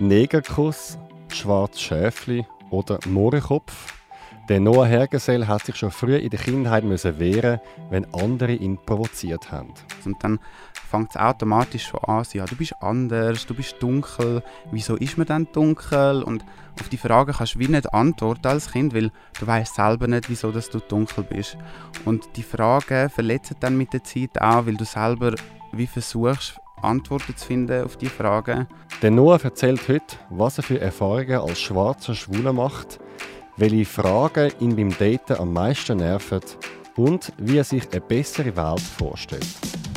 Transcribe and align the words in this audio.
Negerkuss, 0.00 0.96
Schwarzes 1.30 1.82
Schäfli 1.82 2.46
oder 2.70 2.98
Mohrenkopf. 3.06 3.92
Der 4.48 4.58
Noah 4.58 4.86
Hergesell 4.86 5.46
hat 5.46 5.66
sich 5.66 5.76
schon 5.76 5.90
früh 5.90 6.16
in 6.16 6.30
der 6.30 6.40
Kindheit 6.40 6.84
müssen 6.84 7.18
wehren, 7.18 7.60
wenn 7.90 8.06
andere 8.14 8.54
ihn 8.54 8.78
provoziert 8.78 9.52
haben. 9.52 9.74
Und 10.06 10.24
dann 10.24 10.40
fängt 10.72 11.10
es 11.10 11.16
automatisch 11.16 11.88
schon 11.88 12.00
an, 12.04 12.24
ja, 12.32 12.46
du 12.46 12.56
bist 12.56 12.74
anders, 12.80 13.44
du 13.44 13.54
bist 13.54 13.76
dunkel, 13.78 14.42
wieso 14.72 14.96
ist 14.96 15.18
man 15.18 15.26
dann 15.26 15.48
dunkel? 15.52 16.22
Und 16.22 16.46
auf 16.80 16.88
die 16.88 16.96
Frage 16.96 17.34
kannst 17.34 17.56
du 17.56 17.58
wie 17.58 17.68
nicht 17.68 17.92
antworten 17.92 18.46
als 18.46 18.72
Kind, 18.72 18.94
weil 18.94 19.12
du 19.38 19.46
weißt 19.46 19.74
selber 19.74 20.08
nicht, 20.08 20.30
wieso 20.30 20.50
dass 20.50 20.70
du 20.70 20.80
dunkel 20.80 21.24
bist. 21.24 21.58
Und 22.06 22.36
die 22.36 22.42
Fragen 22.42 23.10
verletzen 23.10 23.56
dann 23.60 23.76
mit 23.76 23.92
der 23.92 24.02
Zeit 24.02 24.40
auch, 24.40 24.64
weil 24.64 24.76
du 24.76 24.84
selber 24.86 25.34
wie 25.72 25.86
versuchst, 25.86 26.58
Antworten 26.82 27.36
zu 27.36 27.46
finden 27.46 27.84
auf 27.84 27.96
die 27.96 28.06
Fragen. 28.06 28.66
Der 29.02 29.10
Noah 29.10 29.42
erzählt 29.42 29.88
heute, 29.88 30.16
was 30.30 30.58
er 30.58 30.64
für 30.64 30.80
Erfahrungen 30.80 31.40
als 31.40 31.60
schwarzer 31.60 32.14
Schwuler 32.14 32.52
macht, 32.52 32.98
welche 33.56 33.84
Fragen 33.84 34.52
ihn 34.60 34.76
beim 34.76 34.90
Daten 34.90 35.40
am 35.40 35.52
meisten 35.52 35.98
nerven 35.98 36.40
und 36.96 37.32
wie 37.38 37.58
er 37.58 37.64
sich 37.64 37.90
eine 37.90 38.00
bessere 38.00 38.56
Welt 38.56 38.80
vorstellt. 38.80 39.46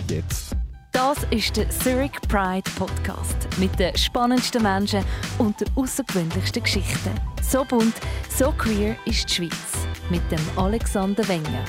Jetzt. 0.10 0.56
Das 0.92 1.18
ist 1.32 1.58
der 1.58 1.70
Zurich 1.72 2.12
Pride 2.30 2.70
Podcast 2.78 3.36
mit 3.58 3.78
den 3.80 3.98
spannendsten 3.98 4.62
Menschen 4.62 5.04
und 5.40 5.60
den 5.60 5.68
außergewöhnlichsten 5.76 6.62
Geschichten. 6.62 7.12
So 7.42 7.66
bunt, 7.66 7.96
so 8.30 8.52
queer 8.52 8.96
ist 9.06 9.28
die 9.28 9.34
Schweiz 9.34 9.88
mit 10.12 10.22
dem 10.32 10.40
Alexander 10.56 11.28
Wenger. 11.28 11.66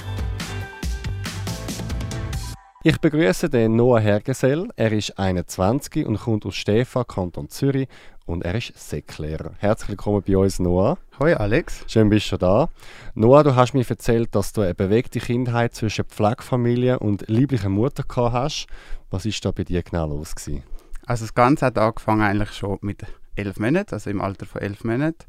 Ich 2.86 3.00
begrüße 3.00 3.48
den 3.48 3.76
Noah 3.76 3.98
Hergesell. 3.98 4.68
Er 4.76 4.92
ist 4.92 5.18
21 5.18 6.04
und 6.04 6.20
kommt 6.20 6.44
aus 6.44 6.54
Stefan, 6.54 7.06
Kanton 7.06 7.48
Zürich 7.48 7.88
und 8.26 8.44
er 8.44 8.56
ist 8.56 8.78
Säcklehrer. 8.78 9.52
Herzlich 9.56 9.88
willkommen 9.88 10.22
bei 10.26 10.36
uns, 10.36 10.58
Noah. 10.58 10.98
Hoi 11.18 11.32
Alex. 11.32 11.82
Schön 11.86 12.10
bist 12.10 12.30
du 12.30 12.36
da. 12.36 12.68
Noah, 13.14 13.42
du 13.42 13.56
hast 13.56 13.72
mir 13.72 13.88
erzählt, 13.88 14.34
dass 14.34 14.52
du 14.52 14.60
eine 14.60 14.74
bewegte 14.74 15.18
Kindheit 15.18 15.74
zwischen 15.74 16.04
Pflegefamilie 16.04 16.98
und 16.98 17.26
lieblicher 17.26 17.70
Mutter 17.70 18.02
gehabt 18.02 18.34
hast. 18.34 18.66
Was 19.08 19.24
ist 19.24 19.42
da 19.46 19.50
bei 19.50 19.64
dir 19.64 19.82
genau 19.82 20.06
los 20.06 20.34
gewesen? 20.34 20.62
Also 21.06 21.24
das 21.24 21.32
Ganze 21.32 21.64
hat 21.64 21.78
angefangen 21.78 22.20
eigentlich 22.20 22.52
schon 22.52 22.76
mit 22.82 23.02
elf 23.34 23.58
Monaten, 23.58 23.94
also 23.94 24.10
im 24.10 24.20
Alter 24.20 24.44
von 24.44 24.60
elf 24.60 24.84
Monaten. 24.84 25.24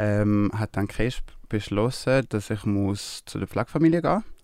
Ähm, 0.00 0.50
hat 0.52 0.70
dann 0.76 0.88
Kesh 0.88 1.20
beschlossen, 1.48 2.26
dass 2.28 2.50
ich 2.50 2.64
muss 2.64 3.22
zu 3.24 3.38
der 3.38 3.46
Pflegefamilie 3.46 4.02
gehen 4.02 4.14
muss 4.14 4.37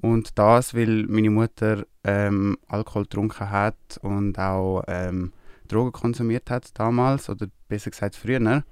und 0.00 0.38
das, 0.38 0.74
weil 0.74 1.06
meine 1.06 1.30
Mutter 1.30 1.84
ähm, 2.04 2.56
Alkohol 2.66 3.02
getrunken 3.02 3.50
hat 3.50 3.98
und 4.02 4.38
auch 4.38 4.82
ähm, 4.88 5.32
Drogen 5.68 5.92
konsumiert 5.92 6.50
hat 6.50 6.78
damals, 6.78 7.28
oder 7.28 7.46
besser 7.68 7.90
gesagt 7.90 8.16
früher. 8.16 8.64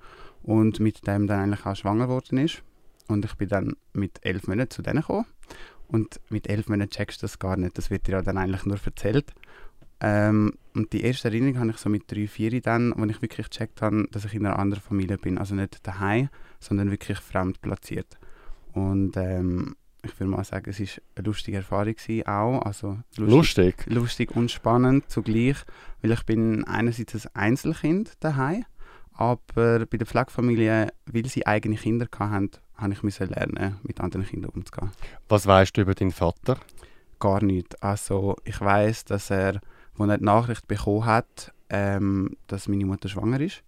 Und 0.43 0.81
mit 0.81 1.07
dem 1.07 1.27
dann 1.27 1.41
eigentlich 1.41 1.67
auch 1.67 1.77
schwanger 1.77 2.07
geworden 2.07 2.39
ist. 2.39 2.63
Und 3.09 3.25
ich 3.25 3.35
bin 3.35 3.49
dann 3.49 3.77
mit 3.93 4.19
elf 4.23 4.47
Monaten 4.47 4.71
zu 4.71 4.83
denen 4.83 5.01
gekommen. 5.01 5.27
Und 5.89 6.21
mit 6.31 6.49
elf 6.49 6.69
Monaten 6.69 6.91
checkst 6.91 7.21
du 7.21 7.25
das 7.25 7.39
gar 7.39 7.57
nicht. 7.57 7.77
Das 7.77 7.91
wird 7.91 8.07
dir 8.07 8.13
ja 8.13 8.23
dann 8.23 8.39
eigentlich 8.39 8.65
nur 8.65 8.79
erzählt. 8.83 9.35
Ähm, 10.01 10.55
und 10.75 10.93
die 10.93 11.03
erste 11.03 11.29
Erinnerung 11.29 11.59
habe 11.59 11.71
ich 11.71 11.77
so 11.79 11.91
mit 11.91 12.11
drei, 12.11 12.27
vier 12.29 12.61
dann, 12.63 12.95
wo 12.97 13.05
ich 13.05 13.21
wirklich 13.21 13.51
gecheckt 13.51 13.83
habe, 13.83 14.07
dass 14.11 14.25
ich 14.25 14.35
in 14.35 14.47
einer 14.47 14.59
anderen 14.59 14.83
Familie 14.83 15.19
bin. 15.19 15.37
Also 15.37 15.55
nicht 15.55 15.87
daheim, 15.87 16.31
sondern 16.61 16.91
wirklich 16.91 17.19
fremd 17.19 17.61
platziert. 17.61 18.17
Und 18.73 19.17
ähm, 19.17 19.77
ich 20.03 20.19
würde 20.19 20.31
mal 20.31 20.45
sagen, 20.45 20.71
es 20.71 20.81
war 20.81 20.87
eine 21.17 21.27
lustige 21.27 21.57
Erfahrung 21.59 21.95
gewesen, 21.95 22.27
auch. 22.27 22.63
Also 22.63 22.99
lustig, 23.17 23.35
lustig? 23.35 23.87
Lustig 23.87 24.37
und 24.37 24.51
spannend 24.51 25.11
zugleich, 25.11 25.57
weil 26.03 26.13
ich 26.13 26.25
bin 26.25 26.65
einerseits 26.65 27.27
ein 27.27 27.35
Einzelkind 27.35 28.13
daheim, 28.21 28.65
aber 29.13 29.87
bei 29.87 29.97
der 29.97 30.07
Pflegefamilie, 30.07 30.89
weil 31.07 31.27
sie 31.27 31.47
eigene 31.47 31.77
Kinder 31.77 32.07
hatten, 32.19 32.51
habe 32.77 32.93
ich 32.93 33.03
müssen 33.03 33.29
lernen, 33.29 33.79
mit 33.83 34.01
anderen 34.01 34.27
Kindern 34.27 34.53
umzugehen. 34.55 34.93
Was 35.29 35.47
weißt 35.47 35.77
du 35.77 35.81
über 35.81 35.95
deinen 35.95 36.13
Vater? 36.13 36.59
Gar 37.19 37.43
nichts. 37.43 37.75
Also 37.83 38.37
ich 38.45 38.61
weiß, 38.61 39.07
dass 39.07 39.31
er, 39.31 39.61
als 39.99 40.09
er 40.09 40.19
die 40.19 40.25
Nachricht 40.25 40.69
bekommen 40.69 41.05
hat, 41.05 41.53
ähm, 41.71 42.37
dass 42.47 42.69
meine 42.69 42.87
Mutter 42.87 43.09
schwanger 43.09 43.41
ist, 43.41 43.65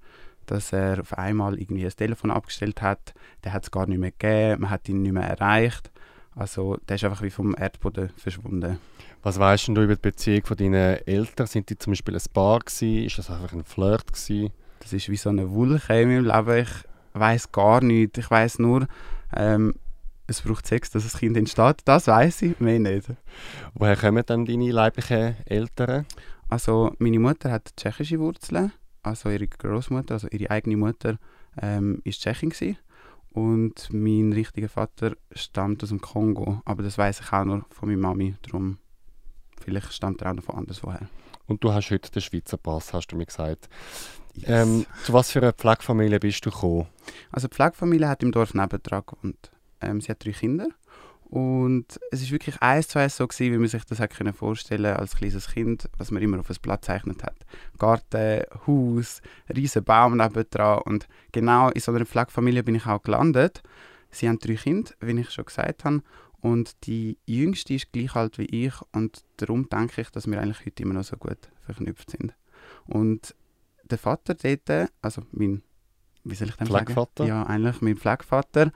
dass 0.47 0.73
er 0.73 1.01
auf 1.01 1.19
einmal 1.19 1.59
irgendwie 1.59 1.85
ein 1.85 1.91
Telefon 1.91 2.31
abgestellt 2.31 2.81
hat, 2.81 3.13
der 3.43 3.53
hat 3.53 3.65
es 3.65 3.71
gar 3.73 3.87
nicht 3.87 3.99
mehr 3.99 4.13
gegeben, 4.13 4.63
man 4.63 4.71
hat 4.71 4.89
ihn 4.89 5.03
nicht 5.03 5.13
mehr 5.13 5.25
erreicht 5.25 5.91
also 6.35 6.77
der 6.89 6.97
ist 6.97 7.05
einfach 7.05 7.23
wie 7.23 7.31
vom 7.31 7.55
Erdboden 7.57 8.11
verschwunden. 8.17 8.79
Was 9.23 9.39
weißt 9.39 9.69
du 9.69 9.83
über 9.83 9.97
die 9.97 10.01
Beziehung 10.01 10.45
von 10.45 10.57
deinen 10.57 11.07
Eltern? 11.07 11.47
Sind 11.47 11.69
die 11.69 11.77
zum 11.77 11.93
Beispiel 11.93 12.15
ein 12.15 12.23
Paar 12.33 12.61
gewesen? 12.61 13.05
Ist 13.05 13.19
das 13.19 13.31
einfach 13.31 13.53
ein 13.53 13.65
Flirt 13.65 14.13
gewesen? 14.13 14.53
Das 14.79 14.93
ist 14.93 15.09
wie 15.09 15.17
so 15.17 15.29
eine 15.29 15.51
Wulche 15.51 16.01
in 16.01 16.09
meinem 16.09 16.25
Leben. 16.25 16.63
Ich 16.63 17.21
weiß 17.21 17.53
gar 17.53 17.83
nichts. 17.83 18.19
Ich 18.19 18.31
weiß 18.31 18.61
nur, 18.61 18.87
ähm, 19.37 19.75
es 20.27 20.41
braucht 20.41 20.67
Sex, 20.67 20.91
dass 20.91 21.03
das 21.03 21.19
Kind 21.19 21.37
entsteht. 21.37 21.79
Das 21.85 22.07
weiß 22.07 22.43
ich, 22.43 22.61
mehr 22.61 22.79
nicht. 22.79 23.09
Woher 23.75 23.97
kommen 23.97 24.23
dann 24.25 24.47
deine 24.47 24.71
leiblichen 24.71 25.37
Eltern? 25.45 26.07
Also 26.49 26.95
meine 26.99 27.19
Mutter 27.19 27.51
hat 27.51 27.77
tschechische 27.77 28.19
Wurzeln. 28.21 28.73
Also 29.03 29.29
ihre 29.29 29.49
Großmutter, 29.49 30.15
also 30.15 30.29
ihre 30.31 30.51
eigene 30.51 30.77
Mutter, 30.77 31.19
ähm, 31.61 32.01
ist 32.05 32.21
Tschechin 32.23 32.51
gewesen. 32.51 32.79
Und 33.33 33.89
mein 33.93 34.33
richtiger 34.33 34.69
Vater 34.69 35.17
stammt 35.33 35.83
aus 35.83 35.91
dem 35.91 36.01
Kongo, 36.01 36.61
aber 36.65 36.83
das 36.83 36.99
weiß 36.99 37.21
ich 37.21 37.33
auch 37.33 37.45
nur 37.45 37.65
von 37.71 37.89
meiner 37.89 38.01
Mami. 38.01 38.35
Darum, 38.43 38.79
vielleicht 39.61 39.93
stammt 39.93 40.21
er 40.23 40.31
auch 40.31 40.35
noch 40.35 40.45
von 40.45 40.57
anderswoher. 40.57 41.09
Und 41.47 41.63
du 41.63 41.73
hast 41.73 41.91
heute 41.91 42.11
den 42.11 42.23
Schweizer 42.23 42.57
Pass, 42.57 42.93
hast 42.93 43.09
du 43.09 43.17
mir 43.17 43.27
gesagt. 43.27 43.69
Yes. 44.35 44.49
Ähm, 44.49 44.87
zu 45.05 45.13
was 45.13 45.31
für 45.31 45.41
einer 45.41 45.53
Pflegefamilie 45.53 46.21
bist 46.21 46.45
du 46.47 46.51
gekommen? 46.51 46.87
Also 47.31 47.49
die 47.49 47.55
Pflegefamilie 47.55 48.09
hat 48.09 48.23
im 48.23 48.33
Dorf 48.33 48.55
nebendran 48.55 49.03
gewohnt. 49.07 49.51
Ähm, 49.81 50.01
sie 50.01 50.11
hat 50.11 50.25
drei 50.25 50.33
Kinder 50.33 50.69
und 51.31 52.01
es 52.11 52.23
ist 52.23 52.33
wirklich 52.33 52.61
eins 52.61 52.89
zu 52.89 52.99
eins 52.99 53.17
so 53.17 53.27
gewesen, 53.27 53.53
wie 53.53 53.59
man 53.59 53.69
sich 53.69 53.85
das 53.85 54.01
hat 54.01 54.11
können 54.11 54.35
vorstellen 54.35 54.97
als 54.97 55.15
kleines 55.15 55.49
Kind, 55.49 55.89
was 55.97 56.11
man 56.11 56.23
immer 56.23 56.41
auf 56.41 56.51
ein 56.51 56.57
Blatt 56.61 56.85
zeichnet 56.85 57.23
hat. 57.23 57.37
Garten, 57.79 58.43
Haus, 58.67 59.23
riesen 59.49 59.85
Baum 59.85 60.17
nebendran 60.17 60.83
und 60.83 61.07
genau 61.31 61.71
in 61.71 61.81
so 61.81 61.93
einer 61.93 62.05
Pflegefamilie 62.05 62.65
bin 62.65 62.75
ich 62.75 62.87
auch 62.87 63.03
gelandet. 63.03 63.63
Sie 64.11 64.29
haben 64.29 64.41
drei 64.41 64.55
Kinder, 64.55 64.91
wie 65.01 65.21
ich 65.21 65.31
schon 65.31 65.45
gesagt 65.45 65.85
habe, 65.85 66.03
und 66.41 66.75
die 66.87 67.17
jüngste 67.27 67.75
ist 67.75 67.93
gleich 67.93 68.17
alt 68.17 68.39
wie 68.39 68.67
ich 68.67 68.75
und 68.93 69.23
darum 69.37 69.69
denke 69.69 70.01
ich, 70.01 70.11
dass 70.11 70.27
wir 70.27 70.41
eigentlich 70.41 70.67
heute 70.67 70.83
immer 70.83 70.95
noch 70.95 71.05
so 71.05 71.17
gut 71.17 71.39
verknüpft 71.65 72.11
sind. 72.11 72.35
Und 72.87 73.37
der 73.89 73.99
Vater 73.99 74.35
dort, 74.35 74.91
also 75.01 75.23
mein 75.31 75.63
wie 76.25 76.35
soll 76.35 76.49
ich 76.49 76.55
Pflegvater? 76.55 77.25
sagen? 77.25 77.29
Ja, 77.29 77.45
eigentlich 77.45 77.81
mein 77.81 77.97
Pflegevater, 77.97 78.73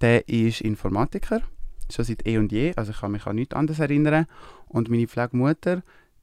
der 0.00 0.28
ist 0.28 0.60
Informatiker 0.62 1.42
schon 1.92 2.04
seit 2.04 2.26
eh 2.26 2.38
und 2.38 2.52
je. 2.52 2.72
Also 2.76 2.92
ich 2.92 3.00
kann 3.00 3.12
mich 3.12 3.26
an 3.26 3.36
nichts 3.36 3.54
anderes 3.54 3.78
erinnern. 3.78 4.26
Und 4.66 4.88
meine 4.88 5.06
Pflegemutter, 5.06 5.82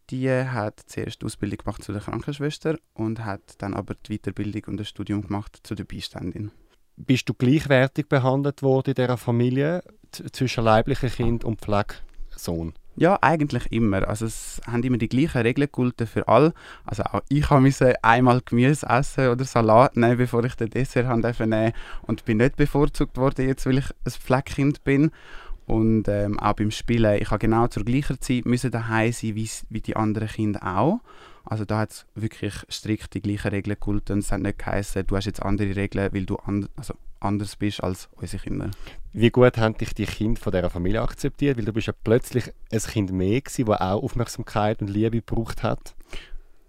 die 0.09 0.29
hat 0.29 0.79
zuerst 0.85 1.22
die 1.22 1.25
Ausbildung 1.25 1.59
gemacht 1.59 1.84
zu 1.84 1.91
der 1.91 2.01
Krankenschwester 2.01 2.78
und 2.94 3.24
hat 3.24 3.41
dann 3.59 3.73
aber 3.73 3.96
die 3.96 4.18
Weiterbildung 4.18 4.63
und 4.68 4.78
das 4.78 4.90
Studium 4.90 5.22
gemacht 5.22 5.59
zu 5.63 5.75
der 5.75 5.85
Beiständin. 5.85 6.52
Bist 6.96 7.28
du 7.28 7.34
gleichwertig 7.34 8.07
behandelt 8.07 8.62
worden 8.62 8.90
in 8.90 8.96
dieser 8.96 9.18
Familie 9.18 9.84
zwischen 10.31 10.63
leiblichem 10.63 11.09
Kind 11.09 11.44
und 11.44 11.62
Pflegesohn? 11.62 12.73
Ja, 12.96 13.18
eigentlich 13.22 13.72
immer. 13.72 14.07
Also 14.07 14.28
es 14.28 14.62
haben 14.68 14.84
immer 14.84 15.00
die 15.00 15.09
gleichen 15.09 15.41
Regeln 15.41 15.66
gegolten 15.66 16.06
für 16.06 16.28
alle. 16.28 16.53
Also 16.85 17.02
auch 17.03 17.22
ich 17.28 17.50
musste 17.50 18.03
einmal 18.03 18.41
Gemüse 18.46 18.85
essen 18.88 19.29
oder 19.29 19.46
Salat 19.46 19.97
nehmen, 19.97 20.18
bevor 20.18 20.44
ich 20.44 20.53
den 20.53 20.69
Dessert 20.69 21.07
nehmen 21.40 21.73
und 22.03 22.25
bin 22.25 22.38
nicht 22.38 22.56
bevorzugt 22.56 23.18
worden 23.18 23.47
jetzt, 23.47 23.66
weil 23.66 23.79
ich 23.79 23.90
ein 24.06 24.12
Pflegekind 24.12 24.84
bin. 24.84 25.09
Und 25.66 26.07
ähm, 26.07 26.40
auch 26.40 26.53
beim 26.53 26.72
Spielen, 26.72 27.22
ich 27.22 27.31
habe 27.31 27.40
genau 27.40 27.68
zur 27.68 27.85
gleichen 27.85 28.19
Zeit 28.19 28.46
müssen 28.46 28.72
daheim 28.72 29.12
sein 29.12 29.35
wie, 29.35 29.81
die 29.81 29.96
anderen 29.96 30.28
Kinder 30.28 30.62
auch. 30.63 31.00
Also 31.46 31.66
da 31.66 31.79
hat 31.79 31.91
es 31.91 32.06
wirklich 32.16 32.53
strikt 32.72 33.13
die 33.13 33.22
gleichen 33.22 33.50
Regeln 33.50 33.76
gegolten. 33.76 34.20
Es 34.20 34.32
hat 34.32 34.41
nicht 34.41 34.59
geheißen, 34.59 35.05
du 35.05 35.16
hast 35.16 35.26
jetzt 35.26 35.41
andere 35.41 35.76
Regeln, 35.76 36.14
weil 36.14 36.26
du 36.26 36.35
and 36.38 36.70
also 36.76 36.96
anders 37.20 37.55
bist 37.55 37.84
als 37.84 38.09
unsere 38.16 38.43
Kinder. 38.43 38.72
Wie 39.14 39.29
gut 39.29 39.58
haben 39.58 39.78
dich 39.78 39.93
die 39.93 40.05
Kinder 40.05 40.40
von 40.40 40.52
dieser 40.52 40.70
Familie 40.70 41.02
akzeptiert? 41.02 41.58
Weil 41.58 41.66
du 41.66 41.73
bist 41.73 41.88
ja 41.88 41.93
plötzlich 42.03 42.52
ein 42.72 42.79
Kind 42.79 43.11
mehr 43.11 43.41
gewesen, 43.41 43.66
das 43.66 43.82
auch 43.82 44.03
Aufmerksamkeit 44.03 44.82
und 44.82 44.90
Liebe 44.90 45.22
gebraucht 45.22 45.64
hat. 45.64 45.96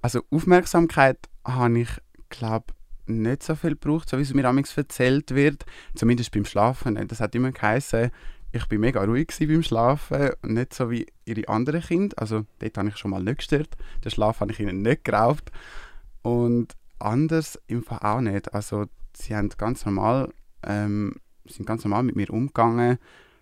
Also 0.03 0.23
Aufmerksamkeit 0.31 1.19
habe 1.45 1.81
ich, 1.81 1.89
glaube 2.29 2.67
nicht 3.07 3.43
so 3.43 3.55
viel 3.55 3.71
gebraucht, 3.71 4.09
so 4.09 4.19
wie 4.19 4.23
es 4.23 4.33
mir 4.33 4.47
amigs 4.47 4.77
erzählt 4.77 5.35
wird. 5.35 5.65
Zumindest 5.95 6.33
beim 6.33 6.45
Schlafen. 6.45 7.07
Das 7.09 7.21
hat 7.21 7.35
immer 7.35 7.53
geheißen, 7.53 8.11
ich 8.55 8.71
war 8.71 8.79
mega 8.79 9.03
ruhig 9.03 9.35
beim 9.41 9.65
Schlafen 9.65 10.31
nicht 10.45 10.75
so 10.75 10.89
wie 10.89 11.07
ihre 11.25 11.49
anderen 11.49 11.83
Kinder. 11.83 12.17
Also 12.19 12.47
dort 12.61 12.79
habe 12.79 12.89
ich 12.89 12.97
schon 12.97 13.11
mal 13.11 13.23
nicht 13.23 13.39
gestört. 13.39 13.77
Den 14.05 14.13
Schlaf 14.13 14.39
habe 14.39 14.53
ich 14.53 14.61
ihnen 14.61 14.81
nicht 14.83 15.05
geraubt. 15.05 15.51
Und 16.23 16.75
anders 17.01 17.61
im 17.67 17.83
Fall 17.83 17.99
auch 18.03 18.21
nicht. 18.21 18.55
Also 18.55 18.87
sie 19.13 19.35
haben 19.35 19.49
ganz 19.49 19.85
normal, 19.85 20.33
ähm, 20.63 21.17
sind 21.47 21.67
ganz 21.67 21.85
normal 21.85 22.05
mit 22.05 22.15
mir 22.15 22.31
umgegangen, 22.31 22.99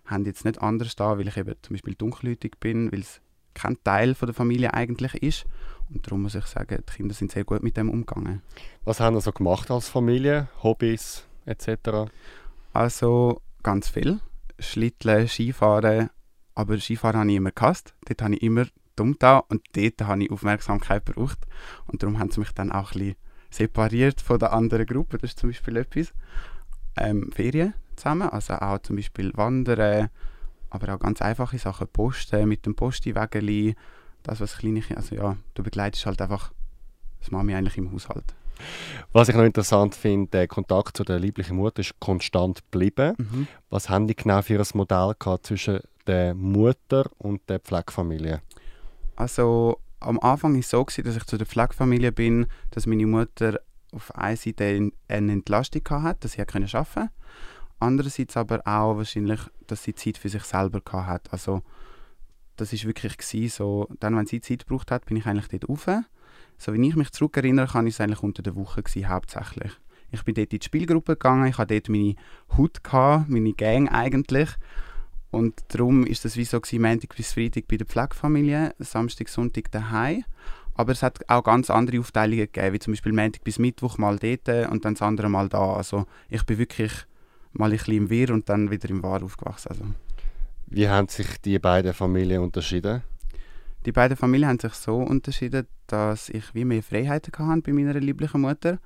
haben 0.07 0.25
jetzt 0.25 0.47
nicht 0.47 0.63
anders 0.63 0.97
da, 0.97 1.19
weil 1.19 1.29
ich 1.29 1.37
eben 1.37 1.55
zum 1.61 1.75
Beispiel 1.75 1.95
dunkelhäutig 1.95 2.59
bin, 2.59 2.91
weil 2.91 3.01
es 3.01 3.21
kein 3.53 3.77
Teil 3.85 4.15
von 4.15 4.27
der 4.27 4.35
Familie 4.35 4.73
eigentlich 4.73 5.15
ist. 5.23 5.45
Und 5.91 6.07
darum 6.07 6.23
muss 6.23 6.35
ich 6.35 6.47
sagen, 6.47 6.83
die 6.89 6.93
Kinder 6.97 7.15
sind 7.15 7.33
sehr 7.33 7.45
gut 7.45 7.63
mit 7.63 7.77
dem 7.77 7.91
umgegangen. 7.91 8.41
Was 8.85 8.99
haben 8.99 9.15
Sie 9.17 9.21
so 9.21 9.33
gemacht 9.33 9.71
als 9.71 9.91
Familie? 9.91 10.49
Hobbys 10.63 11.27
etc.? 11.45 12.11
Also 12.73 13.43
ganz 13.63 13.91
viel. 13.91 14.21
Schlitteln, 14.63 15.29
Skifahren. 15.29 16.11
Aber 16.55 16.79
Skifahren 16.79 17.21
habe 17.21 17.31
ich 17.31 17.37
immer 17.37 17.51
gehasst. 17.51 17.95
Dort 18.07 18.23
habe 18.23 18.35
ich 18.35 18.43
immer 18.43 18.67
dumm 18.97 19.17
da 19.19 19.39
und 19.39 19.63
dort 19.75 20.03
habe 20.03 20.23
ich 20.23 20.31
Aufmerksamkeit 20.31 21.07
gebraucht. 21.07 21.39
Und 21.87 22.03
darum 22.03 22.19
haben 22.19 22.31
sie 22.31 22.41
mich 22.41 22.53
dann 22.53 22.73
auch 22.73 22.93
ein 22.93 22.99
bisschen 22.99 23.17
separiert 23.51 24.21
von 24.21 24.39
der 24.39 24.53
anderen 24.53 24.87
Gruppe. 24.87 25.19
Das 25.19 25.31
ist 25.31 25.39
zum 25.39 25.51
Beispiel 25.51 25.77
etwas. 25.77 26.13
Ähm, 26.97 27.31
Ferien 27.33 27.75
zusammen, 27.97 28.29
also 28.29 28.55
auch 28.55 28.79
zum 28.79 28.97
Beispiel 28.97 29.33
Wandern, 29.35 30.09
aber 30.71 30.95
auch 30.95 30.99
ganz 30.99 31.23
einfache 31.23 31.59
Sachen, 31.59 31.89
Posten 31.89 32.49
mit 32.49 32.67
dem 32.67 32.75
Postiwägeli, 32.75 33.75
das 34.23 34.41
was 34.41 34.59
kleine 34.59 34.83
also 34.95 35.15
ja, 35.15 35.37
du 35.55 35.63
begleitest 35.63 36.07
halt 36.07 36.21
einfach 36.21 36.53
das 37.21 37.31
Mami 37.31 37.55
eigentlich 37.55 37.79
im 37.79 37.93
Haushalt. 37.93 38.35
Was 39.13 39.29
ich 39.29 39.35
noch 39.35 39.45
interessant 39.45 39.95
finde, 39.95 40.31
der 40.31 40.49
Kontakt 40.49 40.97
zu 40.97 41.05
der 41.05 41.19
lieblichen 41.19 41.57
Mutter 41.57 41.81
ist 41.81 41.99
konstant 42.01 42.63
geblieben. 42.71 43.15
Mhm. 43.19 43.47
Was 43.71 43.89
haben 43.89 44.07
die 44.07 44.17
genau 44.17 44.43
für 44.43 44.59
ein 44.59 44.67
Modell 44.75 45.15
gehabt 45.19 45.47
zwischen 45.47 45.81
der 46.07 46.35
Mutter 46.35 47.11
und 47.19 47.41
der 47.49 47.61
Pflegefamilie? 47.61 48.41
Also 49.17 49.79
am 50.01 50.19
Anfang 50.21 50.55
war 50.55 50.61
es 50.61 50.71
so, 50.71 50.85
gewesen, 50.85 51.05
dass 51.05 51.17
ich 51.17 51.25
zu 51.25 51.37
der 51.37 51.47
Pflegefamilie 51.47 52.13
bin, 52.13 52.47
dass 52.71 52.87
meine 52.87 53.07
Mutter 53.07 53.61
auf 53.93 54.15
einer 54.15 54.37
Seite 54.37 54.91
eine 55.09 55.33
Entlastung 55.33 55.83
hatte, 55.91 56.21
dass 56.21 56.33
sie 56.33 56.41
arbeiten 56.41 56.67
konnte. 56.67 57.11
Andererseits 57.79 58.37
aber 58.37 58.61
auch 58.67 58.97
wahrscheinlich, 58.97 59.41
dass 59.67 59.83
sie 59.83 59.95
Zeit 59.95 60.17
für 60.17 60.29
sich 60.29 60.45
selber 60.45 60.81
hatte. 60.93 61.33
Also 61.33 61.63
das 62.57 62.73
ist 62.73 62.85
wirklich 62.85 63.17
gewesen, 63.17 63.49
so, 63.49 63.89
dann, 64.01 64.17
wenn 64.17 64.27
sie 64.27 64.41
Zeit 64.41 64.67
gebraucht 64.67 64.91
hat, 64.91 65.07
bin 65.07 65.17
ich 65.17 65.27
eigentlich 65.27 65.49
dort 65.49 65.69
rauf. 65.69 65.87
So 66.63 66.73
wie 66.73 66.89
ich 66.89 66.95
mich 66.95 67.11
zurückerinnere, 67.11 67.67
kann 67.67 67.89
ich 67.89 67.95
es 67.95 68.01
eigentlich 68.01 68.23
unter 68.23 68.41
der 68.41 68.55
Woche 68.55 68.85
gewesen, 68.85 69.09
hauptsächlich. 69.09 69.73
Ich 70.13 70.23
bin 70.23 70.37
dort 70.37 70.53
in 70.53 70.61
die 70.61 70.65
Spielgruppe 70.65 71.15
gegangen, 71.15 71.49
ich 71.49 71.59
hatte 71.59 71.75
dort 71.75 71.89
meine 71.89 72.15
Hut, 72.57 72.79
meine 73.27 73.53
Gang 73.55 73.91
eigentlich. 73.91 74.49
Und 75.33 75.61
darum 75.75 76.07
ist 76.07 76.25
das 76.25 76.37
wie 76.37 76.45
so 76.45 76.61
gewesen, 76.61 76.83
Montag 76.83 77.17
bis 77.17 77.33
Freitag 77.33 77.67
bei 77.67 77.79
der 77.79 77.87
Pflegefamilie, 77.89 78.77
Samstag, 78.79 79.29
Sonntag 79.29 79.73
daheim. 79.73 80.23
Aber 80.75 80.93
es 80.93 81.03
hat 81.03 81.29
auch 81.29 81.43
ganz 81.43 81.69
andere 81.69 81.99
Aufteilungen 81.99 82.47
gegeben, 82.53 82.75
wie 82.75 82.79
zum 82.79 82.93
Beispiel 82.93 83.13
Montag 83.13 83.43
bis 83.43 83.59
Mittwoch 83.59 83.99
mal 83.99 84.21
dort 84.21 84.71
und 84.71 84.85
dann 84.85 84.95
das 84.95 85.03
andere 85.03 85.29
Mal 85.29 85.49
da. 85.49 85.73
Also 85.73 86.07
ich 86.29 86.45
bin 86.45 86.59
wirklich 86.59 86.93
mal 87.55 87.73
ein 87.73 87.77
bisschen 87.77 87.95
im 87.95 88.09
Wirr 88.09 88.31
und 88.31 88.49
dann 88.49 88.71
wieder 88.71 88.89
im 88.89 89.03
Wahr 89.03 89.25
aufgewachsen. 89.25 89.71
Also. 89.71 89.85
Wie 90.67 90.89
haben 90.89 91.09
sich 91.09 91.41
die 91.41 91.59
beiden 91.59 91.93
Familien 91.93 92.41
unterschieden? 92.41 93.03
Die 93.85 93.93
beiden 93.93 94.17
Familien 94.17 94.49
haben 94.49 94.59
sich 94.61 94.75
so 94.75 94.97
unterschieden, 94.97 95.67
dass 95.87 96.29
ich 96.29 96.55
wie 96.55 96.65
mehr 96.65 96.83
Freiheiten 96.83 97.33
hatte 97.47 97.63
bei 97.63 97.73
meiner 97.73 97.95
lieblichen 97.95 98.41
Mutter 98.41 98.79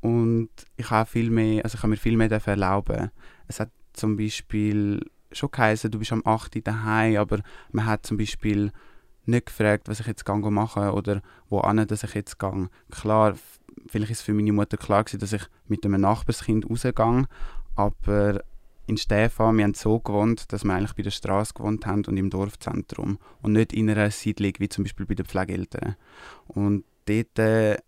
und 0.00 0.48
ich 0.76 0.90
habe 0.90 1.08
viel 1.08 1.30
mehr, 1.30 1.64
also 1.64 1.76
ich 1.76 1.82
habe 1.82 1.90
mir 1.90 1.96
viel 1.96 2.16
mehr 2.16 2.30
erlauben. 2.30 3.10
Es 3.46 3.60
hat 3.60 3.70
zum 3.92 4.16
Beispiel 4.16 5.00
schon 5.32 5.50
geheißen, 5.50 5.90
du 5.90 5.98
bist 5.98 6.12
am 6.12 6.22
8. 6.24 6.66
daheim, 6.66 7.16
aber 7.16 7.40
man 7.70 7.86
hat 7.86 8.06
zum 8.06 8.16
Beispiel 8.16 8.72
nicht 9.26 9.46
gefragt, 9.46 9.88
was 9.88 10.00
ich 10.00 10.06
jetzt 10.06 10.26
mache 10.26 10.92
oder 10.92 11.22
wo 11.48 11.60
dass 11.60 12.02
ich 12.02 12.14
jetzt 12.14 12.38
gehe. 12.38 12.68
Klar, 12.90 13.34
vielleicht 13.86 14.10
ist 14.10 14.18
es 14.18 14.24
für 14.24 14.34
meine 14.34 14.52
Mutter 14.52 14.76
klar 14.76 15.04
dass 15.04 15.32
ich 15.32 15.42
mit 15.68 15.84
einem 15.84 16.00
Nachbarskind 16.00 16.68
rausgehe, 16.68 17.26
aber 17.76 18.42
in 18.90 18.96
Stefan, 18.96 19.56
wir 19.56 19.64
haben 19.64 19.74
so 19.74 20.00
gewohnt, 20.00 20.52
dass 20.52 20.64
wir 20.64 20.74
eigentlich 20.74 20.94
bei 20.94 21.04
der 21.04 21.12
Straße 21.12 21.54
gewohnt 21.54 21.86
haben 21.86 22.04
und 22.06 22.16
im 22.16 22.28
Dorfzentrum 22.28 23.18
und 23.40 23.52
nicht 23.52 23.72
in 23.72 23.88
einer 23.88 24.10
Siedlung 24.10 24.52
wie 24.58 24.68
zum 24.68 24.82
Beispiel 24.82 25.06
bei 25.06 25.14
den 25.14 25.26
Pflegeeltern. 25.26 25.94
Und 26.48 26.84
dort 27.06 27.38
äh, 27.38 27.78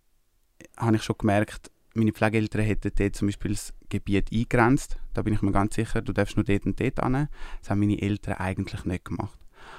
habe 0.76 0.96
ich 0.96 1.02
schon 1.02 1.16
gemerkt, 1.19 1.72
meine 1.94 2.12
Pflegeeltern 2.12 2.62
hätten 2.62 2.93
dort 2.96 3.16
zum 3.16 3.26
Beispiel 3.26 3.50
das 3.50 3.75
Gebiet 3.88 4.32
eingrenzt. 4.32 4.96
Da 5.12 5.22
bin 5.22 5.34
ich 5.34 5.43
mir 5.43 5.50
ganz 5.50 5.75
sicher, 5.75 6.02
du 6.02 6.12
darfst 6.12 6.37
nur 6.37 6.44
dort 6.44 6.64
und 6.66 6.81
dort 6.81 7.00
hin. 7.00 7.28
Das 7.60 7.70
haben 7.70 7.81
meine 7.81 8.00
Eltern 8.00 8.34
eigentlich 8.34 8.84
nicht 8.84 9.05
gemacht. 9.05 9.38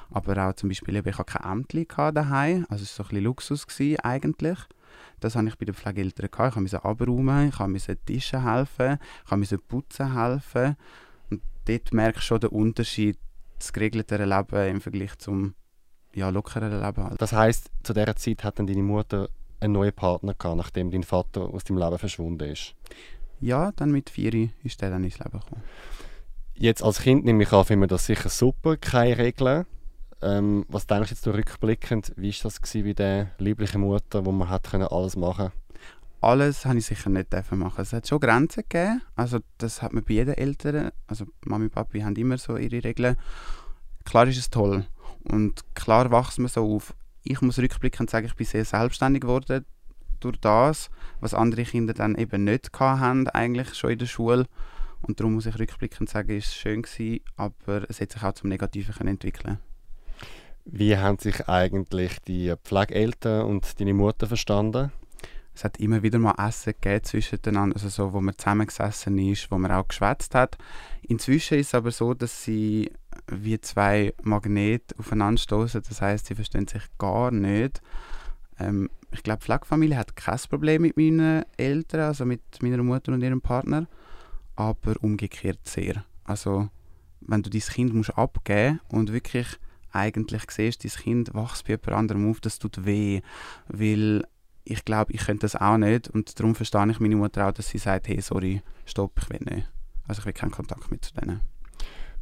Aber 0.09 0.49
auch 0.49 0.53
zum 0.53 0.69
Beispiel, 0.69 0.97
ich 0.97 1.17
hatte 1.17 1.37
kein 1.37 1.51
Ämtli 1.51 1.87
daheim, 1.87 2.65
also 2.69 2.83
es 2.83 2.99
war 2.99 3.05
so 3.05 3.09
ein 3.09 3.09
bisschen 3.09 3.23
Luxus 3.23 3.67
gewesen, 3.67 3.99
eigentlich. 4.01 4.59
Das 5.21 5.35
hatte 5.35 5.47
ich 5.47 5.57
bei 5.57 5.65
den 5.65 5.73
Pflegeeltern. 5.73 6.29
Gehabt. 6.29 6.55
Ich 6.55 6.61
musste 6.61 6.83
abräumen, 6.83 7.47
ich 7.47 7.59
musste 7.59 7.95
Tischen 7.95 8.43
helfen, 8.43 8.99
ich 9.25 9.37
musste 9.37 9.57
putzen 9.57 10.13
helfen. 10.13 10.75
Dort 11.65 11.93
merke 11.93 12.19
ich 12.19 12.25
schon 12.25 12.39
den 12.39 12.49
Unterschied, 12.49 13.17
das 13.57 13.73
geregeltere 13.73 14.25
Leben 14.25 14.67
im 14.67 14.81
Vergleich 14.81 15.17
zum 15.17 15.55
ja, 16.13 16.29
lockeren 16.29 16.81
Leben. 16.81 17.03
Halt. 17.03 17.21
Das 17.21 17.33
heisst, 17.33 17.71
zu 17.83 17.93
dieser 17.93 18.15
Zeit 18.15 18.43
hat 18.43 18.59
dann 18.59 18.67
deine 18.67 18.83
Mutter 18.83 19.29
einen 19.59 19.73
neuen 19.73 19.93
Partner 19.93 20.33
gehabt, 20.33 20.57
nachdem 20.57 20.91
dein 20.91 21.03
Vater 21.03 21.41
aus 21.41 21.63
dem 21.63 21.77
Leben 21.77 21.97
verschwunden 21.97 22.49
ist? 22.49 22.75
Ja, 23.39 23.71
dann 23.75 23.91
mit 23.91 24.09
vier 24.09 24.49
ist 24.63 24.81
er 24.83 24.89
dann 24.89 25.03
ins 25.03 25.19
Leben 25.19 25.39
gekommen. 25.39 25.63
Jetzt 26.55 26.83
als 26.83 27.01
Kind 27.01 27.25
nehme 27.25 27.43
ich 27.43 27.51
an, 27.51 27.65
finde 27.65 27.87
das 27.87 28.05
sicher 28.05 28.29
super, 28.29 28.77
keine 28.77 29.17
Regeln. 29.17 29.65
Ähm, 30.21 30.65
was 30.69 30.87
denkst 30.87 31.09
du 31.09 31.15
jetzt 31.15 31.27
rückblickend, 31.27 32.13
wie 32.15 32.31
war 32.31 32.43
das 32.43 32.59
bei 32.73 32.93
der 32.93 33.31
lieblichen 33.39 33.81
Mutter, 33.81 34.25
wo 34.25 34.31
man 34.31 34.49
hat 34.49 34.69
können 34.69 34.87
alles 34.87 35.15
machen 35.15 35.51
alles 36.23 36.65
habe 36.65 36.77
ich 36.77 36.85
sicher 36.85 37.09
nicht 37.09 37.33
machen. 37.51 37.81
Es 37.81 37.93
hat 37.93 38.07
schon 38.07 38.19
Grenzen 38.19 38.63
gegeben. 38.67 39.01
Also 39.15 39.39
das 39.57 39.81
hat 39.81 39.93
man 39.93 40.03
bei 40.03 40.15
jedem 40.15 40.35
Eltern. 40.35 40.91
Also 41.07 41.25
Mami 41.45 41.65
und 41.65 41.71
Papi 41.71 42.01
haben 42.01 42.15
immer 42.15 42.37
so 42.37 42.57
ihre 42.57 42.83
Regeln. 42.83 43.15
Klar 44.05 44.27
ist 44.27 44.37
es 44.37 44.49
toll. 44.49 44.85
Und 45.23 45.63
klar 45.75 46.11
wächst 46.11 46.39
man 46.39 46.47
so 46.49 46.75
auf 46.75 46.93
ich 47.23 47.41
muss 47.41 47.57
rückblickend 47.57 48.09
sagen, 48.09 48.25
ich 48.25 48.35
bin 48.35 48.45
sehr 48.45 48.65
selbstständig 48.65 49.21
geworden 49.21 49.65
durch 50.19 50.37
das, 50.37 50.89
was 51.19 51.33
andere 51.33 51.63
Kinder 51.63 51.93
dann 51.93 52.15
eben 52.15 52.43
nicht 52.43 52.69
haben, 52.79 53.27
eigentlich 53.29 53.73
schon 53.75 53.91
in 53.91 53.99
der 53.99 54.05
Schule. 54.05 54.45
Und 55.01 55.19
darum 55.19 55.33
muss 55.33 55.45
ich 55.45 55.59
rückblickend 55.59 56.09
sagen, 56.09 56.37
es 56.37 56.55
schön 56.55 56.81
gewesen, 56.81 57.19
aber 57.35 57.89
es 57.89 57.99
hat 57.99 58.11
sich 58.11 58.23
auch 58.23 58.33
zum 58.33 58.49
Negativen 58.49 59.07
entwickeln 59.07 59.59
Wie 60.65 60.97
haben 60.97 61.19
sich 61.19 61.47
eigentlich 61.49 62.19
die 62.21 62.53
Pflegeeltern 62.63 63.45
und 63.45 63.79
deine 63.79 63.93
Mutter 63.93 64.27
verstanden? 64.27 64.91
Es 65.55 65.63
hat 65.63 65.77
immer 65.79 66.01
wieder 66.01 66.19
mal 66.19 66.35
Essen 66.37 66.73
gegeben 66.73 67.03
zwischeneinander, 67.03 67.75
also 67.75 67.89
so, 67.89 68.13
wo 68.13 68.21
man 68.21 68.37
zusammengesessen 68.37 69.17
ist, 69.19 69.51
wo 69.51 69.57
man 69.57 69.71
auch 69.71 69.87
geschwätzt 69.87 70.33
hat. 70.33 70.57
Inzwischen 71.03 71.59
ist 71.59 71.67
es 71.67 71.75
aber 71.75 71.91
so, 71.91 72.13
dass 72.13 72.43
sie 72.43 72.91
wie 73.27 73.59
zwei 73.61 74.13
Magnete 74.23 74.95
aufeinanderstoßen. 74.97 75.83
Das 75.87 76.01
heißt, 76.01 76.25
sie 76.25 76.35
verstehen 76.35 76.67
sich 76.67 76.83
gar 76.97 77.31
nicht. 77.31 77.81
Ähm, 78.59 78.89
ich 79.11 79.21
glaube, 79.21 79.41
Pflegefamilie 79.41 79.97
hat 79.97 80.15
kein 80.15 80.39
Problem 80.49 80.81
mit 80.81 80.97
meinen 80.97 81.43
Eltern, 81.57 82.01
also 82.01 82.25
mit 82.25 82.41
meiner 82.61 82.81
Mutter 82.81 83.13
und 83.13 83.21
ihrem 83.21 83.41
Partner, 83.41 83.87
aber 84.55 84.95
umgekehrt 85.01 85.59
sehr. 85.67 86.03
Also, 86.23 86.69
wenn 87.21 87.43
du 87.43 87.49
dein 87.49 87.61
Kind 87.61 87.93
musst 87.93 88.17
abgeben 88.17 88.79
und 88.87 89.13
wirklich 89.13 89.47
eigentlich 89.91 90.43
siehst, 90.49 90.83
dein 90.83 90.91
Kind 90.91 91.33
wächst 91.35 91.65
bei 91.65 91.73
jemand 91.73 91.91
anderem 91.91 92.31
auf, 92.31 92.41
das 92.41 92.57
tut 92.57 92.85
weh, 92.85 93.21
weil 93.67 94.23
ich 94.63 94.85
glaube, 94.85 95.11
ich 95.13 95.25
könnte 95.25 95.41
das 95.41 95.55
auch 95.55 95.77
nicht 95.77 96.09
und 96.09 96.39
darum 96.39 96.55
verstehe 96.55 96.89
ich 96.89 96.99
meine 96.99 97.15
Mutter 97.15 97.47
auch, 97.47 97.51
dass 97.51 97.69
sie 97.69 97.77
sagt, 97.77 98.07
hey, 98.07 98.21
sorry, 98.21 98.61
stopp, 98.85 99.11
ich 99.17 99.29
will 99.29 99.39
nicht. 99.41 99.69
Also 100.07 100.19
ich 100.19 100.25
will 100.25 100.33
keinen 100.33 100.51
Kontakt 100.51 100.91
mit 100.91 101.05
zu 101.05 101.13
denen. 101.13 101.41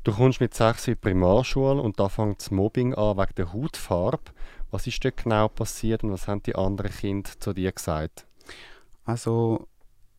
Du 0.03 0.11
kommst 0.11 0.41
mit 0.41 0.53
6 0.53 0.87
in 0.87 0.93
die 0.93 0.99
Primarschule 0.99 1.79
und 1.79 1.99
da 1.99 2.09
fängt 2.09 2.39
das 2.39 2.49
Mobbing 2.49 2.95
an 2.95 3.17
wegen 3.17 3.35
der 3.35 3.53
Hautfarbe. 3.53 4.31
Was 4.71 4.87
ist 4.87 5.03
dort 5.05 5.17
genau 5.17 5.47
passiert 5.47 6.03
und 6.03 6.11
was 6.11 6.27
haben 6.27 6.41
die 6.41 6.55
anderen 6.55 6.91
Kinder 6.91 7.29
zu 7.39 7.53
dir 7.53 7.71
gesagt? 7.71 8.25
Also 9.05 9.67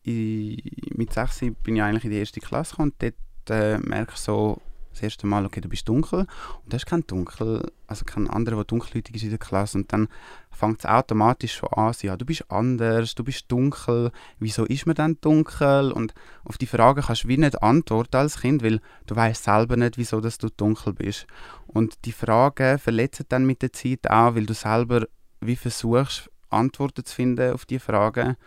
ich, 0.03 0.63
mit 0.95 1.11
6 1.11 1.41
bin 1.63 1.75
ich 1.75 1.81
eigentlich 1.81 2.05
in 2.05 2.11
die 2.11 2.19
erste 2.19 2.39
Klasse 2.39 2.71
gekommen 2.71 2.91
und 2.91 3.03
dort 3.03 3.49
äh, 3.49 3.77
merke 3.79 4.13
ich 4.13 4.19
so, 4.19 4.61
das 4.93 5.03
erste 5.03 5.27
Mal, 5.27 5.45
okay, 5.45 5.61
du 5.61 5.69
bist 5.69 5.87
dunkel. 5.87 6.19
Und 6.19 6.71
du 6.71 6.75
hast 6.75 6.85
kein 6.85 7.05
Dunkel, 7.05 7.71
also 7.87 8.05
kein 8.05 8.29
anderer, 8.29 8.57
der 8.57 8.65
dunkelhäutig 8.65 9.15
ist 9.15 9.23
in 9.23 9.29
der 9.29 9.39
Klasse. 9.39 9.77
Und 9.77 9.91
dann 9.91 10.07
fängt 10.51 10.79
es 10.79 10.85
automatisch 10.85 11.55
schon 11.55 11.69
an, 11.73 11.93
ja, 12.01 12.15
du 12.15 12.25
bist 12.25 12.49
anders, 12.49 13.15
du 13.15 13.23
bist 13.23 13.51
dunkel, 13.51 14.11
wieso 14.39 14.65
ist 14.65 14.85
man 14.85 14.95
dann 14.95 15.17
dunkel? 15.19 15.91
Und 15.91 16.13
auf 16.43 16.57
die 16.57 16.67
Frage 16.67 17.01
kannst 17.01 17.23
du 17.23 17.27
wie 17.27 17.37
nicht 17.37 17.61
antworten 17.61 18.17
als 18.17 18.39
Kind, 18.41 18.63
weil 18.63 18.79
du 19.07 19.15
weißt 19.15 19.43
selber 19.43 19.75
nicht, 19.77 19.97
wieso 19.97 20.21
dass 20.21 20.37
du 20.37 20.49
dunkel 20.49 20.93
bist. 20.93 21.27
Und 21.67 22.05
die 22.05 22.11
Fragen 22.11 22.77
verletzen 22.77 23.25
dann 23.29 23.45
mit 23.45 23.61
der 23.61 23.73
Zeit 23.73 24.09
auch, 24.09 24.35
weil 24.35 24.45
du 24.45 24.53
selber 24.53 25.07
wie 25.41 25.55
versuchst, 25.55 26.29
Antworten 26.49 27.03
zu 27.03 27.15
finden 27.15 27.53
auf 27.53 27.65
die 27.65 27.79
Fragen. 27.79 28.37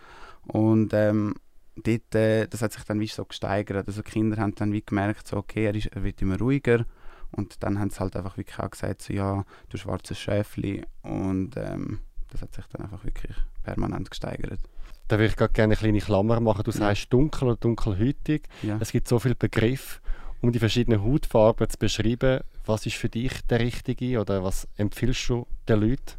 Und 0.43 0.93
ähm, 0.93 1.35
dort, 1.83 2.15
äh, 2.15 2.47
das 2.47 2.61
hat 2.61 2.73
sich 2.73 2.83
dann 2.83 2.99
wie 2.99 3.07
so 3.07 3.25
gesteigert. 3.25 3.87
Also 3.87 4.01
die 4.01 4.09
Kinder 4.09 4.37
haben 4.37 4.55
dann 4.55 4.71
wie 4.73 4.83
gemerkt, 4.85 5.27
so, 5.27 5.37
okay, 5.37 5.65
er, 5.65 5.75
ist, 5.75 5.87
er 5.87 6.03
wird 6.03 6.21
immer 6.21 6.37
ruhiger. 6.37 6.85
Und 7.31 7.61
dann 7.63 7.79
haben 7.79 7.89
sie 7.89 7.99
halt 7.99 8.15
einfach 8.15 8.37
wirklich 8.37 8.57
auch 8.59 8.69
gesagt, 8.69 9.01
so, 9.01 9.13
ja, 9.13 9.45
du 9.69 9.77
schwarzes 9.77 10.19
Schäfli. 10.19 10.83
Und 11.01 11.57
ähm, 11.57 11.99
das 12.29 12.41
hat 12.41 12.53
sich 12.53 12.65
dann 12.67 12.83
einfach 12.83 13.03
wirklich 13.03 13.35
permanent 13.63 14.09
gesteigert. 14.09 14.59
Da 15.07 15.17
würde 15.17 15.27
ich 15.27 15.35
gerne 15.37 15.51
eine 15.63 15.75
kleine 15.75 15.99
Klammer 15.99 16.39
machen. 16.39 16.63
Du 16.63 16.71
sagst 16.71 17.03
ja. 17.03 17.07
dunkel 17.09 17.47
oder 17.49 17.57
dunkelhütig. 17.57 18.43
Ja. 18.61 18.77
Es 18.79 18.91
gibt 18.91 19.07
so 19.07 19.19
viele 19.19 19.35
Begriffe, 19.35 20.01
um 20.41 20.51
die 20.51 20.59
verschiedenen 20.59 21.01
Hautfarben 21.03 21.69
zu 21.69 21.77
beschreiben. 21.77 22.41
Was 22.65 22.85
ist 22.85 22.97
für 22.97 23.07
dich 23.07 23.41
der 23.49 23.59
richtige 23.59 24.19
oder 24.19 24.43
was 24.43 24.67
empfiehlst 24.75 25.29
du 25.29 25.47
den 25.69 25.79
Leuten? 25.79 26.17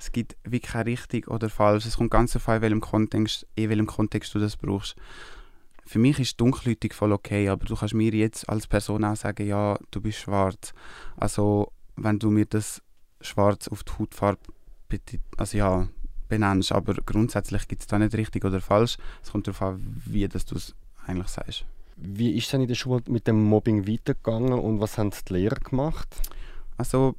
Es 0.00 0.12
gibt 0.12 0.34
wirklich 0.44 0.72
kein 0.72 0.84
richtig 0.84 1.28
oder 1.28 1.50
falsch. 1.50 1.84
Es 1.84 1.98
kommt 1.98 2.10
ganz 2.10 2.32
darauf 2.32 2.48
an, 2.48 2.56
in 2.56 2.62
welchem 2.62 2.80
Kontext, 2.80 3.46
in 3.54 3.68
welchem 3.68 3.86
Kontext 3.86 4.34
du 4.34 4.38
das 4.38 4.56
brauchst. 4.56 4.96
Für 5.84 5.98
mich 5.98 6.18
ist 6.18 6.40
Dunkelhäutig 6.40 6.94
voll 6.94 7.12
okay, 7.12 7.50
aber 7.50 7.66
du 7.66 7.76
kannst 7.76 7.92
mir 7.92 8.10
jetzt 8.14 8.48
als 8.48 8.66
Person 8.66 9.04
auch 9.04 9.14
sagen, 9.14 9.46
ja, 9.46 9.78
du 9.90 10.00
bist 10.00 10.20
schwarz. 10.20 10.72
Also, 11.18 11.70
wenn 11.96 12.18
du 12.18 12.30
mir 12.30 12.46
das 12.46 12.80
schwarz 13.20 13.68
auf 13.68 13.84
die 13.84 13.92
Hautfarbe 13.98 14.40
also 15.36 15.58
ja, 15.58 15.88
benennst, 16.28 16.72
aber 16.72 16.94
grundsätzlich 16.94 17.68
gibt 17.68 17.82
es 17.82 17.86
da 17.86 17.98
nicht 17.98 18.14
richtig 18.14 18.46
oder 18.46 18.62
falsch. 18.62 18.96
Es 19.22 19.32
kommt 19.32 19.48
darauf 19.48 19.60
an, 19.60 20.02
wie 20.06 20.26
du 20.26 20.38
es 20.38 20.74
eigentlich 21.06 21.28
sagst. 21.28 21.66
Wie 21.96 22.38
ist 22.38 22.50
denn 22.54 22.62
in 22.62 22.68
der 22.68 22.74
Schule 22.74 23.02
mit 23.08 23.26
dem 23.26 23.44
Mobbing 23.44 23.86
weitergegangen 23.86 24.54
und 24.54 24.80
was 24.80 24.96
haben 24.96 25.10
die 25.10 25.32
Lehrer 25.34 25.56
gemacht? 25.56 26.08
Also 26.78 27.16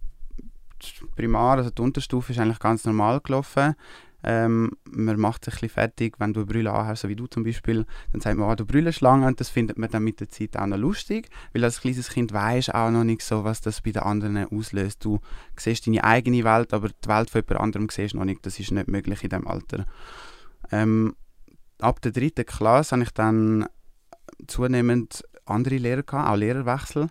Primar, 1.16 1.58
also 1.58 1.70
die 1.70 1.82
Unterstufe 1.82 2.34
ist 2.34 2.40
eigentlich 2.40 2.60
ganz 2.60 2.86
normal 2.86 3.22
gelaufen. 3.22 3.76
Ähm, 4.24 4.72
man 4.84 5.20
macht 5.20 5.46
sich 5.46 5.56
ein 5.56 5.62
bisschen 5.62 5.74
fertig, 5.74 6.20
wenn 6.20 6.34
du 6.34 6.46
eine 6.46 6.72
anhast, 6.72 7.02
so 7.02 7.10
wie 7.10 7.16
du 7.16 7.26
zum 7.26 7.44
Beispiel, 7.44 7.86
dann 8.12 8.22
sagt 8.22 8.38
man, 8.38 8.52
oh, 8.52 8.56
du 8.56 8.66
Brüllenschlange 8.66 9.26
und 9.26 9.40
das 9.40 9.50
findet 9.50 9.80
man 9.80 9.90
dann 9.90 10.04
mit 10.04 10.20
der 10.20 10.30
Zeit 10.30 10.56
auch 10.58 10.68
noch 10.68 10.78
lustig, 10.78 11.30
weil 11.54 11.64
als 11.64 11.82
kleines 11.82 12.10
Kind 12.10 12.32
weisst 12.32 12.74
auch 12.74 12.92
noch 12.92 13.04
nicht 13.04 13.24
so, 13.24 13.44
was 13.44 13.62
das 13.62 13.82
bei 13.82 13.92
den 13.92 14.04
anderen 14.04 14.46
auslöst. 14.46 15.04
Du 15.04 15.20
siehst 15.58 15.88
deine 15.88 16.04
eigene 16.04 16.44
Welt, 16.44 16.72
aber 16.74 16.90
die 16.90 17.10
Welt 17.10 17.32
von 17.32 17.42
jemand 17.42 17.62
anderem 17.62 17.90
siehst 17.90 18.14
du 18.14 18.18
noch 18.18 18.26
nicht, 18.26 18.46
das 18.46 18.60
ist 18.60 18.72
nicht 18.72 18.88
möglich 18.88 19.24
in 19.24 19.30
diesem 19.30 19.48
Alter. 19.48 19.88
Ähm, 20.72 21.16
ab 21.80 22.00
der 22.02 22.12
dritten 22.12 22.46
Klasse 22.46 22.96
habe 22.96 23.04
ich 23.04 23.12
dann 23.12 23.66
zunehmend 24.48 25.24
andere 25.46 25.78
Lehrer 25.78 26.04
gehabt, 26.04 26.30
auch 26.30 26.36
Lehrerwechsel. 26.36 27.08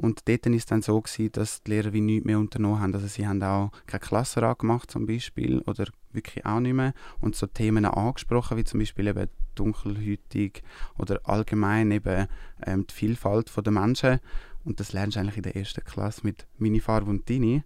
Und 0.00 0.26
dort 0.28 0.46
war 0.46 0.54
es 0.54 0.64
dann 0.64 0.80
so, 0.80 0.98
gewesen, 0.98 1.32
dass 1.32 1.62
die 1.62 1.72
Lehrer 1.72 1.92
wie 1.92 2.00
nichts 2.00 2.24
mehr 2.24 2.38
unternommen 2.38 2.80
haben. 2.80 2.94
Also 2.94 3.06
sie 3.06 3.28
haben 3.28 3.42
auch 3.42 3.70
keine 3.86 4.00
Klassenrat 4.00 4.60
gemacht 4.60 4.90
zum 4.90 5.04
Beispiel 5.04 5.60
oder 5.66 5.84
wirklich 6.12 6.46
auch 6.46 6.60
nicht 6.60 6.72
mehr. 6.72 6.94
Und 7.20 7.36
so 7.36 7.46
Themen 7.46 7.84
angesprochen, 7.84 8.56
wie 8.56 8.64
zum 8.64 8.80
Beispiel 8.80 9.08
eben 9.08 9.28
Dunkelhäutig 9.56 10.62
oder 10.96 11.20
allgemein 11.24 11.90
eben 11.90 12.28
ähm, 12.64 12.86
die 12.86 12.94
Vielfalt 12.94 13.52
der 13.54 13.72
Menschen. 13.72 14.20
Und 14.64 14.80
das 14.80 14.94
lernst 14.94 15.16
du 15.16 15.20
eigentlich 15.20 15.36
in 15.36 15.42
der 15.42 15.56
ersten 15.56 15.84
Klasse 15.84 16.22
mit 16.24 16.46
Mini 16.56 16.80
Farbe 16.80 17.10
und 17.10 17.28
Dini. 17.28 17.62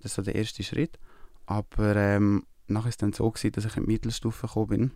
Das 0.00 0.12
ist 0.12 0.16
so 0.16 0.22
der 0.22 0.34
erste 0.34 0.62
Schritt. 0.62 0.98
Aber 1.46 1.96
ähm, 1.96 2.44
nachher 2.66 2.84
war 2.84 2.90
es 2.90 2.98
dann 2.98 3.14
so, 3.14 3.30
gewesen, 3.30 3.52
dass 3.52 3.64
ich 3.64 3.76
in 3.78 3.84
die 3.84 3.92
Mittelstufe 3.92 4.46
gekommen 4.46 4.68
bin. 4.68 4.90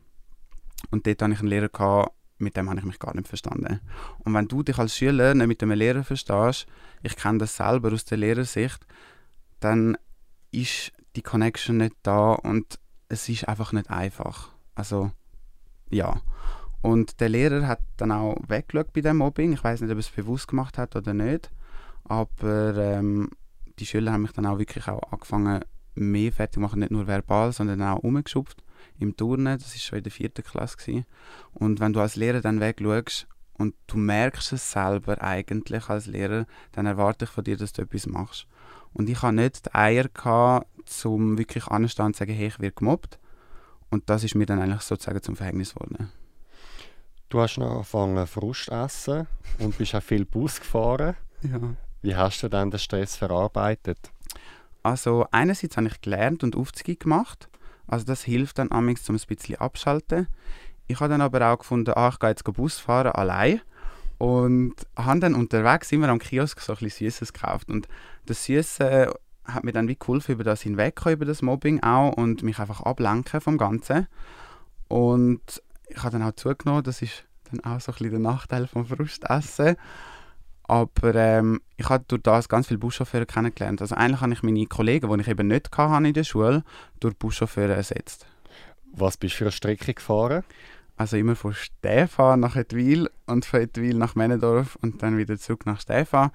Und 0.90 1.06
dort 1.06 1.22
hatte 1.22 1.32
ich 1.32 1.38
einen 1.38 1.48
Lehrer, 1.48 1.70
gehabt, 1.70 2.12
mit 2.38 2.56
dem 2.56 2.68
habe 2.68 2.78
ich 2.78 2.84
mich 2.84 2.98
gar 2.98 3.14
nicht 3.14 3.28
verstanden. 3.28 3.80
Und 4.18 4.34
wenn 4.34 4.48
du 4.48 4.62
dich 4.62 4.78
als 4.78 4.96
Schüler 4.96 5.34
nicht 5.34 5.46
mit 5.46 5.62
einem 5.62 5.78
Lehrer 5.78 6.04
verstehst, 6.04 6.66
ich 7.02 7.16
kenne 7.16 7.38
das 7.38 7.56
selber 7.56 7.92
aus 7.92 8.04
der 8.04 8.18
Lehrersicht, 8.18 8.86
dann 9.60 9.96
ist 10.50 10.92
die 11.16 11.22
Connection 11.22 11.76
nicht 11.76 11.96
da 12.02 12.32
und 12.32 12.78
es 13.08 13.28
ist 13.28 13.48
einfach 13.48 13.72
nicht 13.72 13.90
einfach. 13.90 14.50
Also, 14.74 15.12
ja. 15.90 16.20
Und 16.82 17.20
der 17.20 17.28
Lehrer 17.28 17.66
hat 17.66 17.80
dann 17.96 18.12
auch 18.12 18.36
weggeschaut 18.48 18.92
bei 18.92 19.00
dem 19.00 19.18
Mobbing. 19.18 19.52
Ich 19.52 19.64
weiß 19.64 19.80
nicht, 19.80 19.90
ob 19.90 19.96
er 19.96 20.00
es 20.00 20.10
bewusst 20.10 20.48
gemacht 20.48 20.76
hat 20.76 20.96
oder 20.96 21.14
nicht. 21.14 21.50
Aber 22.04 22.76
ähm, 22.76 23.30
die 23.78 23.86
Schüler 23.86 24.12
haben 24.12 24.22
mich 24.22 24.32
dann 24.32 24.46
auch 24.46 24.58
wirklich 24.58 24.86
auch 24.88 25.00
angefangen, 25.10 25.64
mehr 25.94 26.32
fertig 26.32 26.54
zu 26.54 26.60
machen, 26.60 26.80
nicht 26.80 26.90
nur 26.90 27.06
verbal, 27.06 27.52
sondern 27.52 27.80
auch 27.82 27.98
umgeschupft 28.00 28.63
im 28.98 29.16
Turnen, 29.16 29.58
das 29.58 29.72
war 29.72 29.80
schon 29.80 29.98
in 29.98 30.04
der 30.04 30.12
vierten 30.12 30.44
Klasse. 30.44 30.76
Gewesen. 30.76 31.06
Und 31.52 31.80
wenn 31.80 31.92
du 31.92 32.00
als 32.00 32.16
Lehrer 32.16 32.40
dann 32.40 32.60
wegschaust 32.60 33.26
und 33.54 33.74
du 33.86 33.96
merkst 33.96 34.52
es 34.52 34.72
selber 34.72 35.22
eigentlich 35.22 35.88
als 35.88 36.06
Lehrer, 36.06 36.46
dann 36.72 36.86
erwarte 36.86 37.24
ich 37.24 37.30
von 37.30 37.44
dir, 37.44 37.56
dass 37.56 37.72
du 37.72 37.82
etwas 37.82 38.06
machst. 38.06 38.46
Und 38.92 39.08
ich 39.08 39.22
hatte 39.22 39.34
nicht 39.34 39.66
die 39.66 39.74
Eier, 39.74 40.08
gehabt, 40.08 40.66
um 41.04 41.38
wirklich 41.38 41.66
anzustehen 41.66 42.06
und 42.06 42.14
zu 42.14 42.20
sagen, 42.20 42.34
hey, 42.34 42.46
ich 42.46 42.60
werde 42.60 42.74
gemobbt. 42.74 43.18
Und 43.90 44.08
das 44.10 44.24
ist 44.24 44.34
mir 44.34 44.46
dann 44.46 44.60
eigentlich 44.60 44.82
sozusagen 44.82 45.22
zum 45.22 45.36
Verhängnis 45.36 45.74
geworden. 45.74 46.10
Du 47.28 47.40
hast 47.40 47.58
noch 47.58 47.70
angefangen 47.70 48.26
Frust 48.26 48.68
essen 48.68 49.26
und 49.58 49.76
bist 49.76 49.94
auch 49.94 50.02
viel 50.02 50.24
Bus 50.24 50.60
gefahren. 50.60 51.16
Ja. 51.42 51.60
Wie 52.00 52.16
hast 52.16 52.42
du 52.42 52.48
dann 52.48 52.70
den 52.70 52.78
Stress 52.78 53.16
verarbeitet? 53.16 53.98
Also 54.82 55.26
einerseits 55.30 55.76
habe 55.76 55.88
ich 55.88 56.00
gelernt 56.00 56.42
und 56.42 56.56
Aufzüge 56.56 56.96
gemacht. 56.96 57.48
Also 57.86 58.04
das 58.04 58.22
hilft 58.22 58.58
dann 58.58 58.72
amigs 58.72 59.02
zum 59.04 59.16
ein 59.16 59.22
bisschen 59.26 59.56
abschalten. 59.56 60.28
Ich 60.86 61.00
habe 61.00 61.10
dann 61.10 61.20
aber 61.20 61.46
auch 61.50 61.58
gefunden, 61.58 61.92
ah, 61.94 62.10
ich 62.12 62.18
gehe 62.18 62.30
jetzt 62.30 62.44
Bus 62.44 62.78
fahren 62.78 63.12
allein 63.12 63.60
und 64.18 64.74
habe 64.96 65.20
dann 65.20 65.34
unterwegs 65.34 65.90
immer 65.92 66.08
am 66.08 66.18
Kiosk 66.18 66.60
so 66.60 66.72
ein 66.74 66.78
bisschen 66.78 67.10
Süßes 67.10 67.32
gekauft 67.32 67.68
und 67.68 67.88
das 68.26 68.44
Süße 68.44 69.12
hat 69.44 69.64
mir 69.64 69.72
dann 69.72 69.88
wie 69.88 69.96
geholfen, 69.96 70.32
über 70.32 70.44
das 70.44 70.62
hinwegkommen, 70.62 71.16
über 71.16 71.24
das 71.24 71.42
Mobbing 71.42 71.82
auch 71.82 72.12
und 72.12 72.42
mich 72.42 72.58
einfach 72.58 72.80
ablenken 72.80 73.40
vom 73.40 73.58
Ganzen. 73.58 74.06
Und 74.88 75.62
ich 75.88 75.98
habe 75.98 76.18
dann 76.18 76.22
auch 76.22 76.32
zugenommen, 76.32 76.82
das 76.82 77.02
ist 77.02 77.24
dann 77.50 77.60
auch 77.60 77.80
so 77.80 77.92
ein 77.92 77.98
bisschen 77.98 78.10
der 78.10 78.20
Nachteil 78.20 78.66
vom 78.66 78.86
Frustessen. 78.86 79.76
Aber 80.66 81.14
ähm, 81.14 81.60
ich 81.76 81.88
habe 81.88 82.04
durch 82.08 82.22
das 82.22 82.48
ganz 82.48 82.68
viele 82.68 82.78
Buschauffeure 82.78 83.26
kennengelernt. 83.26 83.80
Also 83.82 83.94
eigentlich 83.94 84.20
habe 84.20 84.32
ich 84.32 84.42
meine 84.42 84.66
Kollegen, 84.66 85.12
die 85.12 85.20
ich 85.20 85.28
eben 85.28 85.48
nicht 85.48 85.76
hatte 85.76 86.06
in 86.06 86.14
der 86.14 86.24
Schule, 86.24 86.64
durch 87.00 87.16
Buschauffeure 87.16 87.74
ersetzt. 87.74 88.26
Was 88.92 89.16
bist 89.16 89.34
du 89.34 89.38
für 89.38 89.44
eine 89.44 89.52
Strecke 89.52 89.94
gefahren? 89.94 90.42
Also 90.96 91.16
immer 91.16 91.36
von 91.36 91.52
Stefan 91.52 92.40
nach 92.40 92.56
Edwil 92.56 93.10
und 93.26 93.44
von 93.44 93.60
Edwil 93.60 93.96
nach 93.96 94.14
Männendorf 94.14 94.76
und 94.80 95.02
dann 95.02 95.18
wieder 95.18 95.36
zurück 95.38 95.66
nach 95.66 95.80
Stefan. 95.80 96.30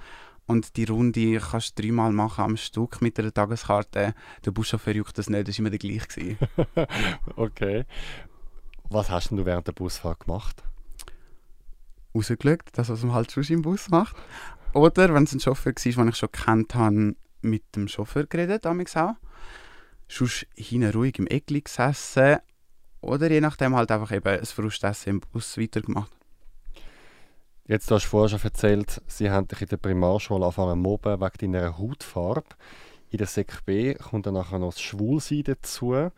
Und 0.45 0.75
die 0.77 0.86
Runde 0.86 1.39
kannst 1.39 1.77
du 1.77 1.83
dreimal 1.83 2.12
machen 2.12 2.43
am 2.43 2.57
Stück 2.57 3.01
mit 3.01 3.19
einer 3.19 3.33
Tageskarte. 3.33 4.13
Der 4.43 4.51
Buschauffeur 4.51 4.95
juckt 4.95 5.17
das 5.17 5.29
nicht, 5.29 5.48
das 5.48 5.55
war 5.55 5.59
immer 5.59 5.69
der 5.69 5.79
gleiche. 5.79 6.38
okay. 7.36 7.86
Was 8.89 9.09
hast 9.09 9.31
du 9.31 9.45
während 9.45 9.67
der 9.67 9.74
Busfahrt 9.74 10.21
gemacht? 10.21 10.63
Rausgeschaut, 12.19 12.63
das, 12.73 12.89
was 12.89 13.03
man 13.03 13.13
halt 13.13 13.31
schon 13.31 13.43
im 13.45 13.61
Bus 13.61 13.89
macht. 13.89 14.15
Oder, 14.73 15.13
wenn 15.13 15.23
es 15.23 15.33
ein 15.33 15.39
Chauffeur 15.39 15.73
war, 15.73 16.03
den 16.03 16.09
ich 16.09 16.15
schon 16.15 16.31
kennt 16.31 16.75
habe, 16.75 17.15
mit 17.41 17.63
dem 17.75 17.88
Chauffeur 17.88 18.25
geredet, 18.25 18.65
damals 18.65 18.95
auch. 18.95 19.15
Sonst 20.07 20.45
hinten 20.55 20.91
ruhig 20.91 21.19
im 21.19 21.27
Eckli 21.27 21.61
gesessen. 21.61 22.38
Oder 23.01 23.31
je 23.31 23.41
nachdem 23.41 23.75
halt 23.75 23.91
einfach 23.91 24.11
eben 24.11 24.27
ein 24.27 24.45
Frustessen 24.45 25.09
im 25.09 25.19
Bus 25.21 25.57
weitergemacht. 25.57 26.11
Jetzt 27.65 27.91
hast 27.91 28.05
du 28.05 28.09
vorher 28.09 28.29
schon 28.29 28.41
erzählt, 28.43 29.01
sie 29.05 29.29
haben 29.29 29.47
dich 29.47 29.61
in 29.61 29.67
der 29.67 29.77
Primarschule 29.77 30.43
angefangen 30.43 30.79
mobben 30.79 31.21
wegen 31.21 31.53
deiner 31.53 31.77
Hautfarbe. 31.77 32.55
In 33.11 33.19
der 33.19 33.27
Sek 33.27 33.65
B 33.65 33.93
kommt 33.93 34.25
dann 34.25 34.33
nachher 34.33 34.59
noch 34.59 34.73
das 34.73 34.81
Schwulsein 34.81 35.43
dazu. 35.43 36.09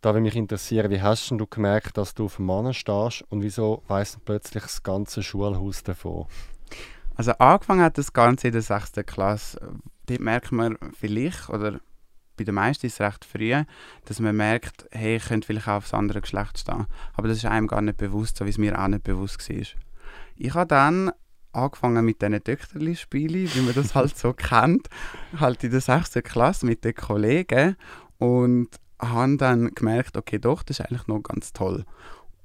Da 0.00 0.10
würde 0.10 0.20
mich 0.20 0.36
interessieren, 0.36 0.90
wie 0.90 1.02
hast 1.02 1.30
du 1.30 1.46
gemerkt, 1.46 1.96
dass 1.96 2.14
du 2.14 2.26
auf 2.26 2.38
Mann 2.38 2.72
stehst 2.72 3.24
und 3.30 3.42
wieso 3.42 3.82
weiss 3.88 4.16
plötzlich 4.24 4.62
das 4.62 4.82
ganze 4.84 5.24
Schulhaus 5.24 5.82
davon? 5.82 6.26
Also 7.16 7.32
angefangen 7.32 7.82
hat 7.82 7.98
das 7.98 8.12
Ganze 8.12 8.46
in 8.46 8.52
der 8.52 8.62
6. 8.62 8.92
Klasse. 9.04 9.58
Dort 10.06 10.20
merkt 10.20 10.52
man 10.52 10.78
vielleicht, 10.96 11.48
oder 11.48 11.80
bei 12.36 12.44
den 12.44 12.54
meisten 12.54 12.86
ist 12.86 12.94
es 12.94 13.00
recht 13.00 13.24
früh, 13.24 13.52
dass 14.04 14.20
man 14.20 14.36
merkt, 14.36 14.86
hey, 14.92 15.16
ich 15.16 15.24
könnte 15.24 15.46
vielleicht 15.46 15.66
auch 15.66 15.78
aufs 15.78 15.92
andere 15.92 16.20
Geschlecht 16.20 16.58
stehen. 16.58 16.86
Aber 17.14 17.26
das 17.26 17.38
ist 17.38 17.46
einem 17.46 17.66
gar 17.66 17.82
nicht 17.82 17.96
bewusst, 17.96 18.36
so 18.36 18.46
wie 18.46 18.50
es 18.50 18.58
mir 18.58 18.80
auch 18.80 18.86
nicht 18.86 19.02
bewusst 19.02 19.50
war. 19.50 19.66
Ich 20.36 20.54
habe 20.54 20.68
dann 20.68 21.10
angefangen 21.50 22.04
mit 22.04 22.22
diesen 22.22 22.44
Töchterli-Spielen, 22.44 23.52
wie 23.52 23.60
man 23.62 23.74
das 23.74 23.96
halt 23.96 24.16
so 24.16 24.32
kennt, 24.36 24.88
halt 25.40 25.64
in 25.64 25.72
der 25.72 25.80
6. 25.80 26.20
Klasse 26.22 26.66
mit 26.66 26.84
den 26.84 26.94
Kollegen 26.94 27.76
und 28.18 28.68
habe 28.98 29.36
dann 29.36 29.74
gemerkt, 29.74 30.16
okay, 30.16 30.38
doch, 30.38 30.62
das 30.62 30.80
ist 30.80 30.86
eigentlich 30.86 31.06
noch 31.06 31.22
ganz 31.22 31.52
toll. 31.52 31.84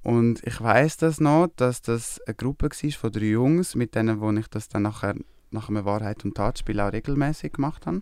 Und 0.04 0.46
ich 0.46 0.60
weiß 0.60 0.98
das 0.98 1.20
noch, 1.22 1.48
dass 1.56 1.82
das 1.82 2.20
eine 2.28 2.36
Gruppe 2.36 2.70
war 2.70 2.92
von 2.92 3.12
drei 3.12 3.26
Jungs, 3.26 3.76
mit 3.76 3.96
denen 3.96 4.20
wo 4.20 4.32
ich 4.32 4.48
das 4.48 4.68
dann 4.68 4.84
nachher 4.84 5.16
nach 5.52 5.70
einem 5.70 5.86
Wahrheit 5.86 6.26
und 6.26 6.36
Tatspiel 6.36 6.80
auch 6.80 6.92
regelmäßig 6.92 7.54
gemacht 7.54 7.86
habe. 7.86 8.02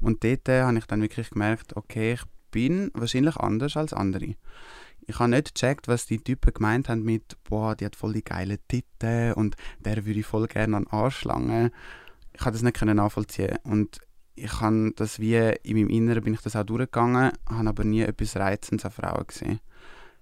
Und 0.00 0.24
dort 0.24 0.48
äh, 0.48 0.62
habe 0.62 0.78
ich 0.78 0.86
dann 0.86 1.02
wirklich 1.02 1.30
gemerkt, 1.30 1.76
okay, 1.76 2.14
ich 2.14 2.22
bin 2.50 2.90
wahrscheinlich 2.94 3.36
anders 3.36 3.76
als 3.76 3.92
andere. 3.92 4.34
Ich 5.06 5.18
habe 5.18 5.30
nicht 5.30 5.54
gecheckt, 5.54 5.88
was 5.88 6.06
die 6.06 6.18
Typen 6.18 6.52
gemeint 6.52 6.88
haben 6.88 7.02
mit, 7.02 7.36
boah, 7.44 7.74
die 7.74 7.84
hat 7.84 7.96
voll 7.96 8.12
die 8.12 8.24
geile 8.24 8.58
Titel 8.68 9.32
und 9.36 9.56
der 9.80 10.04
würde 10.04 10.20
ich 10.20 10.26
voll 10.26 10.46
gerne 10.46 10.76
an 10.76 10.86
Arsch 10.88 11.24
langen. 11.24 11.70
Ich 12.32 12.40
konnte 12.40 12.58
das 12.58 12.62
nicht 12.62 12.80
nachvollziehen. 12.82 13.58
Und 13.64 14.00
ich 14.34 14.60
habe 14.60 14.92
das 14.96 15.18
wie 15.18 15.36
in 15.36 15.76
meinem 15.76 15.88
Inneren 15.88 16.24
bin 16.24 16.34
ich 16.34 16.40
das 16.40 16.56
auch 16.56 16.64
durchgegangen, 16.64 17.32
habe 17.48 17.68
aber 17.68 17.84
nie 17.84 18.02
etwas 18.02 18.36
Reizendes 18.36 18.84
an 18.84 18.90
Frauen 18.90 19.26
gesehen. 19.26 19.60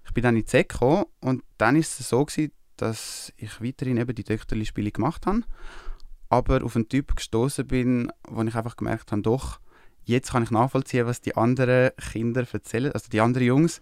Ich 0.05 0.13
bin 0.13 0.23
dann 0.23 0.35
in 0.35 0.41
die 0.41 0.47
Zeck 0.47 0.69
gekommen 0.69 1.05
und 1.21 1.43
dann 1.57 1.75
ist 1.75 1.99
es 1.99 2.09
so 2.09 2.25
gewesen, 2.25 2.51
dass 2.77 3.31
ich 3.37 3.61
weiterhin 3.61 3.97
eben 3.97 4.15
die 4.15 4.23
Töchterli-Spiele 4.23 4.91
gemacht 4.91 5.25
habe, 5.25 5.43
aber 6.29 6.63
auf 6.63 6.75
einen 6.75 6.89
Typ 6.89 7.15
gestoßen 7.15 7.67
bin, 7.67 8.11
wo 8.27 8.41
ich 8.41 8.55
einfach 8.55 8.75
gemerkt 8.75 9.11
habe, 9.11 9.21
doch, 9.21 9.59
jetzt 10.03 10.31
kann 10.31 10.43
ich 10.43 10.51
nachvollziehen, 10.51 11.05
was 11.05 11.21
die 11.21 11.37
anderen 11.37 11.91
Kinder 12.11 12.45
erzählen, 12.51 12.91
also 12.91 13.09
die 13.09 13.21
anderen 13.21 13.47
Jungs, 13.47 13.81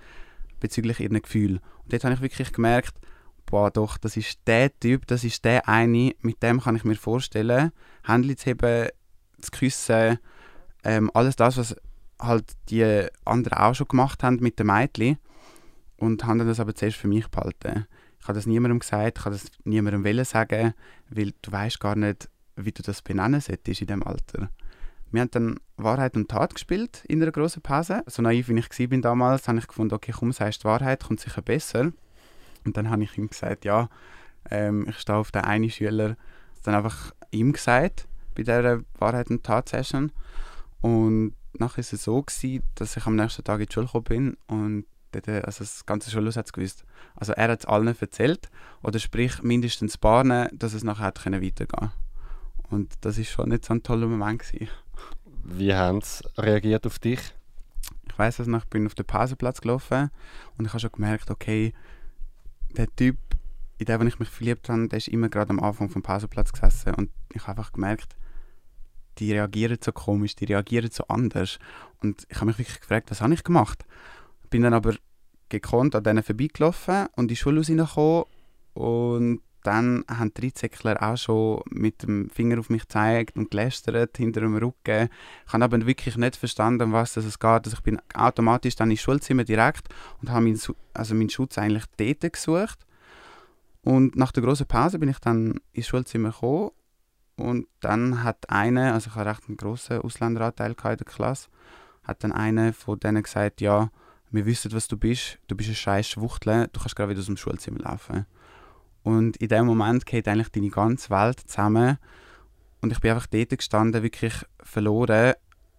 bezüglich 0.59 0.99
ihren 0.99 1.21
Gefühlen. 1.21 1.59
Und 1.83 1.93
dort 1.93 2.03
habe 2.03 2.13
ich 2.13 2.21
wirklich 2.21 2.51
gemerkt, 2.51 2.95
boah, 3.45 3.71
doch, 3.71 3.97
das 3.97 4.17
ist 4.17 4.39
der 4.45 4.77
Typ, 4.79 5.07
das 5.07 5.23
ist 5.23 5.45
der 5.45 5.67
eine, 5.67 6.13
mit 6.21 6.43
dem 6.43 6.59
kann 6.59 6.75
ich 6.75 6.83
mir 6.83 6.95
vorstellen, 6.95 7.71
Hände 8.03 8.35
zu 8.35 8.45
heben, 8.47 8.89
zu 9.41 9.51
küssen, 9.51 10.19
ähm, 10.83 11.11
alles 11.13 11.35
das, 11.35 11.57
was 11.57 11.75
halt 12.19 12.53
die 12.69 13.07
anderen 13.25 13.57
auch 13.57 13.75
schon 13.75 13.87
gemacht 13.87 14.23
haben 14.23 14.37
mit 14.41 14.59
den 14.59 14.67
Mädchen 14.67 15.17
und 15.97 16.25
haben 16.25 16.39
das 16.39 16.59
aber 16.59 16.75
zuerst 16.75 16.97
für 16.97 17.07
mich 17.07 17.27
behalten. 17.27 17.87
Ich 18.19 18.27
habe 18.27 18.33
das 18.33 18.45
niemandem 18.45 18.79
gesagt, 18.79 19.19
ich 19.19 19.25
habe 19.25 19.35
das 19.35 19.51
niemandem 19.63 20.03
wollen 20.03 20.25
sagen, 20.25 20.73
weil 21.09 21.33
du 21.41 21.51
weißt 21.51 21.79
gar 21.79 21.95
nicht, 21.95 22.29
wie 22.55 22.71
du 22.71 22.83
das 22.83 23.01
benennen 23.01 23.41
solltest 23.41 23.81
in 23.81 23.87
dem 23.87 24.03
Alter. 24.03 24.49
Wir 25.11 25.21
haben 25.21 25.31
dann 25.31 25.59
Wahrheit 25.77 26.15
und 26.15 26.29
Tat 26.29 26.53
gespielt 26.53 27.03
in 27.07 27.21
einer 27.21 27.31
großen 27.31 27.61
Pause. 27.61 28.03
So 28.05 28.21
naiv 28.21 28.49
wie 28.49 28.59
ich 28.59 28.91
war 28.91 28.97
damals, 28.99 29.47
habe 29.47 29.57
ich 29.57 29.67
gefunden, 29.67 29.95
okay, 29.95 30.13
komm, 30.15 30.31
sagst 30.31 30.63
die 30.63 30.65
Wahrheit, 30.65 31.03
kommt 31.03 31.19
sicher 31.19 31.41
besser. 31.41 31.91
Und 32.65 32.77
dann 32.77 32.89
habe 32.89 33.03
ich 33.03 33.17
ihm 33.17 33.29
gesagt, 33.29 33.65
ja, 33.65 33.89
ähm, 34.51 34.85
ich 34.87 34.97
stehe 34.99 35.17
auf 35.17 35.31
den 35.31 35.43
einen 35.43 35.69
Schüler. 35.69 36.15
Dann 36.63 36.75
einfach 36.75 37.13
ihm 37.31 37.53
gesagt, 37.53 38.07
bei 38.39 38.43
dieser 38.43 38.81
Wahrheit 38.97 39.29
und 39.29 39.43
Tat 39.43 39.69
Session. 39.69 40.11
Und 40.81 41.33
nachher 41.53 41.83
war 41.83 41.93
es 41.93 42.03
so, 42.03 42.21
gewesen, 42.21 42.63
dass 42.75 42.95
ich 42.95 43.05
am 43.05 43.15
nächsten 43.15 43.43
Tag 43.43 43.59
in 43.59 43.65
die 43.65 43.73
Schule 43.73 43.85
gekommen 43.85 44.03
bin 44.05 44.37
und 44.47 44.85
dort, 45.11 45.27
also 45.27 45.63
das 45.63 45.85
ganze 45.85 46.09
Schulhaus 46.11 46.37
hat 46.37 46.45
es 46.45 46.53
gewusst. 46.53 46.85
Also 47.15 47.33
er 47.33 47.49
hat 47.49 47.59
es 47.59 47.65
allen 47.65 47.87
erzählt, 47.87 48.49
oder 48.81 48.99
sprich 48.99 49.41
mindestens 49.43 49.95
ein 49.95 49.99
paar, 49.99 50.23
dass 50.53 50.73
es 50.73 50.83
nachher 50.83 51.07
hätte 51.07 51.31
weitergehen 51.31 51.67
konnte. 51.67 51.91
Und 52.69 52.93
das 53.01 53.17
war 53.17 53.25
schon 53.25 53.49
nicht 53.49 53.65
so 53.65 53.73
ein 53.73 53.83
toller 53.83 54.07
Moment. 54.07 54.39
Gewesen. 54.39 54.69
Wie 55.43 55.73
haben 55.73 56.01
sie 56.01 56.23
reagiert 56.37 56.85
auf 56.85 56.99
dich? 56.99 57.19
Ich 58.07 58.17
weiß 58.17 58.39
es 58.39 58.47
noch, 58.47 58.63
ich 58.63 58.69
bin 58.69 58.85
auf 58.85 58.95
den 58.95 59.05
Pausenplatz 59.05 59.61
gelaufen 59.61 60.11
und 60.57 60.65
ich 60.65 60.71
habe 60.71 60.79
schon 60.79 60.91
gemerkt, 60.91 61.31
okay, 61.31 61.73
der 62.77 62.93
Typ, 62.95 63.17
in 63.79 63.85
den 63.85 64.07
ich 64.07 64.19
mich 64.19 64.29
verliebt 64.29 64.69
habe, 64.69 64.87
der 64.87 64.97
ist 64.97 65.07
immer 65.07 65.29
gerade 65.29 65.51
am 65.51 65.59
Anfang 65.59 65.89
vom 65.89 66.03
Pausenplatz 66.03 66.51
gesessen 66.51 66.93
und 66.95 67.09
ich 67.33 67.47
habe 67.47 67.59
einfach 67.59 67.71
gemerkt, 67.71 68.15
die 69.19 69.33
reagieren 69.33 69.77
so 69.83 69.91
komisch, 69.91 70.35
die 70.35 70.45
reagieren 70.45 70.89
so 70.91 71.03
anders. 71.07 71.59
Und 72.01 72.25
ich 72.29 72.37
habe 72.37 72.47
mich 72.47 72.59
wirklich 72.59 72.79
gefragt, 72.79 73.11
was 73.11 73.21
habe 73.21 73.33
ich 73.33 73.43
gemacht? 73.43 73.85
Bin 74.49 74.63
dann 74.63 74.73
aber 74.73 74.95
gekonnt 75.49 75.95
an 75.95 76.03
denen 76.03 76.23
vorbeigelaufen 76.23 77.07
und 77.15 77.23
in 77.23 77.27
die 77.29 77.35
Schule 77.35 77.59
rausgekommen 77.59 78.25
und 78.73 79.41
dann 79.63 80.05
haben 80.07 80.33
die 80.33 80.41
Ritzekler 80.41 81.01
auch 81.03 81.17
schon 81.17 81.61
mit 81.69 82.03
dem 82.03 82.29
Finger 82.29 82.59
auf 82.59 82.69
mich 82.69 82.83
gezeigt 82.83 83.35
und 83.35 83.51
gelästert 83.51 84.15
hinter 84.17 84.41
dem 84.41 84.55
Rücken. 84.55 85.09
Ich 85.45 85.53
habe 85.53 85.65
aber 85.65 85.85
wirklich 85.85 86.15
nicht 86.15 86.37
verstanden, 86.37 86.93
was 86.93 87.17
es 87.17 87.39
geht. 87.39 87.49
Also 87.65 87.73
ich 87.73 87.83
bin 87.83 87.99
automatisch 88.13 88.75
dann 88.75 88.89
ins 88.89 89.01
Schulzimmer 89.01 89.43
direkt 89.43 89.89
und 90.21 90.29
habe 90.29 90.45
meinen, 90.45 90.59
also 90.93 91.13
meinen 91.13 91.29
Schutz 91.29 91.57
eigentlich 91.57 91.85
dort 91.97 92.33
gesucht. 92.33 92.85
Und 93.81 94.15
nach 94.15 94.31
der 94.31 94.43
großen 94.43 94.65
Pause 94.65 94.97
bin 94.97 95.09
ich 95.09 95.19
dann 95.19 95.59
ins 95.73 95.87
Schulzimmer 95.87 96.31
gekommen 96.31 96.71
und 97.39 97.67
dann 97.79 98.23
hat 98.23 98.49
eine, 98.49 98.93
also 98.93 99.09
ich 99.09 99.15
hatte 99.15 99.29
recht 99.29 99.47
einen 99.47 99.55
grossen 99.55 99.99
Ausländeranteil 100.01 100.71
in 100.71 100.75
der 100.75 100.97
Klasse, 101.05 101.47
hat 102.03 102.23
dann 102.23 102.33
eine 102.33 102.73
von 102.73 102.99
denen 102.99 103.23
gesagt, 103.23 103.61
ja, 103.61 103.89
wir 104.29 104.45
wissen, 104.45 104.73
was 104.73 104.89
du 104.89 104.97
bist, 104.97 105.39
du 105.47 105.55
bist 105.55 105.69
ein 105.69 105.75
scheiß 105.75 106.09
Schwuchtel, 106.09 106.69
du 106.71 106.79
kannst 106.79 106.97
gerade 106.97 107.11
wieder 107.11 107.21
aus 107.21 107.27
dem 107.27 107.37
Schulzimmer 107.37 107.79
laufen. 107.79 108.25
Und 109.03 109.37
in 109.37 109.47
dem 109.47 109.65
Moment 109.65 110.05
geht 110.05 110.27
eigentlich 110.27 110.49
deine 110.49 110.69
ganze 110.69 111.09
Welt 111.11 111.39
zusammen. 111.39 111.97
Und 112.81 112.91
ich 112.91 112.99
bin 112.99 113.11
einfach 113.11 113.27
dort 113.27 113.57
gestanden, 113.57 114.03
wirklich 114.03 114.33
verloren. 114.61 115.33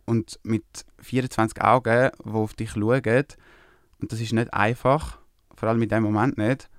Und 0.07 0.41
mit 0.43 0.65
24 1.01 1.63
Augen, 1.63 2.11
die 2.25 2.31
auf 2.31 2.55
dich 2.55 2.71
schauen. 2.71 3.25
Und 4.01 4.11
das 4.11 4.21
ist 4.21 4.33
nicht 4.33 4.53
einfach, 4.55 5.19
vor 5.55 5.69
allem 5.69 5.83
in 5.83 5.91
dem 5.91 6.03
Moment 6.03 6.39
nicht. 6.39 6.71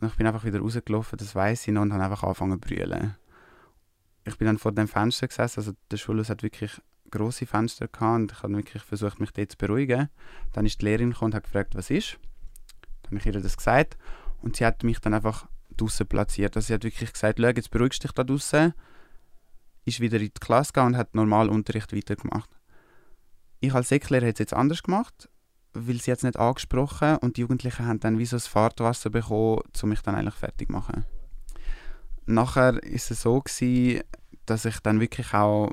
Und 0.00 0.08
ich 0.08 0.14
bin 0.14 0.26
einfach 0.28 0.44
wieder 0.44 0.60
rausgelaufen, 0.60 1.18
das 1.18 1.34
weiß 1.34 1.66
ich 1.66 1.74
noch, 1.74 1.82
und 1.82 1.92
habe 1.92 2.04
einfach 2.04 2.22
angefangen 2.22 2.62
zu 2.62 2.68
brüllen 2.68 3.16
ich 4.28 4.38
bin 4.38 4.46
dann 4.46 4.58
vor 4.58 4.72
dem 4.72 4.88
Fenster 4.88 5.28
gesessen, 5.28 5.60
also 5.60 5.72
der 5.90 5.96
Schulhaus 5.96 6.30
hat 6.30 6.42
wirklich 6.42 6.80
große 7.10 7.46
Fenster 7.46 7.88
gehabt 7.88 8.20
und 8.20 8.32
ich 8.32 8.42
habe 8.42 8.56
wirklich 8.56 8.82
versucht, 8.82 9.20
mich 9.20 9.32
dort 9.32 9.52
zu 9.52 9.58
beruhigen. 9.58 10.08
Dann 10.52 10.66
ist 10.66 10.80
die 10.80 10.86
Lehrerin 10.86 11.10
gekommen 11.10 11.32
und 11.32 11.34
hat 11.34 11.44
gefragt, 11.44 11.74
was 11.74 11.90
ist. 11.90 12.18
Dann 13.02 13.12
habe 13.12 13.18
ich 13.18 13.26
ihr 13.26 13.40
das 13.40 13.56
gesagt 13.56 13.96
und 14.42 14.56
sie 14.56 14.66
hat 14.66 14.82
mich 14.84 15.00
dann 15.00 15.14
einfach 15.14 15.48
draußen 15.76 16.06
platziert. 16.06 16.56
Also 16.56 16.66
sie 16.66 16.74
hat 16.74 16.84
wirklich 16.84 17.12
gesagt, 17.12 17.38
schau, 17.40 17.48
jetzt 17.48 17.70
beruhigst 17.70 18.04
dich 18.04 18.12
da 18.12 18.24
draußen, 18.24 18.74
ist 19.84 20.00
wieder 20.00 20.18
in 20.18 20.26
die 20.26 20.40
Klasse 20.40 20.72
gegangen 20.72 20.94
und 20.94 20.98
hat 20.98 21.14
normal 21.14 21.48
Unterricht 21.48 21.94
weitergemacht. 21.94 22.50
Ich 23.60 23.74
als 23.74 23.88
Säcklehrer 23.88 24.26
hätte 24.26 24.42
es 24.42 24.50
jetzt 24.50 24.54
anders 24.54 24.82
gemacht, 24.82 25.28
weil 25.72 26.00
sie 26.00 26.10
jetzt 26.10 26.24
nicht 26.24 26.36
angesprochen 26.36 27.16
und 27.18 27.36
die 27.36 27.42
Jugendlichen 27.42 27.86
haben 27.86 28.00
dann 28.00 28.18
wie 28.18 28.26
so 28.26 28.36
ein 28.36 28.40
Fahrtwasser 28.40 29.10
bekommen, 29.10 29.62
um 29.82 29.88
mich 29.88 30.02
dann 30.02 30.14
eigentlich 30.14 30.34
fertig 30.34 30.68
zu 30.68 30.72
machen 30.72 31.04
nachher 32.28 32.82
ist 32.82 33.10
es 33.10 33.22
so 33.22 33.40
gewesen, 33.40 34.02
dass 34.46 34.64
ich 34.64 34.78
dann 34.80 35.00
wirklich 35.00 35.34
auch, 35.34 35.72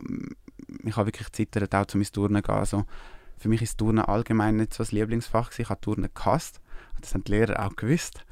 ich 0.84 0.96
habe 0.96 1.08
wirklich 1.08 1.32
zittert 1.32 1.74
auch 1.76 1.86
zu 1.86 1.98
meinem 1.98 2.12
Turnen 2.12 2.42
gehen. 2.42 2.56
Also 2.56 2.86
für 3.38 3.50
mich 3.50 3.62
ist 3.62 3.78
Turnen 3.78 4.04
allgemein 4.04 4.58
nicht 4.58 4.74
so 4.74 4.84
das 4.84 4.92
Lieblingsfach 4.92 5.50
gewesen. 5.50 5.62
Ich 5.62 5.70
habe 5.70 5.82
Turnen 5.82 6.10
gehasst. 6.14 6.62
Das 7.02 7.14
haben 7.14 7.24
die 7.24 7.32
Lehrer 7.32 7.66
auch 7.66 7.76
gewusst. 7.76 8.26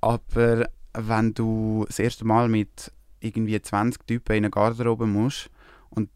Aber 0.00 0.68
wenn 0.94 1.34
du 1.34 1.84
das 1.86 1.98
erste 1.98 2.24
Mal 2.24 2.48
mit 2.48 2.92
irgendwie 3.20 3.60
20 3.60 4.06
Typen 4.06 4.36
in 4.36 4.44
eine 4.44 4.50
Garderobe 4.50 5.06
musst 5.06 5.50
und 5.90 6.10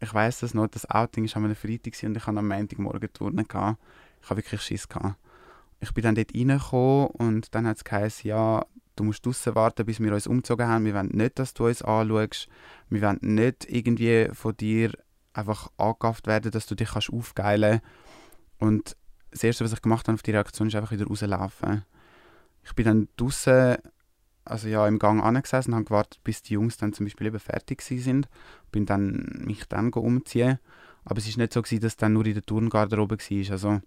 ich 0.00 0.12
weiß 0.12 0.40
das 0.40 0.54
noch, 0.54 0.66
das 0.66 0.88
Outing 0.90 1.28
war 1.28 1.36
am 1.36 1.54
Freitag 1.54 1.94
und 2.02 2.16
ich 2.16 2.26
hatte 2.26 2.38
am 2.38 2.48
Montagmorgen 2.48 3.12
Turnen. 3.12 3.46
Gehabt. 3.46 3.80
Ich 4.22 4.30
habe 4.30 4.38
wirklich 4.38 4.60
Schiss. 4.62 4.88
Gehabt. 4.88 5.16
Ich 5.80 5.94
bin 5.94 6.02
dann 6.02 6.14
dort 6.14 6.34
reingekommen 6.34 7.06
und 7.08 7.54
dann 7.54 7.66
hat 7.66 7.78
es 7.78 7.84
geheißen, 7.84 8.28
ja, 8.28 8.66
du 9.00 9.04
musst 9.04 9.24
draußen 9.24 9.54
warten, 9.54 9.86
bis 9.86 9.98
wir 9.98 10.12
uns 10.12 10.26
umgezogen 10.26 10.68
haben. 10.68 10.84
Wir 10.84 10.94
wollen 10.94 11.08
nicht, 11.08 11.38
dass 11.38 11.54
du 11.54 11.66
uns 11.66 11.80
anschaust. 11.80 12.48
Wir 12.90 13.00
wollen 13.00 13.18
nicht 13.22 13.66
irgendwie 13.66 14.28
von 14.32 14.54
dir 14.56 14.92
einfach 15.32 15.70
angehaftet 15.78 16.26
werden, 16.26 16.50
dass 16.50 16.66
du 16.66 16.74
dich 16.74 16.90
kannst 16.90 17.10
aufgeilen 17.10 17.80
Und 18.58 18.96
das 19.30 19.42
Erste, 19.42 19.64
was 19.64 19.72
ich 19.72 19.80
gemacht 19.80 20.06
habe 20.06 20.16
auf 20.16 20.22
die 20.22 20.32
Reaktion, 20.32 20.68
ist 20.68 20.74
einfach 20.74 20.90
wieder 20.90 21.06
rauslaufen. 21.06 21.84
Ich 22.62 22.74
bin 22.74 22.84
dann 22.84 23.08
draußen, 23.16 23.78
also 24.44 24.68
ja, 24.68 24.86
im 24.86 24.98
Gang 24.98 25.22
angesessen 25.22 25.72
und 25.72 25.76
habe 25.76 25.84
gewartet, 25.86 26.20
bis 26.22 26.42
die 26.42 26.54
Jungs 26.54 26.76
dann 26.76 26.92
zum 26.92 27.06
Beispiel 27.06 27.28
eben 27.28 27.38
fertig 27.38 27.80
sind. 27.80 28.28
Bin 28.70 28.84
dann 28.84 29.44
mich 29.46 29.64
dann 29.66 29.90
umziehen. 29.92 30.58
Aber 31.04 31.18
es 31.18 31.26
war 31.26 31.42
nicht 31.42 31.54
so, 31.54 31.62
gewesen, 31.62 31.80
dass 31.80 31.96
dann 31.96 32.12
nur 32.12 32.26
in 32.26 32.34
der 32.34 32.42
Turngarderobe 32.44 33.16
war. 33.16 33.52
Also 33.52 33.80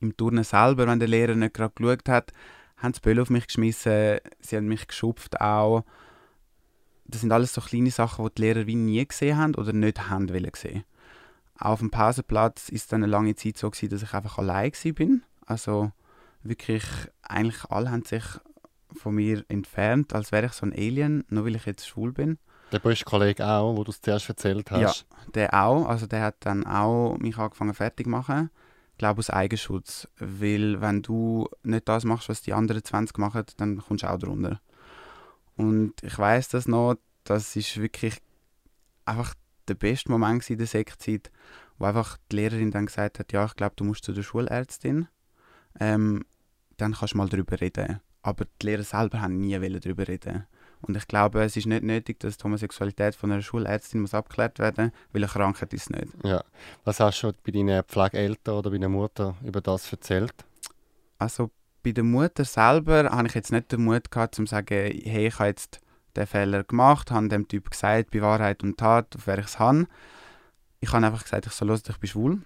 im 0.00 0.14
Turnen 0.14 0.44
selber, 0.44 0.86
wenn 0.86 0.98
der 0.98 1.08
Lehrer 1.08 1.34
nicht 1.34 1.54
gerade 1.54 1.72
geschaut 1.74 2.08
hat, 2.10 2.32
haben 2.76 2.92
das 2.92 3.00
Böll 3.00 3.20
auf 3.20 3.30
mich 3.30 3.46
geschmissen, 3.46 4.18
sie 4.40 4.56
haben 4.56 4.68
mich 4.68 4.86
geschupft 4.86 5.40
auch. 5.40 5.84
Das 7.04 7.20
sind 7.20 7.32
alles 7.32 7.54
so 7.54 7.60
kleine 7.60 7.90
Sachen, 7.90 8.24
die 8.26 8.34
die 8.34 8.42
Lehrer 8.42 8.66
wie 8.66 8.74
nie 8.74 9.06
gesehen 9.06 9.38
haben 9.38 9.54
oder 9.54 9.72
nicht 9.72 10.08
haben 10.08 10.28
wollen 10.28 10.50
sehen. 10.54 10.84
Auch 11.58 11.70
auf 11.70 11.78
dem 11.78 11.90
Pausenplatz 11.90 12.68
ist 12.68 12.82
es 12.82 12.88
dann 12.88 13.02
eine 13.02 13.10
lange 13.10 13.34
Zeit 13.34 13.56
so 13.56 13.70
gewesen, 13.70 13.90
dass 13.90 14.02
ich 14.02 14.12
einfach 14.12 14.38
allein 14.38 14.72
bin. 14.94 15.22
Also 15.46 15.92
wirklich, 16.42 16.84
eigentlich 17.22 17.64
alle 17.70 17.90
haben 17.90 18.04
sich 18.04 18.24
von 18.92 19.14
mir 19.14 19.44
entfernt, 19.48 20.14
als 20.14 20.32
wäre 20.32 20.46
ich 20.46 20.52
so 20.52 20.66
ein 20.66 20.72
Alien, 20.72 21.24
nur 21.28 21.44
weil 21.44 21.56
ich 21.56 21.66
jetzt 21.66 21.86
schwul 21.86 22.12
bin. 22.12 22.38
Der 22.72 22.80
beste 22.80 23.04
Kollege 23.04 23.46
auch, 23.46 23.76
wo 23.76 23.84
du 23.84 23.90
es 23.90 24.00
zuerst 24.00 24.28
erzählt 24.28 24.70
hast. 24.70 25.06
Ja, 25.08 25.30
der 25.34 25.54
auch. 25.54 25.86
Also 25.86 26.06
der 26.06 26.22
hat 26.22 26.36
dann 26.40 26.66
auch 26.66 27.16
mich 27.18 27.38
angefangen 27.38 27.74
fertig 27.74 28.06
zu 28.06 28.10
machen 28.10 28.50
glaube 28.98 29.18
aus 29.20 29.30
Eigenschutz. 29.30 30.08
Weil 30.18 30.80
wenn 30.80 31.02
du 31.02 31.48
nicht 31.62 31.88
das 31.88 32.04
machst, 32.04 32.28
was 32.28 32.42
die 32.42 32.52
anderen 32.52 32.84
20 32.84 33.18
machen, 33.18 33.44
dann 33.56 33.78
kommst 33.78 34.04
du 34.04 34.10
auch 34.10 34.18
drunter. 34.18 34.60
Und 35.56 35.94
ich 36.02 36.18
weiß 36.18 36.48
das 36.48 36.68
noch, 36.68 36.96
das 37.24 37.56
ist 37.56 37.80
wirklich 37.80 38.20
einfach 39.04 39.34
der 39.68 39.74
beste 39.74 40.10
Moment 40.10 40.48
in 40.50 40.58
der 40.58 40.66
Sektzeit, 40.66 41.30
wo 41.78 41.86
einfach 41.86 42.18
die 42.30 42.36
Lehrerin 42.36 42.70
dann 42.70 42.86
gesagt 42.86 43.18
hat, 43.18 43.32
ja, 43.32 43.44
ich 43.44 43.54
glaube, 43.54 43.74
du 43.76 43.84
musst 43.84 44.04
zu 44.04 44.12
der 44.12 44.22
Schulärztin. 44.22 45.08
Ähm, 45.80 46.24
dann 46.76 46.92
kannst 46.92 47.14
du 47.14 47.18
mal 47.18 47.28
darüber 47.28 47.60
reden. 47.60 48.00
Aber 48.22 48.44
die 48.60 48.66
Lehrer 48.66 48.82
selber 48.82 49.20
haben 49.20 49.38
nie 49.38 49.58
darüber 49.80 50.06
reden. 50.08 50.46
Und 50.86 50.96
ich 50.96 51.08
glaube, 51.08 51.42
es 51.42 51.56
ist 51.56 51.66
nicht 51.66 51.82
nötig, 51.82 52.20
dass 52.20 52.36
die 52.36 52.44
Homosexualität 52.44 53.14
von 53.14 53.32
einer 53.32 53.42
Schulärztin 53.42 54.00
muss 54.00 54.14
abgeklärt 54.14 54.58
werden 54.58 54.86
muss, 54.86 54.94
weil 55.12 55.24
eine 55.24 55.32
Krankheit 55.32 55.72
ist 55.72 55.90
nicht. 55.90 56.08
Ja. 56.22 56.44
Was 56.84 57.00
hast 57.00 57.22
du 57.22 57.32
bei 57.44 57.52
deinen 57.52 57.82
Pflegeeltern 57.82 58.54
oder 58.54 58.70
bei 58.70 58.78
deiner 58.78 58.88
Mutter 58.88 59.36
über 59.44 59.60
das 59.60 59.90
erzählt? 59.90 60.32
Also 61.18 61.50
bei 61.82 61.92
der 61.92 62.04
Mutter 62.04 62.44
selber 62.44 63.10
habe 63.10 63.28
ich 63.28 63.34
jetzt 63.34 63.52
nicht 63.52 63.72
den 63.72 63.84
Mut 63.84 64.10
gehabt, 64.10 64.34
zu 64.34 64.46
sagen, 64.46 64.92
hey, 65.04 65.28
ich 65.28 65.38
habe 65.38 65.48
jetzt 65.48 65.80
den 66.16 66.26
Fehler 66.26 66.64
gemacht, 66.64 67.10
habe 67.10 67.28
dem 67.28 67.48
Typ 67.48 67.70
gesagt, 67.70 68.10
bei 68.10 68.22
Wahrheit 68.22 68.62
und 68.62 68.78
Tat, 68.78 69.14
auf 69.16 69.26
wer 69.26 69.38
ich 69.38 69.46
es 69.46 69.58
habe. 69.58 69.86
Ich 70.80 70.92
habe 70.92 71.04
einfach 71.04 71.22
gesagt, 71.22 71.46
ich 71.46 71.52
soll 71.52 71.68
los, 71.68 71.82
ich 71.88 71.98
bin 71.98 72.08
schwul. 72.08 72.42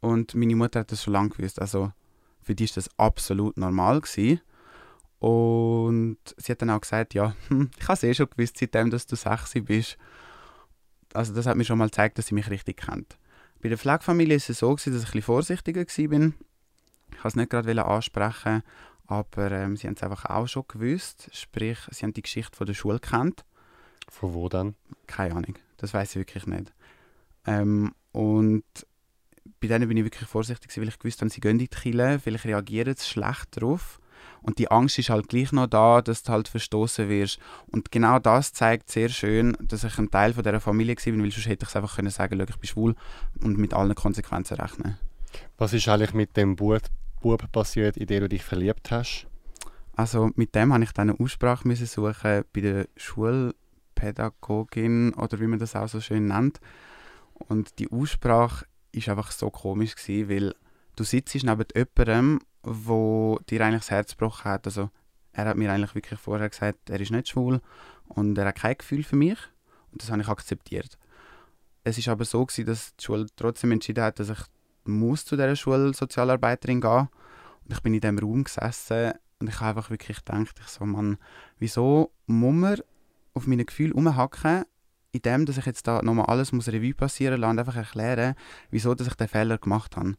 Und 0.00 0.34
meine 0.34 0.56
Mutter 0.56 0.80
hat 0.80 0.92
das 0.92 1.02
schon 1.02 1.12
lange 1.12 1.30
gewusst. 1.30 1.60
Also 1.60 1.92
für 2.40 2.54
die 2.54 2.68
war 2.68 2.74
das 2.76 2.90
absolut 2.98 3.56
normal. 3.56 4.00
Gewesen. 4.00 4.40
Und 5.18 6.18
sie 6.36 6.52
hat 6.52 6.62
dann 6.62 6.70
auch 6.70 6.80
gesagt, 6.80 7.14
ja, 7.14 7.34
hm, 7.48 7.70
ich 7.78 7.84
habe 7.84 7.94
es 7.94 8.02
eh 8.02 8.14
schon 8.14 8.30
gewusst, 8.30 8.58
seitdem 8.58 8.90
dass 8.90 9.06
du 9.06 9.16
6 9.16 9.54
bist. 9.64 9.96
Also 11.14 11.34
das 11.34 11.46
hat 11.46 11.56
mir 11.56 11.64
schon 11.64 11.78
mal 11.78 11.86
gezeigt, 11.86 12.18
dass 12.18 12.26
sie 12.26 12.34
mich 12.34 12.50
richtig 12.50 12.76
kennt. 12.78 13.18
Bei 13.62 13.68
der 13.68 13.78
Pflegefamilie 13.78 14.36
ist 14.36 14.50
es 14.50 14.58
so, 14.58 14.74
gewesen, 14.74 14.92
dass 14.92 15.02
ich 15.02 15.08
ein 15.08 15.12
bisschen 15.12 15.22
vorsichtiger 15.22 15.80
war. 15.80 15.86
Ich 15.88 16.10
wollte 16.10 16.34
es 17.24 17.36
nicht 17.36 17.50
gerade 17.50 17.84
ansprechen, 17.84 18.62
aber 19.06 19.50
ähm, 19.52 19.76
sie 19.76 19.86
haben 19.86 19.94
es 19.94 20.02
einfach 20.02 20.26
auch 20.26 20.46
schon 20.46 20.64
gewusst. 20.68 21.30
Sprich, 21.32 21.78
sie 21.90 22.04
haben 22.04 22.12
die 22.12 22.22
Geschichte 22.22 22.56
von 22.56 22.66
der 22.66 22.74
Schule 22.74 22.98
kennt. 22.98 23.44
Von 24.08 24.34
wo 24.34 24.48
dann? 24.48 24.74
Keine 25.06 25.34
Ahnung, 25.34 25.54
das 25.78 25.94
weiß 25.94 26.10
ich 26.10 26.16
wirklich 26.16 26.46
nicht. 26.46 26.72
Ähm, 27.46 27.94
und 28.12 28.64
bei 29.60 29.68
denen 29.68 29.88
bin 29.88 29.96
ich 29.96 30.04
wirklich 30.04 30.28
vorsichtig, 30.28 30.76
weil 30.76 30.88
ich 30.88 30.98
gewusst 30.98 31.20
habe, 31.20 31.30
sie 31.30 31.40
gehen 31.40 31.52
in 31.52 31.58
die 31.58 31.68
Kille, 31.68 32.18
vielleicht 32.18 32.44
reagieren 32.44 32.94
sie 32.96 33.06
schlecht 33.06 33.56
darauf. 33.56 34.00
Und 34.42 34.58
die 34.58 34.70
Angst 34.70 34.98
ist 34.98 35.10
halt 35.10 35.28
gleich 35.28 35.52
noch 35.52 35.66
da, 35.66 36.02
dass 36.02 36.22
du 36.22 36.32
halt 36.32 36.48
verstoßen 36.48 37.08
wirst. 37.08 37.38
Und 37.66 37.90
genau 37.90 38.18
das 38.18 38.52
zeigt 38.52 38.90
sehr 38.90 39.08
schön, 39.08 39.56
dass 39.60 39.84
ich 39.84 39.98
ein 39.98 40.10
Teil 40.10 40.34
von 40.34 40.42
dieser 40.42 40.60
Familie 40.60 40.96
war, 40.96 41.18
weil 41.18 41.30
sonst 41.30 41.46
hätte 41.46 41.64
ich 41.64 41.70
es 41.70 41.76
einfach 41.76 41.96
können 41.96 42.10
sagen 42.10 42.38
können, 42.38 42.48
ich 42.48 42.56
bin 42.56 42.68
schwul 42.68 42.94
und 43.42 43.58
mit 43.58 43.74
allen 43.74 43.94
Konsequenzen 43.94 44.58
rechnen. 44.58 44.98
Was 45.58 45.72
ist 45.72 45.88
eigentlich 45.88 46.14
mit 46.14 46.36
dem 46.36 46.56
Bub, 46.56 46.82
Bub 47.20 47.50
passiert, 47.52 47.96
in 47.96 48.06
den 48.06 48.20
du 48.20 48.28
dich 48.28 48.44
verliebt 48.44 48.90
hast? 48.90 49.26
Also 49.96 50.30
mit 50.36 50.54
dem 50.54 50.72
habe 50.72 50.84
ich 50.84 50.92
dann 50.92 51.10
eine 51.10 51.18
Aussprache 51.18 51.66
müssen 51.66 51.86
suchen 51.86 52.44
bei 52.52 52.60
der 52.60 52.86
Schulpädagogin 52.96 55.14
oder 55.14 55.40
wie 55.40 55.46
man 55.46 55.58
das 55.58 55.74
auch 55.74 55.88
so 55.88 56.00
schön 56.00 56.26
nennt. 56.26 56.60
Und 57.34 57.78
die 57.78 57.90
Aussprache 57.90 58.66
ist 58.92 59.08
einfach 59.08 59.30
so 59.30 59.48
komisch 59.50 59.96
gewesen, 59.96 60.28
weil 60.28 60.54
du 60.96 61.04
sitzt 61.04 61.34
neben 61.34 61.64
jemandem, 61.74 62.40
wo 62.68 63.38
dir 63.48 63.64
eigentlich 63.64 63.82
das 63.82 63.90
Herz 63.92 64.16
gebrochen 64.16 64.50
hat. 64.50 64.66
Also 64.66 64.90
er 65.32 65.46
hat 65.46 65.56
mir 65.56 65.72
eigentlich 65.72 65.94
wirklich 65.94 66.18
vorher 66.18 66.50
gesagt, 66.50 66.90
er 66.90 67.00
ist 67.00 67.12
nicht 67.12 67.28
schwul 67.28 67.60
und 68.08 68.36
er 68.36 68.46
hat 68.46 68.56
kein 68.56 68.76
Gefühl 68.76 69.04
für 69.04 69.16
mich 69.16 69.38
und 69.92 70.02
das 70.02 70.10
habe 70.10 70.20
ich 70.20 70.28
akzeptiert. 70.28 70.98
Es 71.84 71.96
ist 71.96 72.08
aber 72.08 72.24
so 72.24 72.44
gewesen, 72.44 72.66
dass 72.66 72.96
die 72.96 73.04
Schule 73.04 73.26
trotzdem 73.36 73.70
entschieden 73.70 74.02
hat, 74.02 74.18
dass 74.18 74.30
ich 74.30 74.40
muss 74.84 75.24
zu 75.24 75.36
dieser 75.36 75.54
Schulsozialarbeiterin 75.54 76.80
gehen 76.80 77.08
und 77.64 77.72
ich 77.72 77.80
bin 77.82 77.94
in 77.94 78.00
diesem 78.00 78.18
Raum 78.18 78.42
gesessen 78.42 79.12
und 79.38 79.48
ich 79.48 79.60
habe 79.60 79.78
einfach 79.78 79.90
wirklich 79.90 80.24
gedacht, 80.24 80.56
ich 80.60 80.66
so, 80.66 80.84
Mann, 80.84 81.18
wieso 81.60 82.10
muss 82.26 82.54
man 82.54 82.80
auf 83.34 83.46
meine 83.46 83.64
Gefühle 83.64 83.94
umhacken, 83.94 84.64
indem 85.12 85.46
dass 85.46 85.58
ich 85.58 85.66
jetzt 85.66 85.86
da 85.86 86.02
nochmal 86.02 86.26
alles 86.26 86.50
muss 86.50 86.68
Revue 86.68 86.94
passieren 86.94 87.40
lasse 87.40 87.50
und 87.52 87.58
einfach 87.60 87.76
erklären, 87.76 88.34
wieso 88.70 88.94
dass 88.94 89.06
ich 89.06 89.14
den 89.14 89.28
Fehler 89.28 89.58
gemacht 89.58 89.96
habe. 89.96 90.14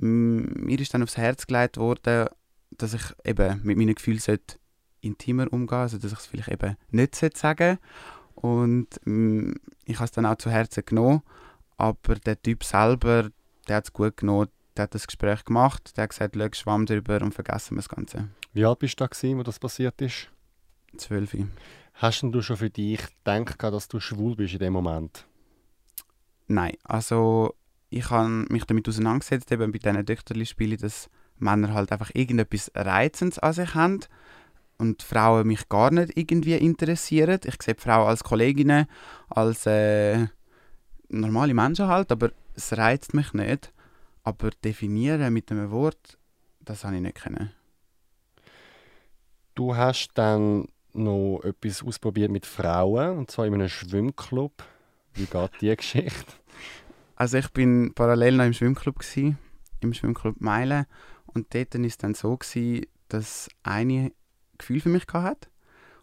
Mir 0.00 0.80
ist 0.80 0.94
dann 0.94 1.02
aufs 1.02 1.16
Herz 1.16 1.46
gelegt 1.46 1.76
worden, 1.76 2.28
dass 2.70 2.94
ich 2.94 3.02
eben 3.24 3.60
mit 3.64 3.76
meinen 3.76 3.94
Gefühlen 3.94 4.20
intimer 5.00 5.52
umgehen 5.52 5.88
sollte, 5.88 5.96
also 5.96 5.98
dass 5.98 6.12
ich 6.12 6.18
es 6.18 6.26
vielleicht 6.26 6.48
eben 6.48 6.76
nicht 6.90 7.14
sagen 7.14 7.78
Und 8.34 9.00
ich 9.84 9.96
habe 9.96 10.04
es 10.04 10.10
dann 10.12 10.26
auch 10.26 10.36
zu 10.36 10.50
Herzen 10.50 10.84
genommen, 10.84 11.22
aber 11.76 12.16
der 12.16 12.40
Typ 12.40 12.64
selber, 12.64 13.30
der 13.66 13.76
hat 13.76 13.84
es 13.84 13.92
gut 13.92 14.16
genommen, 14.16 14.48
der 14.76 14.84
hat 14.84 14.94
das 14.94 15.06
Gespräch 15.06 15.44
gemacht, 15.44 15.96
der 15.96 16.04
hat 16.04 16.10
gesagt, 16.10 16.36
schau, 16.36 16.48
schwamm 16.52 16.86
drüber 16.86 17.20
und 17.22 17.34
vergessen 17.34 17.74
wir 17.74 17.78
das 17.78 17.88
Ganze. 17.88 18.28
Wie 18.52 18.64
alt 18.64 18.78
bist 18.78 19.00
du 19.00 19.06
da, 19.06 19.36
wo 19.36 19.42
das 19.42 19.58
passiert 19.58 20.00
ist? 20.00 20.28
Zwölf. 20.96 21.36
Hast 21.94 22.22
du 22.22 22.42
schon 22.42 22.56
für 22.56 22.70
dich 22.70 23.00
gedacht, 23.24 23.62
dass 23.62 23.88
du 23.88 23.98
schwul 23.98 24.36
bist 24.36 24.54
in 24.54 24.60
dem 24.60 24.72
Moment? 24.72 25.26
Nein, 26.46 26.76
also 26.84 27.54
ich 27.90 28.10
habe 28.10 28.46
mich 28.48 28.64
damit 28.64 28.88
auseinandergesetzt, 28.88 29.50
eben 29.52 29.72
bei 29.72 29.78
diesen 29.78 30.04
Töchterli-Spielen, 30.04 30.78
dass 30.78 31.08
Männer 31.38 31.72
halt 31.72 31.92
einfach 31.92 32.10
irgendetwas 32.14 32.70
Reizendes 32.74 33.38
an 33.38 33.52
sich 33.52 33.74
haben 33.74 34.00
und 34.78 35.02
Frauen 35.02 35.46
mich 35.46 35.68
gar 35.68 35.90
nicht 35.90 36.16
irgendwie 36.16 36.54
interessieren. 36.54 37.40
Ich 37.44 37.62
sehe 37.62 37.74
Frauen 37.74 38.08
als 38.08 38.24
Kolleginnen, 38.24 38.86
als 39.28 39.66
äh, 39.66 40.26
normale 41.08 41.54
Menschen 41.54 41.88
halt, 41.88 42.12
aber 42.12 42.30
es 42.54 42.76
reizt 42.76 43.14
mich 43.14 43.32
nicht. 43.32 43.72
Aber 44.22 44.50
definieren 44.50 45.32
mit 45.32 45.50
einem 45.50 45.70
Wort, 45.70 46.18
das 46.60 46.84
habe 46.84 46.96
ich 46.96 47.02
nicht 47.02 47.22
können. 47.22 47.50
Du 49.54 49.74
hast 49.74 50.10
dann 50.14 50.66
noch 50.92 51.40
etwas 51.42 51.82
ausprobiert 51.82 52.30
mit 52.30 52.44
Frauen, 52.44 53.18
und 53.18 53.30
zwar 53.30 53.46
in 53.46 53.54
einem 53.54 53.68
Schwimmclub. 53.68 54.62
Wie 55.14 55.24
geht 55.24 55.50
die 55.60 55.74
Geschichte? 55.76 56.32
Also 57.18 57.38
ich 57.38 57.48
bin 57.48 57.92
parallel 57.94 58.36
noch 58.36 58.44
im 58.44 58.52
Schwimmclub 58.52 59.00
gewesen, 59.00 59.38
im 59.80 59.92
Schwimmclub 59.92 60.40
Meilen 60.40 60.86
und 61.26 61.52
dort 61.52 61.74
es 61.74 61.98
dann 61.98 62.14
so 62.14 62.36
gewesen, 62.36 62.86
dass 63.08 63.48
eine 63.64 64.12
Gefühl 64.56 64.80
für 64.80 64.88
mich 64.88 65.04
hatte 65.12 65.48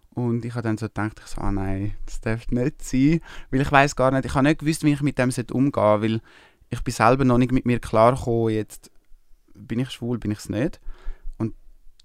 und 0.09 0.43
ich 0.43 0.53
habe 0.55 0.63
dann 0.63 0.77
so 0.77 0.87
gedacht, 0.87 1.21
ich 1.23 1.27
so, 1.27 1.39
ah 1.39 1.51
nein, 1.51 1.95
das 2.05 2.19
darf 2.19 2.47
nicht 2.49 2.83
sein, 2.83 3.21
weil 3.49 3.61
ich 3.61 3.71
weiß 3.71 3.95
gar 3.95 4.11
nicht, 4.11 4.25
ich 4.25 4.35
habe 4.35 4.43
nicht 4.43 4.59
gewusst, 4.59 4.83
wie 4.83 4.91
ich 4.91 5.01
mit 5.01 5.17
dem 5.17 5.29
umgehen 5.53 5.71
soll, 5.73 6.01
weil 6.01 6.21
ich 6.69 6.83
bin 6.83 6.93
selber 6.93 7.23
noch 7.23 7.37
nicht 7.37 7.53
mit 7.53 7.65
mir 7.65 7.79
klar 7.79 8.15
gekommen, 8.15 8.49
jetzt 8.49 8.91
bin 9.53 9.79
ich 9.79 9.91
schwul, 9.91 10.17
bin 10.17 10.31
ich 10.31 10.39
es 10.39 10.49
nicht 10.49 10.81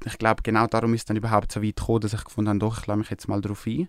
ich 0.04 0.18
glaube, 0.18 0.42
genau 0.42 0.66
darum 0.66 0.94
ist 0.94 1.02
es 1.02 1.04
dann 1.06 1.16
überhaupt 1.16 1.52
so 1.52 1.62
weit 1.62 1.76
gekommen, 1.76 2.00
dass 2.00 2.14
ich 2.14 2.24
gefunden 2.24 2.50
habe, 2.50 2.58
doch, 2.58 2.78
ich 2.78 2.86
lasse 2.86 2.98
mich 2.98 3.10
jetzt 3.10 3.28
mal 3.28 3.40
darauf 3.40 3.66
ein. 3.66 3.88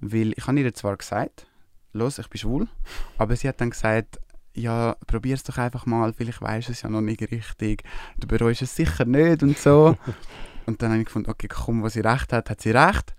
Weil 0.00 0.32
ich 0.36 0.46
habe 0.46 0.60
ihr 0.60 0.74
zwar 0.74 0.96
gesagt, 0.96 1.46
los, 1.92 2.18
ich 2.18 2.28
bin 2.28 2.38
schwul, 2.38 2.68
aber 3.16 3.36
sie 3.36 3.48
hat 3.48 3.60
dann 3.60 3.70
gesagt, 3.70 4.18
ja, 4.56 4.96
probier 5.06 5.34
es 5.34 5.42
doch 5.42 5.58
einfach 5.58 5.86
mal, 5.86 6.12
vielleicht 6.12 6.40
weisst 6.40 6.68
du 6.68 6.72
es 6.72 6.82
ja 6.82 6.88
noch 6.88 7.02
nicht 7.02 7.20
richtig, 7.30 7.84
du 8.18 8.26
bereust 8.26 8.62
es 8.62 8.74
sicher 8.74 9.04
nicht 9.04 9.42
und 9.42 9.58
so. 9.58 9.96
und 10.66 10.82
dann 10.82 10.90
habe 10.90 11.00
ich 11.00 11.06
gefunden, 11.06 11.30
okay, 11.30 11.48
komm, 11.48 11.82
was 11.82 11.92
sie 11.92 12.00
recht 12.00 12.32
hat, 12.32 12.50
hat 12.50 12.60
sie 12.60 12.70
recht. 12.70 13.14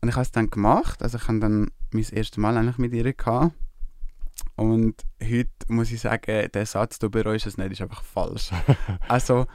Und 0.00 0.08
ich 0.08 0.14
habe 0.14 0.22
es 0.22 0.32
dann 0.32 0.50
gemacht, 0.50 1.02
also 1.02 1.18
ich 1.18 1.28
habe 1.28 1.38
dann 1.38 1.70
mein 1.92 2.04
erstes 2.10 2.36
Mal 2.38 2.56
eigentlich 2.56 2.78
mit 2.78 2.92
ihr 2.92 3.12
gehabt. 3.12 3.52
Und 4.56 4.94
heute 5.22 5.50
muss 5.68 5.92
ich 5.92 6.00
sagen, 6.00 6.48
der 6.52 6.66
Satz, 6.66 6.98
du 6.98 7.10
bereust 7.10 7.46
es 7.46 7.56
nicht, 7.56 7.72
ist 7.72 7.82
einfach 7.82 8.02
falsch. 8.02 8.50
also 9.08 9.46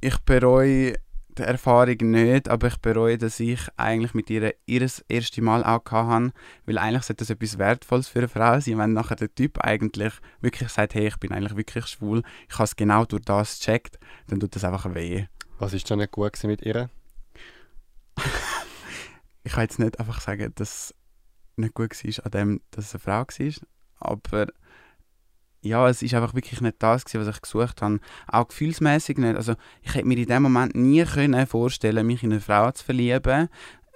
ich 0.00 0.18
bereue 0.18 0.94
die 1.38 1.42
Erfahrung 1.42 1.96
nicht, 2.10 2.48
aber 2.48 2.68
ich 2.68 2.76
bereue, 2.76 3.18
dass 3.18 3.40
ich 3.40 3.60
eigentlich 3.76 4.14
mit 4.14 4.28
ihr 4.30 4.54
ihr 4.66 4.88
erste 5.08 5.42
Mal 5.42 5.64
auch 5.64 5.84
hatte, 5.90 6.32
weil 6.66 6.78
eigentlich 6.78 7.04
sollte 7.04 7.24
das 7.24 7.30
etwas 7.30 7.58
Wertvolles 7.58 8.08
für 8.08 8.20
eine 8.20 8.28
Frau 8.28 8.60
sein, 8.60 8.78
wenn 8.78 8.92
nachher 8.92 9.16
der 9.16 9.34
Typ 9.34 9.58
eigentlich 9.58 10.12
wirklich 10.40 10.68
sagt, 10.68 10.94
hey, 10.94 11.08
ich 11.08 11.16
bin 11.16 11.32
eigentlich 11.32 11.56
wirklich 11.56 11.86
schwul, 11.86 12.22
ich 12.48 12.54
habe 12.54 12.64
es 12.64 12.76
genau 12.76 13.04
durch 13.04 13.24
das 13.24 13.58
gecheckt, 13.58 13.98
dann 14.26 14.40
tut 14.40 14.54
das 14.54 14.64
einfach 14.64 14.94
weh. 14.94 15.26
Was 15.58 15.72
ist 15.72 15.88
denn 15.88 15.98
nicht 15.98 16.12
gut 16.12 16.42
mit 16.44 16.62
ihr? 16.62 16.90
ich 19.44 19.52
kann 19.52 19.62
jetzt 19.62 19.78
nicht 19.78 19.98
einfach 19.98 20.20
sagen, 20.20 20.52
dass 20.54 20.70
es 20.90 20.94
nicht 21.56 21.74
gut 21.74 21.92
war 21.92 22.24
an 22.24 22.30
dem, 22.30 22.60
dass 22.70 22.86
es 22.86 22.94
eine 22.94 23.00
Frau 23.00 23.24
war, 23.24 23.68
aber 24.00 24.46
ja, 25.62 25.88
es 25.88 26.02
ist 26.02 26.12
einfach 26.14 26.34
wirklich 26.34 26.60
nicht 26.60 26.76
das 26.80 27.04
gewesen, 27.04 27.26
was 27.26 27.36
ich 27.36 27.42
gesucht 27.42 27.82
habe. 27.82 28.00
Auch 28.26 28.48
gefühlsmäßig 28.48 29.18
nicht. 29.18 29.36
Also 29.36 29.54
ich 29.82 29.94
hätte 29.94 30.06
mir 30.06 30.18
in 30.18 30.26
dem 30.26 30.42
Moment 30.42 30.74
nie 30.74 31.04
können 31.04 31.46
vorstellen, 31.46 32.06
mich 32.06 32.22
in 32.22 32.32
eine 32.32 32.40
Frau 32.40 32.70
zu 32.72 32.84
verlieben. 32.84 33.48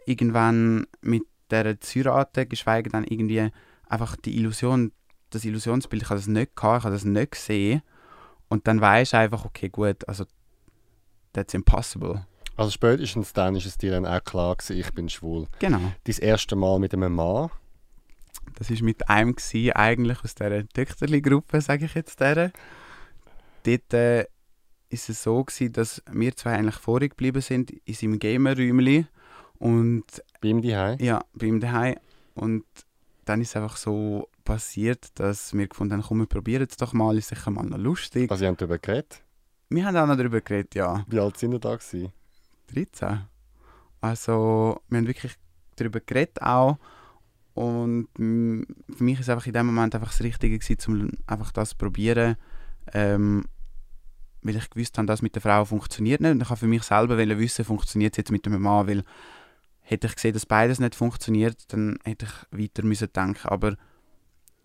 Irgendwann 0.07 0.87
mit 1.01 1.25
der 1.51 1.81
zu 1.81 1.99
heiraten, 1.99 2.49
geschweige 2.49 2.91
denn 2.91 3.05
irgendwie 3.05 3.51
einfach 3.89 4.17
die 4.17 4.37
Illusion, 4.37 4.93
das 5.31 5.45
Illusionsbild, 5.45 6.03
ich 6.03 6.09
habe 6.09 6.21
das 6.21 6.29
nicht 6.29 6.55
gehabt, 6.55 6.81
ich 6.81 6.85
habe 6.85 6.95
das 6.95 7.05
nicht 7.05 7.33
gesehen. 7.33 7.83
Und 8.49 8.69
dann 8.69 8.81
weisst 8.81 9.13
du 9.13 9.19
einfach, 9.19 9.45
okay, 9.45 9.69
gut, 9.69 10.07
also 10.09 10.25
that's 11.33 11.53
impossible. 11.55 12.25
Also 12.57 12.71
spätestens 12.71 13.33
dann 13.33 13.57
ist 13.57 13.67
es 13.67 13.77
dir 13.77 13.91
dann 13.91 14.07
auch 14.07 14.23
klar 14.23 14.55
gewesen, 14.55 14.79
ich 14.79 14.91
bin 14.95 15.09
schwul. 15.09 15.47
Genau. 15.59 15.81
Dein 16.05 16.19
erste 16.19 16.55
Mal 16.55 16.79
mit 16.79 16.95
einem 16.95 17.15
Mann? 17.15 17.51
Das 18.55 18.71
war 18.71 18.83
mit 18.83 19.09
einem 19.09 19.35
gewesen, 19.35 19.73
eigentlich 19.73 20.25
aus 20.25 20.35
dieser 20.35 20.67
Töchterli-Gruppe, 20.69 21.61
sage 21.61 21.87
ich 21.87 21.95
jetzt 21.95 22.21
der. 22.21 22.53
Dort 23.65 23.95
äh, 23.95 24.27
ist 24.89 25.09
es 25.09 25.23
so 25.23 25.45
gewesen, 25.45 25.73
dass 25.73 26.03
wir 26.11 26.35
zwei 26.37 26.53
eigentlich 26.53 26.77
vorig 26.77 27.11
geblieben 27.11 27.43
sind 27.43 27.71
in 27.71 27.95
seinem 27.95 28.19
Gamer-Räumchen 28.19 29.09
und 29.59 30.05
bei 30.41 30.49
ihm 30.49 30.63
daheim. 30.63 30.99
Ja, 31.01 31.25
bei 31.35 31.47
ihm 31.47 31.61
daheim 31.61 31.97
und 32.35 32.65
dann 33.25 33.41
ist 33.41 33.51
es 33.51 33.57
einfach 33.57 33.77
so 33.77 34.29
passiert, 34.45 35.19
dass 35.19 35.53
wir 35.53 35.67
gefunden 35.67 35.95
haben, 35.95 36.03
komm, 36.03 36.21
wir 36.21 36.27
probieren 36.27 36.67
es 36.71 36.77
doch 36.77 36.93
mal, 36.93 37.19
ist 37.19 37.29
sicher 37.29 37.51
mal 37.51 37.65
noch 37.65 37.79
lustig. 37.79 38.31
Also, 38.31 38.45
ihr 38.45 38.51
habt 38.51 38.61
darüber 38.61 38.79
geredet? 38.79 39.23
Wir 39.69 39.85
haben 39.85 39.97
auch 39.97 40.07
noch 40.07 40.17
darüber 40.17 40.41
geredet, 40.41 40.77
ja. 40.77 41.05
Wie 41.09 41.19
alt 41.19 41.37
sind 41.37 41.53
ihr 41.53 41.59
da 41.59 41.75
gewesen? 41.75 42.13
13. 42.73 43.27
Also, 44.01 44.81
wir 44.89 44.99
haben 44.99 45.07
wirklich 45.09 45.35
darüber 45.75 46.01
geredet 46.01 46.41
auch 46.41 46.79
und 47.57 48.09
für 48.17 49.03
mich 49.03 49.19
ist 49.19 49.31
einfach 49.31 49.47
in 49.47 49.55
dem 49.55 49.65
Moment 49.65 49.95
einfach 49.95 50.11
das 50.11 50.21
Richtige 50.21 50.59
gewesen, 50.59 50.77
um 50.89 51.11
einfach 51.27 51.53
das 51.53 51.71
zu 51.71 51.77
probieren, 51.77 52.37
ähm, 52.93 53.47
weil 54.43 54.57
ich 54.57 54.69
gewusst 54.69 54.99
habe, 54.99 55.07
dass 55.07 55.23
mit 55.23 55.35
der 55.35 55.41
Frau 55.41 55.65
funktioniert 55.65 56.21
nicht. 56.21 56.33
Und 56.33 56.43
ich 56.43 56.51
habe 56.51 56.61
für 56.61 56.67
mich 56.67 56.83
selber 56.83 57.17
wissen, 57.17 57.65
funktioniert 57.65 58.13
es 58.13 58.19
jetzt 58.19 58.31
mit 58.31 58.45
dem 58.45 58.61
Mann, 58.61 58.87
weil 58.87 59.05
hätte 59.81 60.07
ich 60.07 60.15
gesehen, 60.17 60.35
dass 60.35 60.45
beides 60.45 60.81
nicht 60.81 60.95
funktioniert, 60.95 61.73
dann 61.73 61.99
hätte 62.05 62.27
ich 62.27 62.61
weiter 62.61 62.85
müssen 62.85 63.09
denken. 63.11 63.49
Aber 63.49 63.77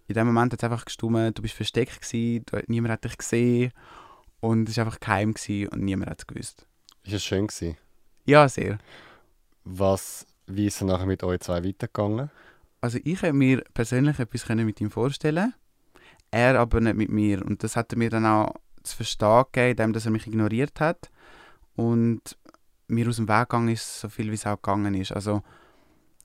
in 0.07 0.15
dem 0.15 0.27
Moment 0.27 0.51
hat 0.51 0.61
es 0.61 0.69
einfach 0.69 0.83
gestummt, 0.83 1.37
du 1.37 1.41
bist 1.41 1.53
versteckt 1.53 2.01
gewesen, 2.01 2.43
niemand 2.67 2.91
hat 2.91 3.05
dich 3.05 3.17
gesehen 3.17 3.71
und 4.41 4.67
es 4.67 4.75
war 4.75 4.85
einfach 4.85 4.99
geheim 4.99 5.33
gewesen 5.33 5.69
und 5.69 5.81
niemand 5.81 6.11
hat 6.11 6.19
es 6.19 6.27
gewusst. 6.27 6.67
Ist 7.03 7.13
es 7.13 7.23
schön 7.23 7.47
gewesen? 7.47 7.77
Ja, 8.25 8.49
sehr. 8.49 8.79
Was, 9.63 10.27
wie 10.45 10.65
ist 10.65 10.75
es 10.75 10.81
nachher 10.81 11.05
mit 11.05 11.23
euch 11.23 11.39
zwei 11.39 11.63
weitergegangen? 11.63 12.29
Also 12.81 12.99
ich 13.03 13.21
hätte 13.21 13.33
mir 13.33 13.63
persönlich 13.73 14.19
etwas 14.19 14.47
mit 14.49 14.81
ihm 14.81 14.91
vorstellen 14.91 15.53
er 16.31 16.59
aber 16.59 16.79
nicht 16.79 16.95
mit 16.95 17.09
mir. 17.09 17.45
Und 17.45 17.63
das 17.63 17.75
hat 17.75 17.91
er 17.91 17.97
mir 17.97 18.09
dann 18.09 18.25
auch 18.25 18.55
zu 18.83 18.95
verstehen 18.95 19.43
gegeben, 19.51 19.71
indem 19.71 19.93
dass 19.93 20.05
er 20.05 20.11
mich 20.11 20.25
ignoriert 20.25 20.79
hat 20.79 21.11
und 21.75 22.37
mir 22.87 23.07
aus 23.07 23.17
dem 23.17 23.27
Weg 23.27 23.49
gegangen 23.49 23.69
ist, 23.69 23.99
so 23.99 24.09
viel 24.09 24.31
wie 24.31 24.35
es 24.35 24.47
auch 24.47 24.55
gegangen 24.55 24.95
ist. 24.95 25.11
Also 25.11 25.43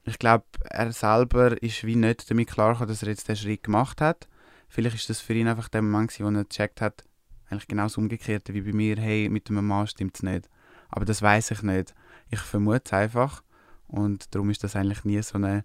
ich 0.04 0.18
glaube, 0.18 0.44
er 0.70 0.92
selber 0.92 1.60
ist 1.62 1.84
wie 1.84 1.96
nicht 1.96 2.30
damit 2.30 2.48
klar 2.48 2.74
dass 2.86 3.02
er 3.02 3.08
jetzt 3.08 3.28
den 3.28 3.36
Schritt 3.36 3.64
gemacht 3.64 4.00
hat. 4.00 4.28
Vielleicht 4.68 4.96
ist 4.96 5.10
das 5.10 5.20
für 5.20 5.34
ihn 5.34 5.48
einfach 5.48 5.68
der 5.68 5.82
Moment, 5.82 6.18
wo 6.18 6.28
er 6.28 6.44
gecheckt 6.44 6.80
hat, 6.80 7.04
eigentlich 7.48 7.68
genau 7.68 7.84
das 7.84 7.98
Umgekehrte 7.98 8.54
wie 8.54 8.62
bei 8.62 8.72
mir, 8.72 8.96
hey, 8.96 9.28
mit 9.28 9.50
einem 9.50 9.66
Mann 9.66 9.86
stimmt 9.86 10.16
es 10.16 10.22
nicht. 10.22 10.48
Aber 10.88 11.04
das 11.04 11.22
weiß 11.22 11.50
ich 11.52 11.62
nicht. 11.62 11.94
Ich 12.30 12.40
vermute 12.40 12.82
es 12.84 12.92
einfach 12.92 13.42
und 13.86 14.34
darum 14.34 14.50
ist 14.50 14.64
das 14.64 14.76
eigentlich 14.76 15.04
nie 15.04 15.22
so 15.22 15.36
eine 15.36 15.64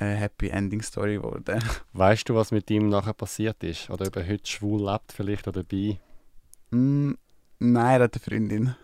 äh, 0.00 0.14
Happy 0.16 0.48
Ending 0.48 0.82
Story 0.82 1.16
geworden. 1.16 1.62
Weißt 1.92 2.28
du, 2.28 2.34
was 2.34 2.50
mit 2.50 2.70
ihm 2.70 2.88
nachher 2.88 3.12
passiert 3.12 3.62
ist? 3.62 3.90
Oder 3.90 4.06
ob 4.06 4.16
er 4.16 4.26
heute 4.26 4.50
schwul 4.50 4.90
lebt 4.90 5.12
vielleicht 5.12 5.46
oder 5.46 5.62
bi? 5.62 5.98
Mm, 6.70 7.12
nein, 7.58 8.00
er 8.00 8.04
hat 8.04 8.14
eine 8.14 8.22
Freundin. 8.22 8.74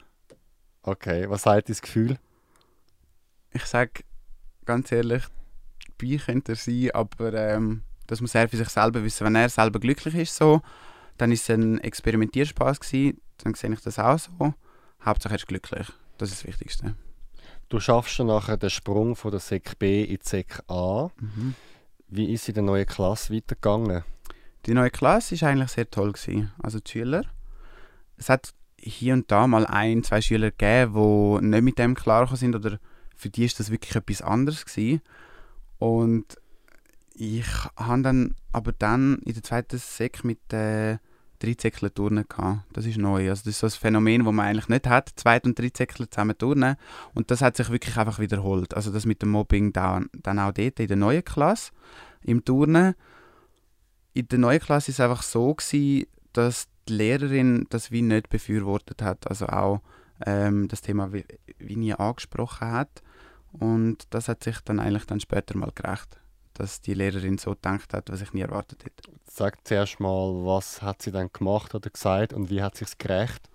Okay, 0.83 1.29
was 1.29 1.42
sagt 1.42 1.68
dein 1.68 1.76
Gefühl? 1.76 2.18
Ich 3.52 3.64
sage 3.64 4.05
ganz 4.64 4.92
ehrlich, 4.92 5.24
bi 5.98 6.18
könnte 6.18 6.52
er 6.52 6.57
sein, 6.57 6.90
aber 6.92 7.33
ähm, 7.33 7.83
das 8.07 8.20
muss 8.20 8.35
er 8.35 8.48
für 8.48 8.57
sich 8.57 8.68
selber 8.68 9.02
wissen. 9.02 9.24
Wenn 9.24 9.35
er 9.35 9.48
selber 9.48 9.81
glücklich 9.81 10.14
ist, 10.14 10.37
so, 10.37 10.61
dann 11.16 11.33
ist 11.33 11.48
es 11.48 11.50
ein 11.50 11.81
Experimentierspaß 11.81 12.81
gewesen, 12.81 13.20
dann 13.38 13.55
sehe 13.55 13.72
ich 13.72 13.81
das 13.81 13.98
auch 13.98 14.18
so. 14.18 14.55
Hauptsache 15.05 15.35
er 15.35 15.38
ist 15.38 15.48
glücklich. 15.48 15.88
Das 16.18 16.31
ist 16.31 16.42
das 16.42 16.46
Wichtigste. 16.46 16.94
Du 17.68 17.81
schaffst 17.81 18.18
dann 18.18 18.29
nachher 18.29 18.57
den 18.57 18.70
Sprung 18.70 19.16
von 19.16 19.31
der 19.33 19.40
Sek 19.40 19.79
B 19.79 20.05
in 20.05 20.18
die 20.18 20.29
Sek 20.29 20.62
A. 20.68 21.09
Mhm. 21.20 21.55
Wie 22.09 22.33
ist 22.33 22.48
in 22.48 22.55
der 22.55 22.62
neuen 22.62 22.87
Klasse 22.87 23.35
weitergegangen? 23.35 24.05
Die 24.66 24.74
neue 24.74 24.90
Klasse 24.90 25.40
war 25.40 25.48
eigentlich 25.48 25.70
sehr 25.70 25.90
toll. 25.90 26.12
Gewesen. 26.12 26.52
Also 26.62 26.79
die 26.79 26.90
Schüler. 26.90 27.24
Es 28.16 28.29
hat 28.29 28.55
hier 28.79 29.14
und 29.14 29.31
da 29.31 29.46
mal 29.46 29.66
ein, 29.66 30.05
zwei 30.05 30.20
Schüler 30.20 30.50
gegeben, 30.50 30.94
die 31.40 31.46
nicht 31.46 31.62
mit 31.62 31.79
dem 31.79 31.94
klargekommen 31.94 32.38
sind 32.38 32.55
oder 32.55 32.79
für 33.16 33.31
die 33.31 33.44
ist 33.44 33.59
das 33.59 33.70
wirklich 33.70 33.96
etwas 33.96 34.22
anderes 34.22 34.64
gewesen. 34.64 35.02
Und 35.79 36.37
ich 37.14 37.46
habe 37.76 38.02
dann 38.02 38.35
aber 38.52 38.72
dann 38.72 39.18
in 39.24 39.35
der 39.35 39.42
zweiten 39.42 39.79
Sek 39.79 40.22
mit 40.24 40.52
äh, 40.52 40.98
Dreizeckler 41.38 41.92
turnen 41.92 42.25
gehabt. 42.29 42.61
Das 42.72 42.87
ist 42.87 42.99
neu. 42.99 43.29
Also 43.29 43.44
das 43.44 43.55
ist 43.55 43.61
so 43.61 43.66
ein 43.66 43.70
Phänomen, 43.70 44.25
das 44.25 44.33
man 44.33 44.46
eigentlich 44.46 44.68
nicht 44.68 44.87
hat, 44.87 45.11
Zweit- 45.16 45.44
und 45.44 45.59
Dreizeckler 45.59 46.11
zusammen 46.11 46.37
turnen. 46.37 46.77
Und 47.14 47.31
das 47.31 47.42
hat 47.42 47.57
sich 47.57 47.70
wirklich 47.70 47.96
einfach 47.96 48.18
wiederholt. 48.18 48.75
Also 48.75 48.92
das 48.92 49.07
mit 49.07 49.22
dem 49.22 49.31
Mobbing 49.31 49.72
dann, 49.72 50.09
dann 50.12 50.38
auch 50.38 50.53
dort 50.53 50.81
in 50.81 50.88
der 50.88 50.96
neuen 50.96 51.25
Klasse, 51.25 51.72
im 52.22 52.44
Turnen. 52.44 52.94
In 54.14 54.29
der 54.29 54.38
neuen 54.38 54.61
Klasse 54.61 54.90
ist 54.90 54.99
es 54.99 55.01
einfach 55.01 55.22
so 55.22 55.55
gewesen, 55.55 56.07
dass 56.33 56.68
die 56.88 56.94
Lehrerin 56.94 57.66
das 57.70 57.90
wie 57.90 58.03
nicht 58.03 58.29
befürwortet 58.29 59.03
hat. 59.03 59.29
Also 59.29 59.46
auch 59.46 59.81
ähm, 60.25 60.68
das 60.68 60.83
Thema 60.83 61.12
wie, 61.12 61.25
wie 61.59 61.77
nie 61.77 61.94
angesprochen 61.94 62.70
hat. 62.70 63.03
Und 63.53 64.05
das 64.11 64.29
hat 64.29 64.44
sich 64.44 64.61
dann 64.61 64.81
eigentlich 64.81 65.07
dann 65.07 65.20
später 65.20 65.57
mal 65.57 65.72
gerecht 65.75 66.18
dass 66.59 66.81
die 66.81 66.95
Lehrerin 66.95 67.38
so 67.38 67.53
gedacht 67.53 67.92
hat, 67.92 68.11
was 68.11 68.23
ich 68.23 68.33
nie 68.33 68.40
erwartet 68.40 68.85
hätte. 68.85 69.11
Sag 69.29 69.66
zuerst 69.66 70.01
mal, 70.01 70.45
was 70.45 70.83
hat 70.83 71.03
sie 71.03 71.12
dann 71.12 71.31
gemacht 71.33 71.75
oder 71.75 71.90
gesagt 71.90 72.33
und 72.33 72.51
wie 72.51 72.62
hat 72.62 72.77
sich 72.77 72.97
gerecht? 72.99 73.49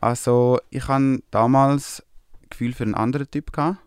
Also 0.00 0.58
ich 0.70 0.88
hatte 0.88 1.22
damals 1.30 2.02
Gefühl 2.48 2.72
für 2.72 2.84
einen 2.84 2.94
anderen 2.94 3.30
Typ 3.30 3.52
gehabt 3.52 3.78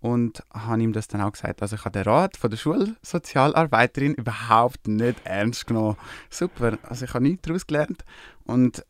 und 0.00 0.42
habe 0.52 0.82
ihm 0.82 0.92
das 0.92 1.08
dann 1.08 1.20
auch 1.20 1.32
gesagt. 1.32 1.62
Also 1.62 1.76
ich 1.76 1.84
habe 1.84 1.98
den 1.98 2.10
Rat 2.10 2.36
von 2.36 2.50
der 2.50 2.56
Schulsozialarbeiterin 2.56 4.14
überhaupt 4.14 4.88
nicht 4.88 5.20
ernst 5.24 5.66
genommen. 5.66 5.96
Super, 6.30 6.78
also 6.82 7.04
ich 7.04 7.14
habe 7.14 7.24
nichts 7.24 7.42
daraus 7.42 7.66
gelernt 7.66 8.04
und 8.44 8.84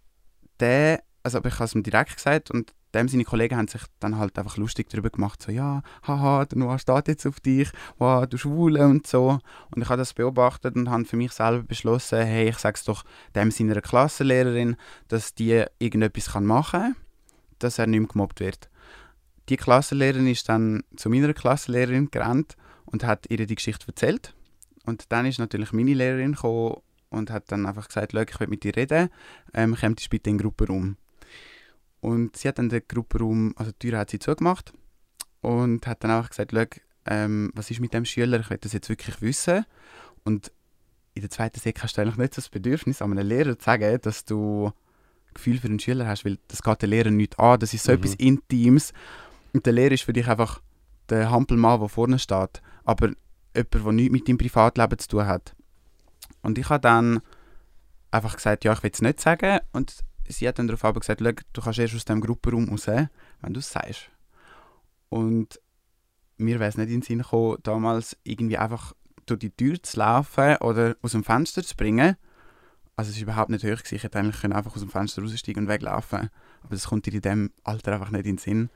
der, 0.61 1.03
also 1.23 1.39
ich 1.39 1.55
habe 1.55 1.65
es 1.65 1.75
ihm 1.75 1.83
direkt 1.83 2.17
gesagt 2.17 2.51
und 2.51 2.73
dem 2.95 3.09
seine 3.09 3.25
Kollegen 3.25 3.57
haben 3.57 3.69
sich 3.69 3.83
dann 4.01 4.19
halt 4.19 4.39
einfach 4.39 4.57
lustig 4.57 4.89
darüber 4.89 5.11
gemacht, 5.11 5.43
so 5.43 5.53
ja, 5.53 5.83
haha, 6.07 6.45
der 6.45 6.59
Noah 6.59 6.79
steht 6.79 7.09
jetzt 7.09 7.27
auf 7.27 7.41
dich, 7.41 7.71
wow, 7.99 8.27
du 8.27 8.37
Schwule 8.37 8.87
und 8.87 9.07
so. 9.07 9.39
Und 9.71 9.83
ich 9.83 9.89
habe 9.89 9.99
das 9.99 10.15
beobachtet 10.15 10.77
und 10.77 10.91
habe 10.91 11.05
für 11.05 11.17
mich 11.17 11.33
selber 11.33 11.63
beschlossen, 11.63 12.23
hey, 12.23 12.49
ich 12.49 12.59
sage 12.59 12.77
es 12.77 12.85
doch 12.85 13.05
dem 13.35 13.51
seiner 13.51 13.81
Klassenlehrerin, 13.81 14.77
dass 15.09 15.35
die 15.35 15.65
irgendetwas 15.79 16.33
kann 16.33 16.45
machen 16.45 16.81
kann, 16.81 16.97
dass 17.59 17.79
er 17.79 17.87
nicht 17.87 18.01
mehr 18.01 18.09
gemobbt 18.09 18.41
wird. 18.41 18.69
Die 19.49 19.57
Klassenlehrerin 19.57 20.27
ist 20.27 20.49
dann 20.49 20.83
zu 20.97 21.11
meiner 21.11 21.35
Klassenlehrerin 21.35 22.11
gerannt 22.11 22.57
und 22.85 23.05
hat 23.05 23.27
ihr 23.31 23.47
die 23.47 23.55
Geschichte 23.55 23.87
erzählt. 23.89 24.35
Und 24.85 25.13
dann 25.13 25.27
ist 25.27 25.39
natürlich 25.39 25.73
meine 25.73 25.95
Lehrerin 25.95 26.33
gekommen 26.33 26.77
und 27.11 27.31
hat 27.31 27.51
dann 27.53 27.67
einfach 27.67 27.89
gesagt, 27.89 28.15
ich 28.15 28.41
will 28.41 28.47
mit 28.47 28.65
dir 28.65 28.77
reden, 28.77 29.11
ähm, 29.55 29.77
kommt 29.77 30.09
bitte 30.11 30.31
in 30.31 30.39
den 30.39 30.43
Gruppenraum. 30.43 30.97
Und 32.01 32.37
sie 32.37 32.49
hat 32.49 32.59
dann 32.59 32.69
den 32.69 32.83
Gruppenraum, 32.87 33.55
also 33.57 33.73
die 33.73 33.91
Tür 33.91 33.99
hat 33.99 34.11
sie 34.11 34.19
zugemacht 34.19 34.73
und 35.43 35.87
hat 35.87 36.03
dann 36.03 36.11
einfach 36.11 36.31
gesagt, 36.31 36.81
ähm, 37.07 37.51
was 37.55 37.71
ist 37.71 37.81
mit 37.81 37.95
dem 37.95 38.05
Schüler, 38.05 38.41
ich 38.41 38.51
will 38.51 38.59
das 38.59 38.73
jetzt 38.73 38.89
wirklich 38.89 39.21
wissen. 39.21 39.65
Und 40.25 40.53
in 41.15 41.23
der 41.23 41.31
zweiten 41.31 41.61
Sek 41.61 41.83
hast 41.83 41.97
du 41.97 42.03
eigentlich 42.03 42.17
nicht 42.17 42.35
so 42.35 42.41
das 42.41 42.49
Bedürfnis, 42.49 43.03
an 43.03 43.13
einem 43.13 43.27
Lehrer 43.27 43.59
zu 43.59 43.65
sagen, 43.65 43.99
dass 44.03 44.25
du 44.25 44.73
Gefühl 45.35 45.59
für 45.59 45.69
einen 45.69 45.79
Schüler 45.79 46.07
hast, 46.07 46.25
weil 46.25 46.39
das 46.49 46.63
geht 46.63 46.83
der 46.83 46.89
Lehrer 46.89 47.11
nicht 47.11 47.39
an, 47.39 47.59
das 47.59 47.75
ist 47.75 47.85
so 47.85 47.93
mhm. 47.93 47.99
etwas 47.99 48.15
Intimes. 48.15 48.93
Und 49.53 49.67
der 49.67 49.73
Lehrer 49.73 49.93
ist 49.93 50.03
für 50.03 50.13
dich 50.13 50.29
einfach 50.29 50.61
der 51.09 51.31
Hampelmann, 51.31 51.81
der 51.81 51.89
vorne 51.89 52.19
steht, 52.19 52.63
aber 52.85 53.11
jemand, 53.55 53.75
der 53.75 53.93
nichts 53.93 54.13
mit 54.13 54.29
deinem 54.29 54.39
Privatleben 54.39 54.99
zu 54.99 55.09
tun 55.09 55.27
hat. 55.27 55.55
Und 56.43 56.59
ich 56.59 56.69
habe 56.69 56.81
dann 56.81 57.21
einfach 58.11 58.37
gesagt, 58.37 58.65
ja, 58.65 58.73
ich 58.73 58.83
will 58.83 58.91
es 58.93 59.03
nicht 59.03 59.21
sagen 59.21 59.61
und 59.73 60.01
sie 60.33 60.49
hat 60.49 60.59
dann 60.59 60.69
darauf 60.69 60.95
gesagt, 60.95 61.21
du 61.21 61.61
kannst 61.61 61.79
erst 61.79 61.95
aus 61.95 62.05
dem 62.05 62.21
Gruppenraum 62.21 62.69
raus, 62.69 62.87
wenn 62.87 63.53
du 63.53 63.61
es 63.61 63.71
sagst. 63.71 64.11
Und 65.09 65.61
mir 66.37 66.59
wäre 66.59 66.71
es 66.71 66.77
nicht 66.77 66.89
in 66.89 67.01
den 67.01 67.03
Sinn 67.03 67.19
gekommen, 67.19 67.59
damals 67.63 68.17
irgendwie 68.25 68.59
einfach 68.59 68.95
durch 69.27 69.41
die 69.41 69.51
Tür 69.51 69.83
zu 69.83 69.99
laufen 69.99 70.57
oder 70.57 70.97
aus 71.03 71.13
dem 71.13 71.25
Fenster 71.25 71.63
zu 71.63 71.71
springen. 71.71 72.17
Also 72.97 73.11
es 73.11 73.17
war 73.17 73.23
überhaupt 73.23 73.51
nicht 73.51 73.65
hoch. 73.65 73.81
Ich 73.91 74.03
hätte 74.03 74.19
eigentlich 74.19 74.43
einfach 74.45 74.75
aus 74.75 74.81
dem 74.81 74.91
Fenster 74.91 75.23
raussteigen 75.23 75.65
und 75.65 75.69
weglaufen 75.69 76.31
Aber 76.63 76.75
das 76.75 76.87
kommt 76.87 77.07
in 77.07 77.21
diesem 77.21 77.53
Alter 77.65 77.95
einfach 77.95 78.11
nicht 78.11 78.27
in 78.27 78.37
den 78.37 78.39
Sinn. 78.39 78.71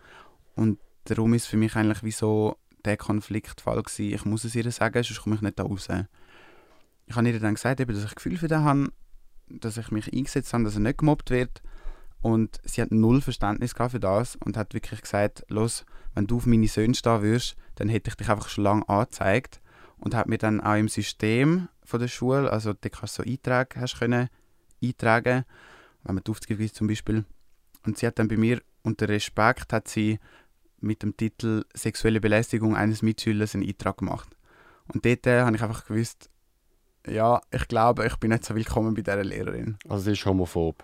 Und 0.55 0.79
darum 1.05 1.35
ist 1.35 1.47
für 1.47 1.57
mich 1.57 1.77
eigentlich 1.77 2.03
wie 2.03 2.13
so 2.13 2.57
der 2.85 2.97
Konfliktfall 2.97 3.83
gewesen. 3.83 4.15
Ich 4.15 4.25
muss 4.25 4.45
es 4.45 4.55
ihr 4.55 4.71
sagen, 4.71 5.03
sonst 5.03 5.23
komme 5.23 5.37
ich 5.37 5.43
nicht 5.43 5.59
da 5.59 5.65
raus. 5.65 5.89
Ich 7.07 7.17
habe 7.17 7.29
ihr 7.29 7.41
dann 7.41 7.55
gesagt, 7.55 7.81
dass 7.81 8.05
ich 8.05 8.15
Gefühl 8.15 8.39
für 8.39 8.49
den 8.49 8.65
habe 8.65 8.93
dass 9.49 9.77
ich 9.77 9.91
mich 9.91 10.13
eingesetzt 10.13 10.53
habe, 10.53 10.65
dass 10.65 10.75
er 10.75 10.81
nicht 10.81 10.99
gemobbt 10.99 11.31
wird. 11.31 11.63
Und 12.21 12.59
sie 12.65 12.81
hat 12.81 12.91
null 12.91 13.21
Verständnis 13.21 13.75
für 13.75 14.01
das 14.01 14.37
und 14.37 14.57
hat 14.57 14.73
wirklich 14.73 15.03
gesagt, 15.03 15.45
los, 15.49 15.85
wenn 16.15 16.27
du 16.27 16.37
auf 16.37 16.47
meine 16.47 16.69
Söhne 16.69 16.95
stehen 16.95 17.23
würdest, 17.23 17.57
dann 17.75 17.89
hätte 17.89 18.09
ich 18.09 18.17
dich 18.17 18.31
einfach 18.31 18.49
schon 18.49 18.65
lange 18.65 18.89
angezeigt. 18.89 19.61
Und 19.99 20.15
hat 20.15 20.29
mir 20.29 20.39
dann 20.39 20.61
auch 20.61 20.77
im 20.77 20.89
System 20.89 21.69
von 21.85 22.01
der 22.01 22.09
Schule, 22.09 22.51
also 22.51 22.73
da 22.73 22.89
kannst 22.89 23.19
du 23.19 23.23
so 23.23 23.29
Einträge 23.29 23.81
hast 23.81 23.99
können, 23.99 24.29
eintragen, 24.83 25.45
wenn 26.03 26.15
man 26.15 26.25
die 26.25 26.31
Aufzüge 26.31 26.73
zum 26.73 26.87
Beispiel. 26.87 27.25
Und 27.87 27.99
sie 27.99 28.07
hat 28.07 28.19
dann 28.19 28.29
bei 28.29 28.37
mir 28.37 28.61
unter 28.83 29.09
Respekt 29.09 29.73
hat 29.73 29.89
sie 29.89 30.19
mit 30.81 31.03
dem 31.03 31.17
Titel 31.17 31.65
Sexuelle 31.75 32.21
Belästigung 32.21 32.77
eines 32.77 33.03
Mitschülers 33.03 33.55
einen 33.55 33.67
Eintrag 33.67 33.99
gemacht. 33.99 34.37
Und 34.93 35.05
dort 35.05 35.27
äh, 35.27 35.41
habe 35.41 35.57
ich 35.57 35.63
einfach 35.63 35.87
gewusst, 35.87 36.31
ja, 37.07 37.41
ich 37.51 37.69
glaube, 37.69 38.07
ich 38.07 38.17
bin 38.17 38.31
nicht 38.31 38.45
so 38.45 38.55
willkommen 38.55 38.95
bei 38.95 39.03
dieser 39.03 39.25
Lehrerin. 39.25 39.77
Also 39.89 40.05
sie 40.05 40.13
ist 40.13 40.25
homophob? 40.25 40.83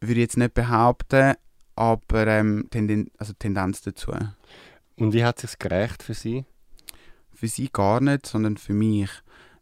Würde 0.00 0.14
ich 0.14 0.18
jetzt 0.18 0.36
nicht 0.36 0.54
behaupten, 0.54 1.34
aber 1.76 2.26
ähm, 2.26 2.66
Tenden 2.70 3.10
also 3.18 3.32
Tendenz 3.38 3.82
dazu. 3.82 4.12
Und 4.96 5.12
wie 5.12 5.24
hat 5.24 5.42
es 5.42 5.52
sich 5.52 5.58
gerecht 5.58 6.02
für 6.02 6.14
sie? 6.14 6.44
Für 7.32 7.48
sie 7.48 7.68
gar 7.72 8.00
nicht, 8.00 8.26
sondern 8.26 8.56
für 8.56 8.74
mich. 8.74 9.10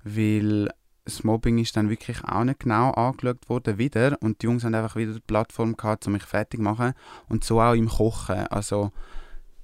Weil 0.04 0.68
das 1.04 1.24
Mobbing 1.24 1.58
ist 1.58 1.76
dann 1.76 1.90
wirklich 1.90 2.22
auch 2.24 2.44
nicht 2.44 2.60
genau 2.60 2.90
angeschaut 2.92 3.48
worden 3.48 3.78
wieder 3.78 4.16
und 4.20 4.40
die 4.40 4.46
Jungs 4.46 4.64
haben 4.64 4.74
einfach 4.74 4.96
wieder 4.96 5.14
die 5.14 5.20
Plattform 5.20 5.76
gehabt, 5.76 6.06
um 6.06 6.12
mich 6.12 6.22
fertig 6.22 6.58
zu 6.58 6.64
machen 6.64 6.94
und 7.28 7.44
so 7.44 7.60
auch 7.60 7.74
im 7.74 7.88
Kochen. 7.88 8.46
Also 8.48 8.92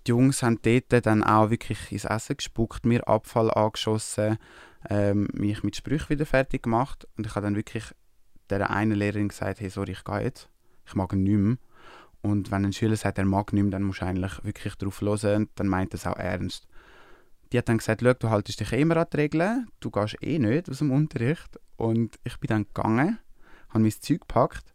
die 0.07 0.11
Jungs 0.11 0.43
haben 0.43 0.59
dort 0.63 1.07
dann 1.07 1.23
auch 1.23 1.51
wirklich 1.51 1.93
ins 1.93 2.05
Essen 2.05 2.37
gespuckt, 2.37 2.87
mir 2.87 3.07
Abfall 3.07 3.51
angeschossen, 3.51 4.39
ähm, 4.89 5.29
mich 5.33 5.63
mit 5.63 5.77
Sprüchen 5.77 6.09
wieder 6.11 6.27
fertig 6.27 6.63
gemacht 6.63 7.07
und 7.17 7.27
ich 7.27 7.35
habe 7.35 7.45
dann 7.45 7.57
wirklich 7.57 7.85
der 8.51 8.71
einen 8.71 8.93
Lehrerin 8.93 9.29
gesagt, 9.29 9.61
hey, 9.61 9.69
sorry, 9.69 9.93
ich 9.93 10.05
gehe 10.05 10.23
jetzt, 10.23 10.49
ich 10.87 10.95
mag 10.95 11.13
nicht 11.13 11.37
mehr. 11.37 11.57
Und 12.21 12.51
wenn 12.51 12.65
ein 12.65 12.73
Schüler 12.73 12.97
sagt, 12.97 13.19
er 13.19 13.25
mag 13.25 13.53
nicht 13.53 13.73
dann 13.73 13.83
musst 13.83 14.01
du 14.01 14.07
eigentlich 14.07 14.45
wirklich 14.45 14.75
darauf 14.75 15.01
hören 15.01 15.49
dann 15.55 15.69
meint 15.69 15.95
es 15.95 16.07
auch 16.07 16.17
ernst. 16.17 16.67
Die 17.53 17.59
hat 17.59 17.69
dann 17.69 17.79
gesagt, 17.79 18.03
du 18.03 18.31
haltest 18.31 18.61
dich 18.61 18.73
immer 18.73 18.97
an 18.97 19.07
die 19.13 19.17
Regeln, 19.17 19.69
du 19.81 19.91
gehst 19.91 20.17
eh 20.23 20.39
nicht 20.39 20.69
aus 20.69 20.79
dem 20.79 20.91
Unterricht. 20.91 21.59
Und 21.77 22.19
ich 22.25 22.37
bin 22.39 22.49
dann 22.49 22.65
gegangen, 22.65 23.19
habe 23.69 23.81
mein 23.81 23.93
Zeug 23.93 24.21
gepackt 24.21 24.75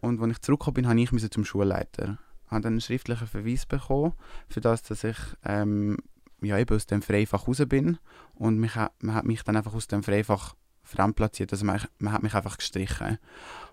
und 0.00 0.20
als 0.20 0.32
ich 0.32 0.40
zurückgekommen 0.40 0.74
bin, 0.74 0.88
habe 0.88 1.00
ich 1.00 1.30
zum 1.30 1.44
Schulleiter. 1.44 2.18
Ich 2.44 2.50
habe 2.50 2.60
dann 2.60 2.74
einen 2.74 2.80
schriftlichen 2.80 3.26
Verweis 3.26 3.66
bekommen, 3.66 4.12
für 4.48 4.60
das, 4.60 4.82
dass 4.82 5.02
ich 5.02 5.16
ähm, 5.44 5.96
ja, 6.42 6.58
eben 6.58 6.74
aus 6.74 6.86
dem 6.86 7.02
Freifach 7.02 7.48
raus 7.48 7.62
bin. 7.68 7.98
Und 8.34 8.58
mich, 8.58 8.74
man 9.00 9.14
hat 9.14 9.24
mich 9.24 9.42
dann 9.42 9.56
einfach 9.56 9.74
aus 9.74 9.86
dem 9.86 10.02
Freifach 10.02 10.54
fremdplatziert, 10.82 11.52
also 11.52 11.64
man, 11.64 11.80
man 11.98 12.12
hat 12.12 12.22
mich 12.22 12.34
einfach 12.34 12.58
gestrichen. 12.58 13.18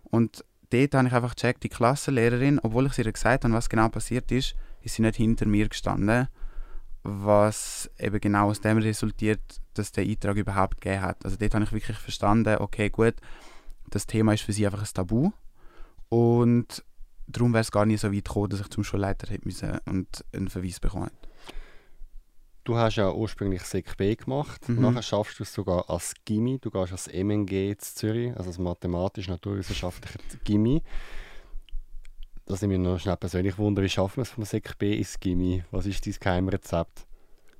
Und 0.04 0.44
dort 0.72 0.96
habe 0.96 1.08
ich 1.08 1.14
einfach 1.14 1.36
gecheckt, 1.36 1.64
die 1.64 1.70
Klassenlehrerin, 1.70 2.60
obwohl 2.60 2.88
ich 2.88 2.98
ihr 2.98 3.12
gesagt 3.12 3.44
habe, 3.44 3.54
was 3.54 3.70
genau 3.70 3.90
passiert 3.90 4.32
ist, 4.32 4.56
ist 4.82 4.96
sie 4.96 5.02
nicht 5.02 5.16
hinter 5.16 5.46
mir 5.46 5.70
gestanden, 5.70 6.28
was 7.04 7.90
eben 8.00 8.20
genau 8.20 8.50
aus 8.50 8.62
dem 8.62 8.78
resultiert, 8.80 9.42
dass 9.76 9.92
der 9.92 10.06
Eintrag 10.06 10.38
überhaupt 10.38 10.82
gegeben 10.82 11.02
hat. 11.02 11.24
Also 11.24 11.38
dort 11.38 11.54
habe 11.54 11.66
ich 11.66 11.72
wirklich 11.72 11.98
verstanden, 11.98 12.58
okay, 12.60 12.90
gut, 12.90 13.16
das 13.90 14.08
Thema 14.08 14.34
ist 14.34 14.44
für 14.44 14.54
sie 14.54 14.66
einfach 14.66 14.82
ein 14.82 14.94
Tabu. 14.94 15.32
Und 16.10 16.84
darum 17.28 17.54
wäre 17.54 17.62
es 17.62 17.72
gar 17.72 17.86
nicht 17.86 18.02
so 18.02 18.12
weit 18.12 18.26
gekommen, 18.26 18.50
dass 18.50 18.62
ich 18.62 18.70
zum 18.70 18.84
Schulleiter 18.84 19.30
hätte 19.30 19.46
müssen 19.46 19.80
und 19.86 20.26
einen 20.34 20.50
Verweis 20.50 20.80
bekommen 20.80 21.12
Du 22.64 22.78
hast 22.78 22.96
ja 22.96 23.12
ursprünglich 23.12 23.62
Sek 23.64 23.98
B 23.98 24.16
gemacht, 24.16 24.70
Mhm. 24.70 24.82
nachher 24.82 25.02
schaffst 25.02 25.40
du 25.40 25.44
es 25.44 25.54
sogar 25.54 25.90
als 25.90 26.14
Gimmi, 26.24 26.60
du 26.60 26.72
gehst 26.72 26.94
als 26.94 27.08
MNG 27.10 27.72
in 27.72 27.80
Zürich, 27.80 28.36
also 28.38 28.50
als 28.50 28.58
mathematisch-naturwissenschaftlicher 28.58 30.20
Gimmi. 30.46 30.82
Das 32.46 32.62
nimmt 32.62 32.74
mich 32.74 32.80
noch 32.82 33.00
schnell 33.00 33.18
persönlich 33.18 33.58
wunder, 33.58 33.82
wie 33.84 33.90
schaffen 33.90 34.18
wir 34.18 34.22
es 34.24 34.30
vom 34.30 34.46
Sek 34.46 34.78
B 34.78 34.98
ins 34.98 35.20
Gimmi? 35.20 35.64
Was 35.72 35.86
ist 35.86 36.06
dein 36.06 36.16
Geheimrezept? 36.20 37.06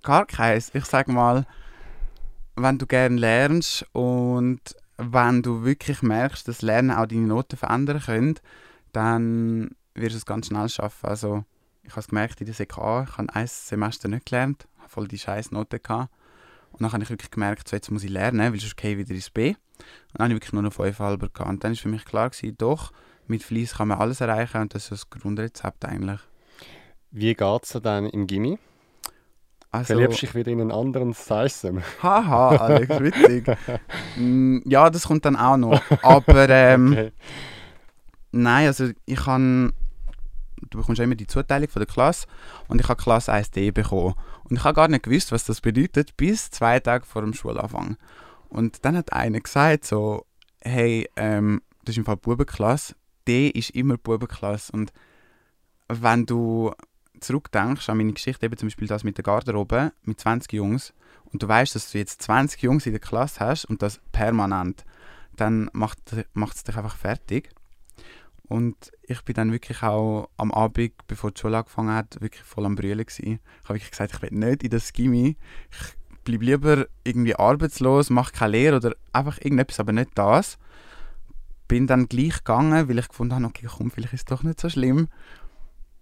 Gar 0.04 0.26
keins. 0.26 0.72
Ich 0.74 0.86
sag 0.86 1.08
mal, 1.10 1.46
wenn 2.56 2.78
du 2.78 2.86
gerne 2.86 3.18
lernst 3.18 3.86
und 3.94 4.60
wenn 4.98 5.42
du 5.42 5.64
wirklich 5.66 6.02
merkst, 6.02 6.48
dass 6.48 6.62
Lernen 6.62 6.92
auch 6.92 7.08
deine 7.08 7.28
Noten 7.28 7.58
verändern 7.58 8.00
könnte, 8.02 8.42
dann 8.94 9.72
wirst 9.96 10.14
du 10.14 10.18
es 10.18 10.26
ganz 10.26 10.48
schnell 10.48 10.70
schaffen. 10.70 11.08
Also, 11.10 11.44
ich 11.84 11.92
habe 11.92 12.02
es 12.02 12.08
gemerkt 12.08 12.40
in 12.42 12.46
der 12.46 12.56
SEK, 12.56 12.72
ich 12.78 13.18
habe 13.18 13.34
ein 13.34 13.48
Semester 13.48 14.08
nicht 14.08 14.26
gelernt, 14.28 14.68
voll 14.94 15.08
die 15.08 15.20
scheiß 15.20 15.52
Noten 15.52 15.80
gehabt. 15.82 16.10
Und 16.72 16.82
dann 16.82 16.92
habe 16.92 17.04
ich 17.04 17.10
wirklich 17.10 17.32
gemerkt, 17.32 17.68
so 17.68 17.76
jetzt 17.76 17.92
muss 17.92 18.04
ich 18.04 18.10
lernen, 18.10 18.40
weil 18.52 18.60
sonst 18.60 18.78
gehe 18.78 18.92
ich 18.94 18.98
wieder 18.98 19.14
ins 19.14 19.30
B. 19.30 19.50
Und 19.50 19.56
dann 20.14 20.26
habe 20.26 20.34
ich 20.34 20.38
wirklich 20.38 20.54
nur 20.54 20.64
noch 20.64 20.74
5 20.74 21.00
halber 21.00 21.30
gehabt. 21.30 21.50
Und 21.50 21.64
dann 21.64 21.72
war 21.72 21.78
für 21.78 21.90
mich 21.90 22.06
klar, 22.06 22.30
gewesen, 22.30 22.56
doch, 22.58 22.92
mit 23.28 23.44
Fleiss 23.44 23.76
kann 23.76 23.88
man 23.90 24.00
alles 24.00 24.22
erreichen 24.22 24.62
und 24.62 24.74
das 24.74 24.84
ist 24.84 24.92
das 24.92 25.10
Grundrezept 25.10 25.86
eigentlich. 25.86 26.20
Wie 27.12 27.34
geht 27.34 27.64
es 27.64 27.70
dir 27.70 27.82
dann 27.82 28.08
im 28.08 28.26
Gimmi? 28.28 28.58
Also, 29.72 29.94
Verliebst 29.94 30.22
du 30.22 30.26
dich 30.28 30.36
wieder 30.36 30.52
in 30.52 30.62
einen 30.62 30.72
anderen 30.72 31.14
Seisem? 31.14 31.82
Haha, 32.04 32.58
Alex, 32.58 33.00
witzig. 33.00 33.46
Mm, 34.18 34.60
ja, 34.66 34.90
das 34.90 35.08
kommt 35.08 35.26
dann 35.26 35.36
auch 35.36 35.58
noch. 35.58 35.82
Aber 36.04 36.48
ähm, 36.50 36.92
Okay. 36.92 37.12
nein, 38.32 38.68
also 38.68 38.90
ich 39.06 39.20
kann. 39.20 39.74
Du 40.70 40.78
bekommst 40.78 41.00
ja 41.00 41.04
immer 41.06 41.16
die 41.16 41.28
Zuteilung 41.28 41.70
von 41.70 41.80
der 41.82 41.92
Klasse 41.92 42.28
und 42.68 42.80
ich 42.80 42.88
habe 42.88 43.02
Klasse 43.02 43.34
1D 43.34 43.72
bekommen. 43.72 44.16
Und 44.50 44.58
ich 44.58 44.64
habe 44.64 44.76
gar 44.76 44.88
nicht 44.88 45.04
gewusst, 45.04 45.32
was 45.32 45.46
das 45.46 45.62
bedeutet, 45.62 46.18
bis 46.18 46.52
zwei 46.52 46.80
Tage 46.80 47.06
vor 47.06 47.22
dem 47.22 47.34
Schulanfang. 47.34 47.98
Und 48.50 48.86
dann 48.86 48.98
hat 48.98 49.14
einer 49.14 49.40
gesagt, 49.40 49.86
so, 49.86 50.26
hey, 50.62 51.10
ähm, 51.16 51.62
das 51.84 51.94
ist 51.94 51.98
im 51.98 52.06
Fall 52.06 52.18
Bubenklasse, 52.18 52.96
D 53.28 53.50
ist 53.50 53.72
immer 53.72 53.98
Bubenklasse. 53.98 54.72
Und 54.72 54.94
wenn 55.88 56.26
du 56.26 56.74
zurückdenkst 57.20 57.90
an 57.90 57.98
meine 57.98 58.14
Geschichte, 58.14 58.46
eben 58.46 58.58
zum 58.58 58.68
Beispiel 58.68 58.88
das 58.88 59.04
mit 59.04 59.18
der 59.18 59.24
Garderobe, 59.24 59.94
mit 60.04 60.20
20 60.20 60.52
Jungs, 60.54 60.94
und 61.32 61.42
du 61.42 61.48
weißt, 61.48 61.74
dass 61.74 61.92
du 61.92 61.98
jetzt 61.98 62.22
20 62.22 62.62
Jungs 62.62 62.86
in 62.86 62.92
der 62.92 63.00
Klasse 63.00 63.40
hast 63.40 63.66
und 63.66 63.82
das 63.82 64.02
permanent, 64.12 64.86
dann 65.36 65.70
macht 65.74 66.00
es 66.12 66.64
dich 66.64 66.78
einfach 66.78 66.96
fertig. 66.96 67.50
Und 68.48 68.92
ich 69.04 69.22
bin 69.22 69.36
dann 69.36 69.52
wirklich 69.52 69.82
auch 69.84 70.30
am 70.38 70.52
Abend, 70.52 70.94
bevor 71.08 71.32
die 71.32 71.40
Schule 71.40 71.58
angefangen 71.58 71.96
hat, 71.96 72.20
wirklich 72.22 72.44
voll 72.44 72.66
am 72.66 72.76
Brüllen. 72.76 73.06
Ich 73.08 73.18
habe 73.20 73.40
wirklich 73.70 73.92
gesagt, 73.92 74.14
ich 74.14 74.22
will 74.22 74.32
nicht 74.32 74.64
in 74.64 74.70
das 74.70 74.92
Gimmi. 74.94 75.38
Ich 75.72 76.24
bleibe 76.24 76.46
lieber 76.46 76.86
irgendwie 77.04 77.36
arbeitslos, 77.36 78.10
mache 78.10 78.34
keine 78.34 78.52
Lehre 78.52 78.76
oder 78.78 78.96
einfach 79.12 79.38
irgendetwas, 79.38 79.80
aber 79.80 79.94
nicht 79.94 80.12
das. 80.16 80.58
Bin 81.68 81.88
dann 81.88 82.08
gleich 82.08 82.38
gegangen, 82.38 82.90
weil 82.90 83.00
ich 83.00 83.08
gefunden 83.08 83.36
habe, 83.36 83.46
okay, 83.46 83.68
komm, 83.70 83.92
vielleicht 83.92 84.14
ist 84.14 84.22
es 84.22 84.26
doch 84.26 84.44
nicht 84.44 84.60
so 84.60 84.70
schlimm. 84.70 85.08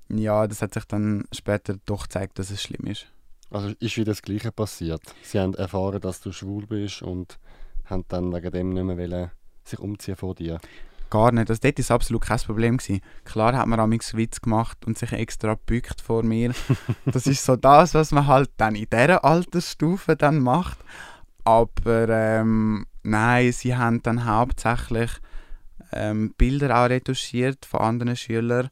Ja, 0.09 0.47
das 0.47 0.61
hat 0.61 0.73
sich 0.73 0.85
dann 0.85 1.25
später 1.31 1.77
doch 1.85 2.03
gezeigt, 2.03 2.39
dass 2.39 2.49
es 2.49 2.61
schlimm 2.61 2.87
ist. 2.87 3.07
Also 3.49 3.69
ist 3.79 3.97
wieder 3.97 4.11
das 4.11 4.21
Gleiche 4.21 4.51
passiert. 4.51 5.01
Sie 5.23 5.39
haben 5.39 5.53
erfahren, 5.53 6.01
dass 6.01 6.21
du 6.21 6.31
schwul 6.31 6.65
bist 6.65 7.01
und 7.01 7.37
haben 7.85 8.05
dann 8.07 8.33
wegen 8.33 8.51
dem 8.51 8.69
nicht 8.69 8.83
mehr 8.83 9.31
sich 9.63 9.79
umziehen 9.79 10.15
vor 10.15 10.35
dir. 10.35 10.59
Gar 11.11 11.33
nicht. 11.33 11.49
Also 11.49 11.59
dort 11.61 11.77
war 11.77 11.81
es 11.81 11.91
absolut 11.91 12.21
kein 12.23 12.39
Problem. 12.39 12.77
Gewesen. 12.77 13.01
Klar 13.25 13.55
hat 13.55 13.67
man 13.67 13.79
amigs 13.79 14.15
Witz 14.15 14.41
gemacht 14.41 14.79
und 14.85 14.97
sich 14.97 15.11
extra 15.11 15.53
gebückt 15.53 16.01
vor 16.01 16.23
mir. 16.23 16.53
Das 17.05 17.27
ist 17.27 17.45
so 17.45 17.55
das, 17.55 17.93
was 17.93 18.11
man 18.11 18.25
halt 18.25 18.49
dann 18.57 18.73
in 18.75 18.87
dieser 18.91 19.23
Altersstufe 19.23 20.15
dann 20.15 20.39
macht. 20.39 20.79
Aber 21.43 22.07
ähm, 22.09 22.87
nein, 23.03 23.51
sie 23.51 23.75
haben 23.75 24.01
dann 24.01 24.25
hauptsächlich 24.25 25.11
ähm, 25.91 26.33
Bilder 26.37 26.79
auch 26.79 26.89
retuschiert 26.89 27.65
von 27.65 27.81
anderen 27.81 28.15
Schülern 28.15 28.69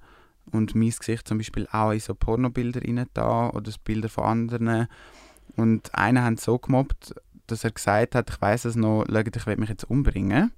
und 0.51 0.75
mein 0.75 0.91
Gesicht 0.91 1.27
zum 1.27 1.39
Beispiel 1.39 1.67
auch 1.71 1.91
in 1.91 1.99
so 1.99 2.15
Pornobilder 2.15 2.81
rein 2.81 3.05
da 3.13 3.49
oder 3.49 3.71
Bilder 3.83 4.09
von 4.09 4.23
anderen. 4.23 4.87
Und 5.57 5.93
einen 5.93 6.23
haben 6.23 6.37
so 6.37 6.57
gemobbt, 6.57 7.13
dass 7.47 7.65
er 7.65 7.71
gesagt 7.71 8.15
hat, 8.15 8.29
ich 8.29 8.41
weiß 8.41 8.65
es 8.65 8.75
noch, 8.75 9.05
ich 9.07 9.45
will 9.45 9.57
mich 9.57 9.69
jetzt 9.69 9.89
umbringen. 9.89 10.51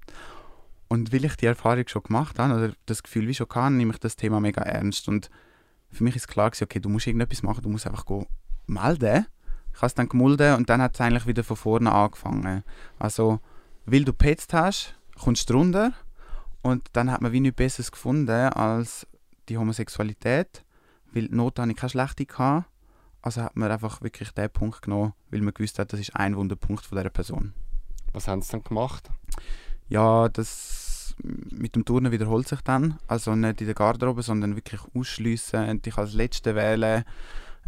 Und 0.92 1.10
weil 1.10 1.24
ich 1.24 1.36
die 1.36 1.46
Erfahrung 1.46 1.88
schon 1.88 2.02
gemacht 2.02 2.38
habe, 2.38 2.52
oder 2.52 2.74
das 2.84 3.02
Gefühl 3.02 3.26
wie 3.26 3.32
schon 3.32 3.48
kann, 3.48 3.78
nehme 3.78 3.94
ich 3.94 3.98
das 3.98 4.14
Thema 4.14 4.40
mega 4.40 4.60
ernst. 4.60 5.08
Und 5.08 5.30
für 5.88 6.04
mich 6.04 6.16
ist 6.16 6.28
klar 6.28 6.50
gewesen, 6.50 6.64
okay, 6.64 6.80
du 6.80 6.90
musst 6.90 7.06
irgendetwas 7.06 7.42
machen, 7.42 7.62
du 7.62 7.70
musst 7.70 7.86
einfach 7.86 8.04
go 8.04 8.26
melden. 8.66 9.24
Ich 9.72 9.78
habe 9.78 9.86
es 9.86 9.94
dann 9.94 10.10
gemulden 10.10 10.54
und 10.56 10.68
dann 10.68 10.82
hat 10.82 10.92
es 10.92 11.00
eigentlich 11.00 11.26
wieder 11.26 11.44
von 11.44 11.56
vorne 11.56 11.90
angefangen. 11.90 12.62
Also, 12.98 13.40
weil 13.86 14.04
du 14.04 14.12
petzt 14.12 14.52
hast, 14.52 14.94
kommst 15.18 15.48
du 15.48 15.54
runter 15.54 15.94
und 16.60 16.86
dann 16.92 17.10
hat 17.10 17.22
man 17.22 17.32
wie 17.32 17.40
nichts 17.40 17.56
Besseres 17.56 17.90
gefunden 17.90 18.50
als 18.52 19.06
die 19.48 19.56
Homosexualität, 19.56 20.62
weil 21.14 21.28
die 21.28 21.34
Not 21.34 21.58
hatte 21.58 21.70
ich 21.70 21.76
keine 21.78 21.88
schlechte 21.88 22.26
gehabt. 22.26 22.68
Also 23.22 23.40
hat 23.40 23.56
man 23.56 23.72
einfach 23.72 24.02
wirklich 24.02 24.32
den 24.32 24.50
Punkt 24.50 24.82
genommen, 24.82 25.14
weil 25.30 25.40
man 25.40 25.54
gewusst 25.54 25.78
hat, 25.78 25.94
das 25.94 26.00
ist 26.00 26.14
ein 26.14 26.36
Wunderpunkt 26.36 26.84
von 26.84 26.98
dieser 26.98 27.08
Person. 27.08 27.54
Was 28.12 28.28
haben 28.28 28.42
sie 28.42 28.52
dann 28.52 28.62
gemacht? 28.62 29.08
Ja, 29.88 30.28
das 30.30 30.81
mit 31.22 31.76
dem 31.76 31.84
Turnen 31.84 32.12
wiederholt 32.12 32.48
sich 32.48 32.60
dann. 32.60 32.98
Also 33.06 33.34
nicht 33.34 33.60
in 33.60 33.66
der 33.66 33.74
Garderobe, 33.74 34.22
sondern 34.22 34.56
wirklich 34.56 34.80
ausschliessen 34.94 35.68
und 35.68 35.86
dich 35.86 35.96
als 35.96 36.14
Letzte 36.14 36.54
wählen. 36.54 37.04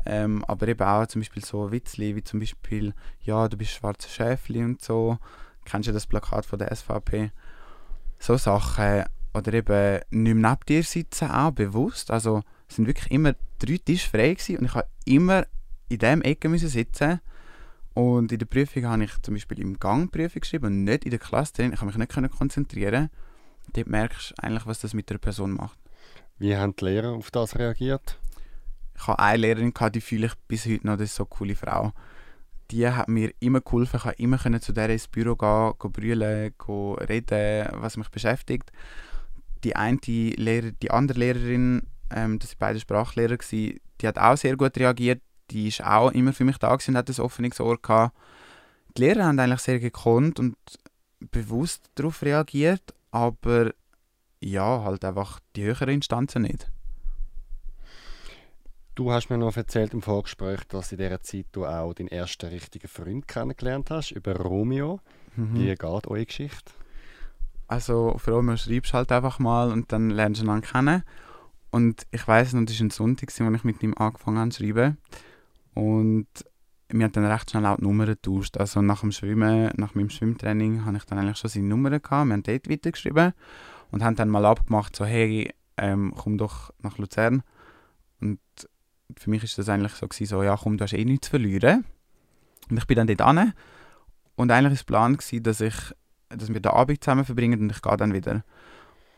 Ähm, 0.06 0.44
aber 0.46 0.68
eben 0.68 0.82
auch 0.82 1.06
zum 1.06 1.20
Beispiel 1.20 1.44
so 1.44 1.70
Witzli, 1.70 2.16
wie 2.16 2.24
zum 2.24 2.40
Beispiel, 2.40 2.94
ja, 3.22 3.48
du 3.48 3.56
bist 3.56 3.72
schwarzer 3.72 4.08
Schäfli 4.08 4.62
und 4.62 4.82
so. 4.82 5.18
Kennst 5.64 5.88
du 5.88 5.92
das 5.92 6.06
Plakat 6.06 6.46
von 6.46 6.58
der 6.58 6.74
SVP? 6.74 7.30
So 8.18 8.36
Sachen. 8.36 9.04
Oder 9.32 9.52
eben 9.54 10.00
nicht 10.10 10.34
mehr 10.34 10.50
neben 10.50 10.66
dir 10.68 10.82
sitzen, 10.82 11.30
auch 11.30 11.50
bewusst. 11.50 12.10
Also 12.10 12.42
es 12.68 12.76
sind 12.76 12.86
wirklich 12.86 13.10
immer 13.10 13.34
drei 13.58 13.78
Tische 13.78 14.08
frei 14.08 14.34
gewesen 14.34 14.58
und 14.58 14.64
ich 14.66 14.74
habe 14.74 14.86
immer 15.04 15.46
in 15.88 15.98
diesem 15.98 16.22
Ecke 16.22 16.48
müssen 16.48 16.68
sitzen 16.68 17.20
und 17.94 18.32
in 18.32 18.38
der 18.38 18.46
Prüfung 18.46 18.86
habe 18.86 19.04
ich 19.04 19.22
zum 19.22 19.34
Beispiel 19.34 19.60
im 19.60 19.78
Gang 19.78 20.10
Prüfung 20.10 20.40
geschrieben 20.40 20.66
und 20.66 20.84
nicht 20.84 21.04
in 21.04 21.10
der 21.10 21.20
Klasse 21.20 21.54
drin. 21.54 21.72
Ich 21.72 21.80
habe 21.80 21.86
mich 21.86 21.96
nicht 21.96 22.36
konzentrieren. 22.36 23.08
Dort 23.72 23.88
merkst 23.88 24.30
du 24.30 24.42
eigentlich, 24.42 24.66
was 24.66 24.80
das 24.80 24.94
mit 24.94 25.10
der 25.10 25.18
Person 25.18 25.52
macht. 25.52 25.78
Wie 26.38 26.56
haben 26.56 26.74
die 26.76 26.84
Lehrer 26.84 27.12
auf 27.12 27.30
das 27.30 27.56
reagiert? 27.56 28.18
Ich 28.96 29.06
habe 29.06 29.18
eine 29.18 29.38
Lehrerin, 29.38 29.74
gehabt, 29.74 29.96
die 29.96 30.00
fühle 30.00 30.26
ich 30.26 30.34
bis 30.48 30.66
heute 30.66 30.86
noch, 30.86 30.96
das 30.96 31.10
ist 31.10 31.16
so 31.16 31.24
eine 31.24 31.30
coole 31.30 31.56
Frau. 31.56 31.92
Die 32.70 32.88
hat 32.88 33.08
mir 33.08 33.32
immer 33.40 33.60
geholfen, 33.60 33.96
ich 33.96 34.02
konnte 34.02 34.22
immer 34.22 34.38
können 34.38 34.60
zu 34.60 34.72
der 34.72 34.88
ins 34.90 35.08
Büro 35.08 35.36
gehen, 35.36 35.72
gehen 35.78 35.92
brüllen, 35.92 36.54
gehen 36.56 36.94
reden, 36.94 37.68
was 37.72 37.96
mich 37.96 38.08
beschäftigt. 38.08 38.70
Die 39.64 39.76
eine 39.76 39.98
Lehrer, 40.06 40.70
die 40.70 40.90
andere 40.90 41.18
Lehrerin, 41.18 41.82
ähm, 42.10 42.38
das 42.38 42.50
waren 42.52 42.58
beide 42.58 42.80
Sprachlehrer, 42.80 43.36
gewesen, 43.36 43.80
die 44.00 44.08
hat 44.08 44.18
auch 44.18 44.36
sehr 44.36 44.56
gut 44.56 44.76
reagiert. 44.76 45.20
Die 45.50 45.68
ist 45.68 45.84
auch 45.84 46.10
immer 46.12 46.32
für 46.32 46.44
mich 46.44 46.58
da 46.58 46.72
und 46.72 46.96
hat 46.96 47.08
ein 47.08 47.20
offenes 47.20 47.60
Ohr 47.60 47.80
gehabt. 47.80 48.16
Die 48.96 49.02
Lehrer 49.02 49.24
haben 49.24 49.38
eigentlich 49.38 49.60
sehr 49.60 49.78
gekonnt 49.78 50.38
und 50.38 50.56
bewusst 51.30 51.90
darauf 51.94 52.22
reagiert, 52.22 52.94
aber 53.14 53.72
ja, 54.40 54.82
halt 54.82 55.04
einfach 55.04 55.38
die 55.54 55.62
höheren 55.62 55.88
Instanzen 55.88 56.42
nicht. 56.42 56.70
Du 58.96 59.12
hast 59.12 59.30
mir 59.30 59.38
noch 59.38 59.56
erzählt 59.56 59.94
im 59.94 60.02
Vorgespräch, 60.02 60.64
dass 60.64 60.90
in 60.90 60.98
dieser 60.98 61.20
Zeit 61.20 61.46
du 61.52 61.64
auch 61.64 61.94
deinen 61.94 62.08
ersten 62.08 62.46
richtigen 62.46 62.88
Freund 62.88 63.28
kennengelernt 63.28 63.90
hast, 63.90 64.10
über 64.10 64.34
Romeo. 64.36 65.00
Mhm. 65.36 65.54
Wie 65.54 65.66
geht 65.66 65.84
eure 65.84 66.26
Geschichte? 66.26 66.72
Also 67.68 68.10
auf 68.10 68.26
Romeo 68.26 68.56
schreibst 68.56 68.92
du 68.92 68.96
halt 68.96 69.12
einfach 69.12 69.38
mal 69.38 69.70
und 69.70 69.92
dann 69.92 70.10
lernst 70.10 70.42
du 70.42 70.46
ihn 70.46 70.60
kennen. 70.60 71.04
Und 71.70 72.06
ich 72.10 72.26
weiß 72.26 72.54
noch, 72.54 72.64
das 72.64 72.80
war 72.80 72.86
ein 72.86 72.90
Sonntag, 72.90 73.28
als 73.28 73.38
ich 73.38 73.64
mit 73.64 73.82
ihm 73.82 73.94
angefangen 73.94 74.38
habe 74.38 74.50
zu 74.50 74.64
schreiben. 74.64 74.98
Und 75.74 76.28
wir 76.98 77.04
haben 77.04 77.12
dann 77.12 77.24
recht 77.24 77.50
schnell 77.50 77.66
auch 77.66 77.76
die 77.76 77.82
Nummern 77.82 78.06
getauscht. 78.06 78.56
Also 78.56 78.80
nach 78.80 79.00
dem 79.00 79.10
Schwimmen, 79.10 79.72
nach 79.76 79.96
meinem 79.96 80.10
Schwimmtraining, 80.10 80.84
hatte 80.84 80.98
ich 80.98 81.04
dann 81.04 81.18
eigentlich 81.18 81.38
schon 81.38 81.50
seine 81.50 81.66
Nummer 81.66 81.90
gehabt. 81.90 82.28
Wir 82.28 82.32
haben 82.32 82.42
dort 82.44 82.70
weitergeschrieben 82.70 83.32
und 83.90 84.04
haben 84.04 84.14
dann 84.14 84.28
mal 84.28 84.44
abgemacht, 84.44 84.94
so 84.94 85.04
hey, 85.04 85.52
ähm, 85.76 86.14
komm 86.16 86.38
doch 86.38 86.72
nach 86.78 86.96
Luzern. 86.98 87.42
Und 88.20 88.38
für 89.16 89.28
mich 89.28 89.42
ist 89.42 89.58
das 89.58 89.68
eigentlich 89.68 89.92
so, 89.94 90.06
gewesen, 90.06 90.26
so 90.26 90.42
ja 90.44 90.56
komm, 90.56 90.76
du 90.76 90.84
hast 90.84 90.92
eh 90.92 91.04
nichts 91.04 91.26
zu 91.26 91.30
verlieren. 91.30 91.84
Und 92.70 92.76
ich 92.76 92.86
bin 92.86 92.96
dann 92.96 93.08
dort 93.08 93.22
an 93.22 93.52
und 94.36 94.52
eigentlich 94.52 94.70
war 94.70 94.74
es 94.74 94.84
Plan, 94.84 95.16
gewesen, 95.16 95.42
dass, 95.42 95.60
ich, 95.60 95.74
dass 96.28 96.48
wir 96.48 96.60
den 96.60 96.72
Abend 96.72 97.02
zusammen 97.02 97.24
verbringen 97.24 97.60
und 97.60 97.72
ich 97.72 97.82
gehe 97.82 97.96
dann 97.96 98.14
wieder. 98.14 98.44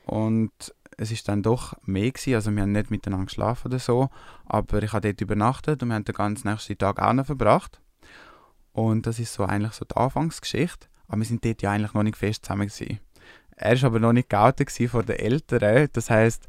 Und 0.06 0.50
es 0.96 1.10
ist 1.10 1.28
dann 1.28 1.42
doch 1.42 1.74
mehr 1.84 2.10
gewesen, 2.10 2.34
also 2.34 2.50
wir 2.50 2.62
haben 2.62 2.72
nicht 2.72 2.90
miteinander 2.90 3.26
geschlafen 3.26 3.68
oder 3.68 3.78
so, 3.78 4.08
aber 4.46 4.82
ich 4.82 4.92
habe 4.92 5.08
dort 5.08 5.20
übernachtet 5.20 5.82
und 5.82 5.88
wir 5.88 5.94
haben 5.94 6.04
den 6.04 6.14
ganzen 6.14 6.48
nächsten 6.48 6.78
Tag 6.78 7.00
auch 7.00 7.12
noch 7.12 7.26
verbracht. 7.26 7.80
Und 8.72 9.06
das 9.06 9.18
ist 9.18 9.34
so 9.34 9.44
eigentlich 9.44 9.72
so 9.72 9.84
die 9.84 9.96
Anfangsgeschichte, 9.96 10.88
aber 11.08 11.18
wir 11.18 11.26
sind 11.26 11.44
dort 11.44 11.62
ja 11.62 11.72
eigentlich 11.72 11.94
noch 11.94 12.02
nicht 12.02 12.16
fest 12.16 12.44
zusammen 12.44 12.68
gewesen. 12.68 13.00
Er 13.56 13.80
war 13.80 13.86
aber 13.86 14.00
noch 14.00 14.12
nicht 14.12 14.28
geoutet 14.28 14.70
von 14.70 15.06
den 15.06 15.16
Eltern. 15.16 15.88
Das 15.92 16.10
heisst, 16.10 16.46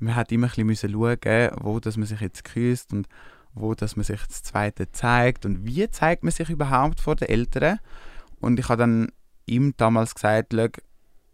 man 0.00 0.16
hat 0.16 0.32
immer 0.32 0.48
ein 0.56 0.66
bisschen 0.66 0.92
schauen, 0.92 1.50
wo 1.60 1.78
dass 1.80 1.96
man 1.96 2.06
sich 2.06 2.20
jetzt 2.20 2.44
küsst 2.44 2.92
und 2.92 3.08
wo 3.54 3.74
dass 3.74 3.96
man 3.96 4.04
sich 4.04 4.20
das 4.26 4.42
Zweite 4.42 4.90
zeigt 4.92 5.46
und 5.46 5.64
wie 5.64 5.88
zeigt 5.90 6.22
man 6.22 6.32
sich 6.32 6.50
überhaupt 6.50 7.00
vor 7.00 7.16
den 7.16 7.28
Eltern. 7.28 7.78
Und 8.40 8.58
ich 8.58 8.68
habe 8.68 8.80
dann 8.80 9.12
ihm 9.46 9.74
damals 9.76 10.14
gesagt, 10.14 10.52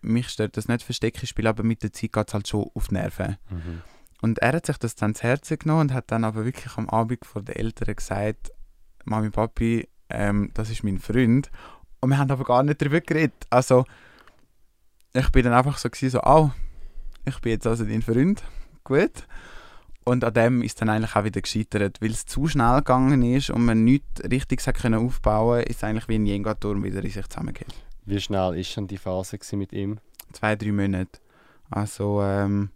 mich 0.04 0.28
stört 0.28 0.56
das 0.56 0.68
nicht 0.68 0.82
Verstecken 0.82 1.26
spielen, 1.26 1.48
aber 1.48 1.62
mit 1.62 1.82
der 1.82 1.92
Zeit 1.92 2.12
geht 2.12 2.28
es 2.28 2.34
halt 2.34 2.48
schon 2.48 2.70
auf 2.74 2.88
die 2.88 2.94
Nerven. 2.94 3.36
Mhm. 3.50 3.82
Und 4.22 4.38
er 4.38 4.52
hat 4.52 4.66
sich 4.66 4.78
das 4.78 4.94
dann 4.94 5.14
zu 5.14 5.24
Herzen 5.24 5.58
genommen 5.58 5.82
und 5.82 5.92
hat 5.92 6.10
dann 6.10 6.24
aber 6.24 6.44
wirklich 6.44 6.76
am 6.76 6.88
Abend 6.88 7.24
vor 7.24 7.42
den 7.42 7.56
Eltern 7.56 7.94
gesagt, 7.94 8.52
Mami, 9.04 9.30
Papi, 9.30 9.88
ähm, 10.08 10.50
das 10.54 10.70
ist 10.70 10.82
mein 10.82 10.98
Freund. 10.98 11.50
Und 12.00 12.10
wir 12.10 12.18
haben 12.18 12.30
aber 12.30 12.44
gar 12.44 12.62
nicht 12.62 12.80
darüber 12.80 13.00
geredet. 13.00 13.46
Also, 13.50 13.84
ich 15.12 15.30
bin 15.30 15.44
dann 15.44 15.52
einfach 15.52 15.78
so 15.78 15.88
gewesen, 15.88 16.10
so, 16.10 16.22
oh, 16.22 16.50
ich 17.24 17.38
bin 17.40 17.52
jetzt 17.52 17.66
also 17.66 17.84
dein 17.84 18.02
Freund, 18.02 18.42
gut. 18.82 19.26
Und 20.04 20.22
an 20.22 20.34
dem 20.34 20.62
ist 20.62 20.80
dann 20.80 20.90
eigentlich 20.90 21.16
auch 21.16 21.24
wieder 21.24 21.40
gescheitert, 21.40 22.00
weil 22.02 22.10
es 22.10 22.26
zu 22.26 22.46
schnell 22.46 22.76
gegangen 22.76 23.22
ist 23.22 23.50
und 23.50 23.64
man 23.64 23.84
nichts 23.84 24.22
richtig 24.22 24.60
aufbauen 24.66 25.10
konnte, 25.10 25.70
ist 25.70 25.76
es 25.76 25.84
eigentlich 25.84 26.08
wie 26.08 26.16
ein 26.16 26.26
Jenga-Turm 26.26 26.84
wieder 26.84 27.02
in 27.02 27.10
sich 27.10 27.26
zusammengeht. 27.26 27.74
Wie 28.06 28.20
schnell 28.20 28.40
war 28.40 28.74
dann 28.74 28.86
die 28.86 28.98
Phase 28.98 29.38
mit 29.52 29.72
ihm? 29.72 29.98
Zwei, 30.32 30.56
drei 30.56 30.72
Monate. 30.72 31.20
Also, 31.70 32.22
ähm, 32.22 32.70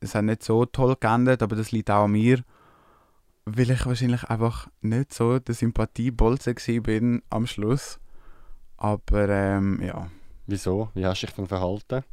es 0.00 0.14
hat 0.14 0.24
nicht 0.24 0.44
so 0.44 0.64
toll 0.66 0.96
geendet, 1.00 1.42
aber 1.42 1.56
das 1.56 1.72
liegt 1.72 1.90
auch 1.90 2.04
an 2.04 2.12
mir, 2.12 2.44
weil 3.44 3.70
ich 3.70 3.86
wahrscheinlich 3.86 4.24
einfach 4.24 4.68
nicht 4.80 5.12
so 5.12 5.38
der 5.38 5.54
Sympathiebolzen 5.54 6.82
bin 6.82 7.22
am 7.30 7.46
Schluss. 7.46 7.98
Aber 8.76 9.28
ähm, 9.28 9.82
ja. 9.82 10.08
Wieso? 10.46 10.90
Wie 10.94 11.04
hast 11.04 11.22
du 11.22 11.26
dich 11.26 11.34
dann 11.34 11.48
verhalten? 11.48 12.04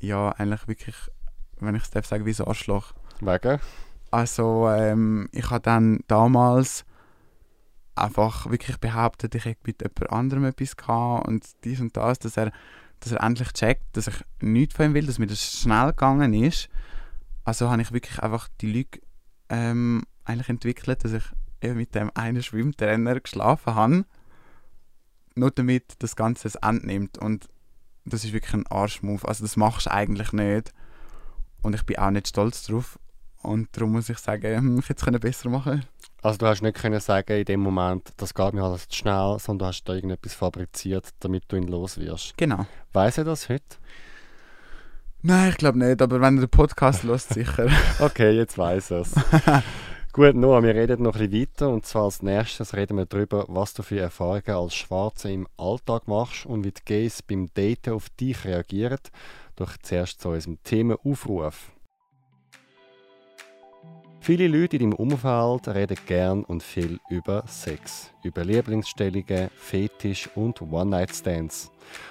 Ja, 0.00 0.30
eigentlich 0.30 0.66
wirklich, 0.66 0.96
wenn 1.60 1.74
ich 1.74 1.82
es 1.82 1.90
darf 1.90 2.06
sagen, 2.06 2.24
wie 2.24 2.32
so 2.32 2.46
Arschloch. 2.46 2.94
Wegen? 3.20 3.60
Also, 4.10 4.68
ähm, 4.70 5.28
ich 5.32 5.50
habe 5.50 5.60
dann 5.60 6.00
damals 6.06 6.86
einfach 8.00 8.50
wirklich 8.50 8.78
behauptet, 8.78 9.34
ich 9.34 9.44
hätte 9.44 9.60
mit 9.64 9.82
jemand 9.82 10.12
anderem 10.12 10.44
etwas 10.44 10.76
gehabt 10.76 11.28
und 11.28 11.44
dies 11.64 11.80
und 11.80 11.96
das, 11.96 12.18
dass 12.18 12.36
er, 12.36 12.52
dass 13.00 13.12
er 13.12 13.22
endlich 13.22 13.52
checkt, 13.52 13.96
dass 13.96 14.08
ich 14.08 14.24
nichts 14.40 14.74
von 14.74 14.86
ihm 14.86 14.94
will, 14.94 15.06
dass 15.06 15.18
mir 15.18 15.26
das 15.26 15.60
schnell 15.60 15.88
gegangen 15.88 16.32
ist. 16.34 16.68
Also 17.44 17.70
habe 17.70 17.82
ich 17.82 17.92
wirklich 17.92 18.22
einfach 18.22 18.48
die 18.60 18.72
Lüge 18.72 19.00
ähm, 19.48 20.04
eigentlich 20.24 20.48
entwickelt, 20.48 21.04
dass 21.04 21.12
ich 21.12 21.24
mit 21.62 21.94
dem 21.94 22.10
einen 22.14 22.42
Schwimmtrainer 22.42 23.20
geschlafen 23.20 23.74
habe, 23.74 24.04
nur 25.34 25.50
damit 25.50 25.94
das 26.00 26.16
Ganze 26.16 26.44
das 26.44 26.56
Ende 26.56 26.86
nimmt. 26.86 27.18
Und 27.18 27.48
das 28.04 28.24
ist 28.24 28.32
wirklich 28.32 28.54
ein 28.54 28.66
Arschmove. 28.66 29.26
Also 29.26 29.44
das 29.44 29.56
machst 29.56 29.86
du 29.86 29.92
eigentlich 29.92 30.32
nicht. 30.32 30.72
Und 31.62 31.74
ich 31.74 31.84
bin 31.84 31.98
auch 31.98 32.10
nicht 32.10 32.28
stolz 32.28 32.64
drauf. 32.64 32.98
Und 33.42 33.68
darum 33.72 33.92
muss 33.92 34.08
ich 34.08 34.18
sagen, 34.18 34.56
hm, 34.56 34.78
ich 34.78 34.88
hätte 34.88 35.10
es 35.10 35.20
besser 35.20 35.48
machen 35.48 35.84
Also 36.20 36.38
du 36.38 36.46
hast 36.46 36.62
nicht 36.62 36.76
können 36.76 36.98
sagen 36.98 37.38
in 37.38 37.44
dem 37.44 37.60
Moment, 37.60 38.12
das 38.16 38.34
geht 38.34 38.52
mir 38.52 38.64
alles 38.64 38.88
zu 38.88 38.96
schnell, 38.96 39.36
sondern 39.38 39.58
du 39.58 39.66
hast 39.66 39.84
da 39.84 39.94
irgendetwas 39.94 40.34
fabriziert, 40.34 41.10
damit 41.20 41.44
du 41.48 41.56
ihn 41.56 41.68
los 41.68 41.98
wirst. 41.98 42.36
Genau. 42.36 42.66
Weiß 42.92 43.18
er 43.18 43.24
das 43.24 43.48
heute? 43.48 43.76
Nein, 45.22 45.50
ich 45.50 45.56
glaube 45.56 45.78
nicht, 45.78 46.02
aber 46.02 46.20
wenn 46.20 46.38
er 46.38 46.46
den 46.46 46.50
Podcast 46.50 47.02
lässt, 47.04 47.34
sicher. 47.34 47.68
okay, 48.00 48.30
jetzt 48.32 48.58
weiß 48.58 48.92
er 48.92 49.00
es. 49.00 49.14
Gut, 50.12 50.34
Noah, 50.34 50.62
wir 50.64 50.74
reden 50.74 51.02
noch 51.02 51.14
ein 51.14 51.30
bisschen 51.30 51.48
weiter 51.48 51.68
und 51.68 51.86
zwar 51.86 52.04
als 52.04 52.22
nächstes 52.22 52.74
reden 52.74 52.96
wir 52.96 53.06
darüber, 53.06 53.44
was 53.46 53.74
du 53.74 53.82
für 53.82 54.00
Erfahrungen 54.00 54.50
als 54.50 54.74
Schwarze 54.74 55.30
im 55.30 55.46
Alltag 55.56 56.08
machst 56.08 56.46
und 56.46 56.64
wie 56.64 56.72
die 56.72 56.84
Gays 56.84 57.22
beim 57.22 57.48
Daten 57.54 57.92
auf 57.92 58.08
dich 58.10 58.44
reagieren. 58.44 58.98
Doch 59.54 59.76
zuerst 59.80 60.20
zu 60.20 60.30
unserem 60.30 60.60
Themenaufruf. 60.64 61.70
Viele 64.28 64.46
Leute 64.46 64.76
in 64.76 64.90
deinem 64.90 64.98
Umfeld 64.98 65.68
reden 65.68 65.96
gern 66.04 66.44
und 66.44 66.62
viel 66.62 67.00
über 67.08 67.44
Sex, 67.46 68.12
über 68.22 68.44
Lieblingsstellungen, 68.44 69.48
Fetisch 69.56 70.28
und 70.34 70.60
One-Night-Stands. 70.60 71.70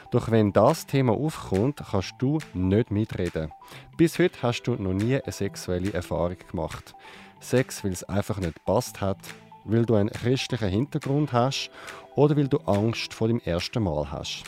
Doch 0.10 0.32
wenn 0.32 0.52
das 0.52 0.88
Thema 0.88 1.14
aufkommt, 1.14 1.80
kannst 1.92 2.16
du 2.18 2.40
nicht 2.56 2.90
mitreden. 2.90 3.54
Bis 3.98 4.18
heute 4.18 4.42
hast 4.42 4.64
du 4.64 4.74
noch 4.82 4.94
nie 4.94 5.22
eine 5.22 5.32
sexuelle 5.32 5.94
Erfahrung 5.94 6.38
gemacht. 6.50 6.96
Sex, 7.40 7.84
weil 7.84 7.92
es 7.92 8.04
einfach 8.04 8.40
nicht 8.40 8.66
passt 8.66 9.00
hat, 9.00 9.20
weil 9.64 9.86
du 9.86 9.94
einen 9.94 10.10
christlichen 10.10 10.70
Hintergrund 10.70 11.34
hast 11.34 11.70
oder 12.16 12.36
weil 12.36 12.48
du 12.48 12.58
Angst 12.66 13.14
vor 13.14 13.28
dem 13.28 13.42
ersten 13.42 13.84
Mal 13.84 14.10
hast. 14.10 14.44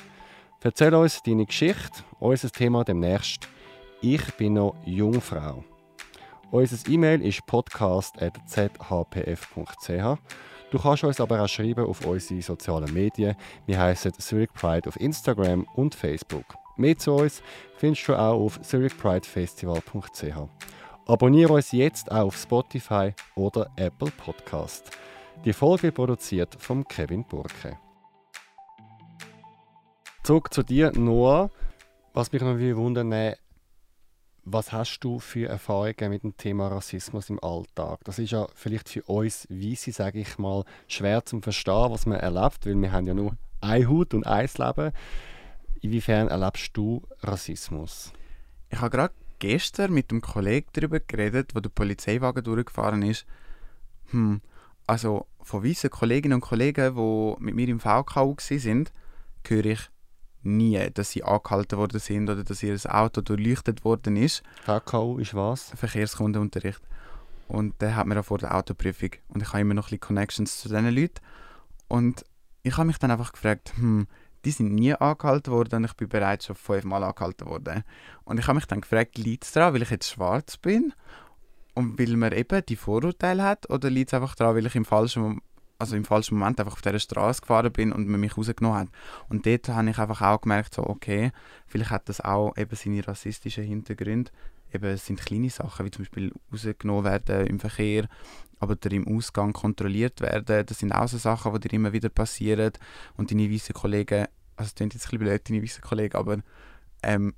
Erzähl 0.64 0.96
uns 0.96 1.22
deine 1.22 1.46
Geschichte, 1.46 2.04
unser 2.20 2.50
Thema 2.50 2.84
demnächst. 2.84 3.48
Ich 4.02 4.26
bin 4.38 4.54
noch 4.54 4.74
Jungfrau. 4.88 5.64
Unser 6.52 6.90
E-Mail 6.90 7.22
ist 7.22 7.46
podcast.zhpf.ch. 7.46 10.18
Du 10.72 10.80
kannst 10.80 11.04
uns 11.04 11.22
aber 11.22 11.42
auch 11.42 11.48
schreiben 11.48 11.86
auf 11.86 12.04
unsere 12.06 12.42
sozialen 12.42 12.92
Medien. 12.92 13.36
Wir 13.68 13.80
heißen 13.80 14.14
Zurich 14.14 14.52
Pride 14.54 14.90
auf 14.90 15.00
Instagram 15.00 15.68
und 15.76 15.94
Facebook. 15.94 16.46
Mehr 16.76 16.98
zu 16.98 17.14
uns 17.14 17.44
findest 17.78 18.08
du 18.08 18.16
auch 18.16 18.40
auf 18.40 18.60
zurichpridefestival.ch. 18.62 20.50
Abonniere 21.06 21.54
uns 21.54 21.72
jetzt 21.72 22.12
auch 22.12 22.28
auf 22.28 22.38
Spotify 22.38 23.14
oder 23.36 23.70
Apple 23.76 24.12
Podcast. 24.12 24.90
Die 25.46 25.54
Folge 25.54 25.92
produziert 25.92 26.56
von 26.60 26.88
Kevin 26.88 27.26
Burke. 27.26 27.78
Zurück 30.24 30.54
zu 30.54 30.64
dir, 30.64 30.92
Noah. 30.96 31.52
Was 32.14 32.32
mich 32.32 32.42
noch 32.42 32.58
wundern 32.58 33.36
was 34.52 34.72
hast 34.72 35.00
du 35.02 35.20
für 35.20 35.48
Erfahrungen 35.48 36.10
mit 36.10 36.24
dem 36.24 36.36
Thema 36.36 36.68
Rassismus 36.68 37.30
im 37.30 37.42
Alltag? 37.44 38.00
Das 38.04 38.20
ist 38.20 38.32
ja 38.32 38.48
vielleicht 38.56 38.90
für 38.90 39.04
uns 39.04 39.48
Weisse, 39.50 39.92
sage 39.92 40.20
ich 40.20 40.38
mal, 40.38 40.64
schwer 40.88 41.24
zu 41.26 41.40
verstehen, 41.40 41.92
was 41.92 42.06
man 42.06 42.20
erlebt, 42.20 42.66
weil 42.66 42.76
wir 42.82 42.92
haben 42.92 43.08
ja 43.08 43.14
nur 43.14 43.36
eine 43.62 43.88
Haut 43.88 44.14
und 44.14 44.26
ein 44.26 44.50
Leben. 44.58 44.92
Inwiefern 45.82 46.28
erlebst 46.28 46.76
du 46.76 47.04
Rassismus? 47.22 48.12
Ich 48.70 48.80
habe 48.80 48.90
gerade 48.90 49.14
gestern 49.40 49.94
mit 49.94 50.12
einem 50.12 50.22
Kollegen 50.22 50.68
darüber 50.74 51.00
geredet, 51.00 51.56
wo 51.56 51.60
der 51.60 51.70
Polizeiwagen 51.70 52.44
durchgefahren 52.44 53.04
ist. 53.04 53.26
Hm, 54.12 54.42
also 54.88 55.28
von 55.42 55.64
weißen 55.64 55.90
Kolleginnen 55.90 56.36
und 56.36 56.42
Kollegen, 56.42 56.96
die 56.96 57.44
mit 57.44 57.56
mir 57.56 57.68
im 57.68 57.80
VKU 57.80 58.36
sind, 58.40 58.92
höre 59.48 59.66
ich 59.66 59.90
nie, 60.44 60.90
dass 60.94 61.12
sie 61.12 61.24
angehalten 61.24 61.78
worden 61.78 62.00
sind 62.00 62.30
oder 62.30 62.44
dass 62.44 62.64
ihr 62.64 62.78
Auto 62.86 63.22
durchleuchtet 63.22 63.84
worden 63.84 64.16
ist. 64.18 64.44
VKU 64.66 65.18
ist 65.20 65.34
was? 65.34 65.72
Verkehrskundenunterricht. 65.76 66.82
Und 67.48 67.82
der 67.82 67.96
hat 67.96 68.08
mir 68.08 68.20
auch 68.20 68.26
vor 68.26 68.38
der 68.38 68.56
Autoprüfung. 68.56 69.12
Und 69.30 69.42
ich 69.42 69.50
habe 69.50 69.62
immer 69.62 69.74
noch 69.74 69.88
ein 69.88 69.90
bisschen 69.90 70.00
Connections 70.02 70.60
zu 70.60 70.70
diesen 70.70 70.90
Leuten. 70.90 71.20
Und 71.88 72.24
ich 72.64 72.78
habe 72.78 72.86
mich 72.86 73.00
dann 73.00 73.12
einfach 73.12 73.32
gefragt, 73.32 73.74
hm, 73.76 74.08
die 74.46 74.52
sind 74.52 74.74
nie 74.74 74.94
angehalten 74.94 75.52
worden 75.52 75.78
und 75.78 75.86
ich 75.86 75.94
bin 75.94 76.08
bereits 76.08 76.46
schon 76.46 76.56
fünfmal 76.56 77.04
angehalten 77.04 77.48
worden. 77.48 77.84
Und 78.24 78.40
ich 78.40 78.48
habe 78.48 78.56
mich 78.56 78.66
dann 78.66 78.82
gefragt, 78.82 79.18
liegt 79.18 79.44
es 79.44 79.52
daran, 79.52 79.74
weil 79.74 79.82
ich 79.82 79.90
jetzt 79.90 80.10
schwarz 80.10 80.58
bin 80.58 80.94
und 81.74 82.00
weil 82.00 82.16
man 82.16 82.32
eben 82.32 82.66
die 82.66 82.76
Vorurteile 82.76 83.44
hat 83.44 83.70
oder 83.70 83.90
liegt 83.90 84.10
es 84.10 84.14
einfach 84.14 84.36
daran, 84.36 84.56
weil 84.56 84.66
ich 84.66 84.76
im 84.76 84.86
falschen 84.86 85.42
also 85.80 85.96
im 85.96 86.04
falschen 86.04 86.38
Moment 86.38 86.60
einfach 86.60 86.74
auf 86.74 86.82
dieser 86.82 87.00
Straße 87.00 87.42
gefahren 87.42 87.72
bin 87.72 87.94
und 87.94 88.08
man 88.08 88.20
mich 88.20 88.38
rausgenommen 88.38 88.80
hat. 88.80 88.90
Und 89.30 89.46
dort 89.46 89.70
habe 89.70 89.90
ich 89.90 89.98
einfach 89.98 90.22
auch 90.22 90.42
gemerkt, 90.42 90.74
so, 90.74 90.84
okay, 90.86 91.32
vielleicht 91.68 91.90
hat 91.90 92.10
das 92.10 92.20
auch 92.22 92.56
eben 92.58 92.76
seine 92.76 93.08
rassistischen 93.08 93.64
Hintergründe. 93.64 94.30
Eben, 94.74 94.86
es 94.86 95.06
sind 95.06 95.22
kleine 95.22 95.50
Sachen, 95.50 95.86
wie 95.86 95.92
zum 95.92 96.04
Beispiel 96.04 96.34
rausgenommen 96.52 97.06
werden 97.06 97.48
im 97.48 97.60
Verkehr, 97.60 98.08
aber 98.60 98.76
der 98.76 98.92
im 98.92 99.08
Ausgang 99.08 99.54
kontrolliert 99.54 100.20
werden. 100.20 100.66
Das 100.66 100.80
sind 100.80 100.92
auch 100.92 101.08
so 101.08 101.18
Sachen, 101.18 101.54
die 101.54 101.70
dir 101.70 101.76
immer 101.76 101.94
wieder 101.94 102.10
passieren. 102.10 102.74
Und 103.16 103.32
deine 103.32 103.50
weißen 103.50 103.74
Kollegen, 103.74 104.28
also 104.58 104.68
es 104.68 104.76
klingt 104.76 104.94
jetzt 104.94 105.06
ein 105.06 105.18
bisschen 105.18 105.20
blöd, 105.20 105.50
deine 105.50 105.64
weißen 105.64 105.82
Kollegen, 105.82 106.18
aber 106.18 106.40
ähm, 107.04 107.34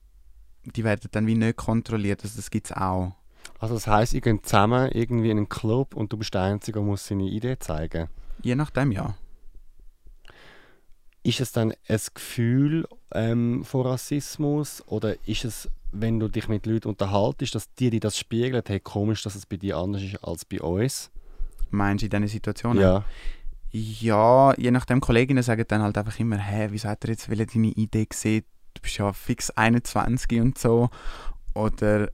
die 0.64 0.84
werden 0.84 1.10
dann 1.12 1.28
wie 1.28 1.36
nicht 1.36 1.58
kontrolliert. 1.58 2.24
Also 2.24 2.38
das 2.38 2.50
gibt 2.50 2.72
es 2.72 2.76
auch. 2.76 3.14
Also 3.60 3.76
das 3.76 3.86
heisst, 3.86 4.16
ihr 4.16 4.22
geht 4.22 4.48
zusammen 4.48 4.90
irgendwie 4.92 5.30
in 5.30 5.38
einen 5.38 5.50
Club 5.50 5.96
und 5.96 6.12
du 6.12 6.18
bist 6.18 6.34
der 6.34 6.42
Einzige, 6.42 6.80
der 6.80 6.86
muss 6.86 7.06
seine 7.06 7.26
Idee 7.26 7.60
zeigen 7.60 8.10
Je 8.44 8.56
nachdem, 8.56 8.92
ja. 8.92 9.16
Ist 11.24 11.40
es 11.40 11.52
dann 11.52 11.74
ein 11.88 12.00
Gefühl 12.14 12.88
ähm, 13.14 13.64
von 13.64 13.86
Rassismus 13.86 14.84
oder 14.88 15.16
ist 15.28 15.46
es, 15.46 15.70
wenn 15.92 16.20
du 16.20 16.28
dich 16.28 16.48
mit 16.48 16.66
Leuten 16.66 16.90
unterhaltest, 16.90 17.54
dass 17.54 17.74
dir 17.76 17.92
die 17.92 18.00
das 18.00 18.18
spiegelt, 18.18 18.70
hey, 18.70 18.80
komisch, 18.80 19.22
dass 19.24 19.36
es 19.36 19.46
bei 19.46 19.58
dir 19.58 19.78
anders 19.78 20.02
ist 20.02 20.24
als 20.24 20.46
bei 20.46 20.60
uns? 20.60 21.12
Meinst 21.70 22.02
du 22.02 22.06
in 22.08 22.10
diesen 22.10 22.28
Situationen? 22.28 22.82
Ja. 22.82 23.06
Ja, 23.74 24.54
je 24.58 24.70
nachdem, 24.72 25.00
Kolleginnen 25.00 25.44
sagen 25.44 25.64
dann 25.68 25.82
halt 25.82 25.98
einfach 25.98 26.20
immer, 26.20 26.38
hä, 26.38 26.68
wieso 26.72 26.90
hat 26.90 27.06
er 27.06 27.12
jetzt 27.12 27.30
deine 27.30 27.68
Idee 27.68 28.06
gesehen? 28.06 28.44
Du 28.74 28.82
bist 28.82 28.98
ja 28.98 29.14
fix 29.14 29.50
21 29.52 30.42
und 30.42 30.58
so. 30.58 30.90
Oder 31.54 32.12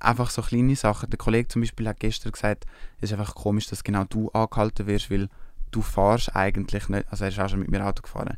einfach 0.00 0.30
so 0.30 0.42
kleine 0.42 0.74
Sachen. 0.74 1.10
Der 1.10 1.18
Kollege 1.18 1.46
zum 1.46 1.62
Beispiel 1.62 1.86
hat 1.86 2.00
gestern 2.00 2.32
gesagt, 2.32 2.64
es 3.00 3.10
ist 3.10 3.18
einfach 3.18 3.34
komisch, 3.34 3.66
dass 3.68 3.84
genau 3.84 4.04
du 4.04 4.30
angehalten 4.30 4.86
wirst, 4.86 5.10
weil 5.10 5.28
du 5.70 5.82
fahrst 5.82 6.34
eigentlich 6.34 6.88
nicht, 6.88 7.06
also 7.10 7.24
er 7.24 7.30
ist 7.30 7.38
auch 7.38 7.48
schon 7.48 7.60
mit 7.60 7.70
mir 7.70 7.86
Auto 7.86 8.02
gefahren. 8.02 8.36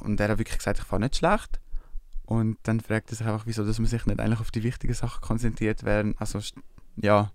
Und 0.00 0.20
er 0.20 0.28
hat 0.28 0.38
wirklich 0.38 0.58
gesagt, 0.58 0.78
ich 0.78 0.84
fahre 0.84 1.00
nicht 1.00 1.16
schlecht, 1.16 1.60
Und 2.26 2.56
dann 2.62 2.80
fragt 2.80 3.10
er 3.10 3.16
sich 3.16 3.26
einfach, 3.26 3.46
wieso 3.46 3.64
dass 3.64 3.78
man 3.78 3.86
sich 3.86 4.06
nicht 4.06 4.18
eigentlich 4.18 4.40
auf 4.40 4.50
die 4.50 4.62
wichtigen 4.62 4.94
Sachen 4.94 5.20
konzentriert 5.20 5.84
werden. 5.84 6.14
Also 6.18 6.40
ja, 6.96 7.30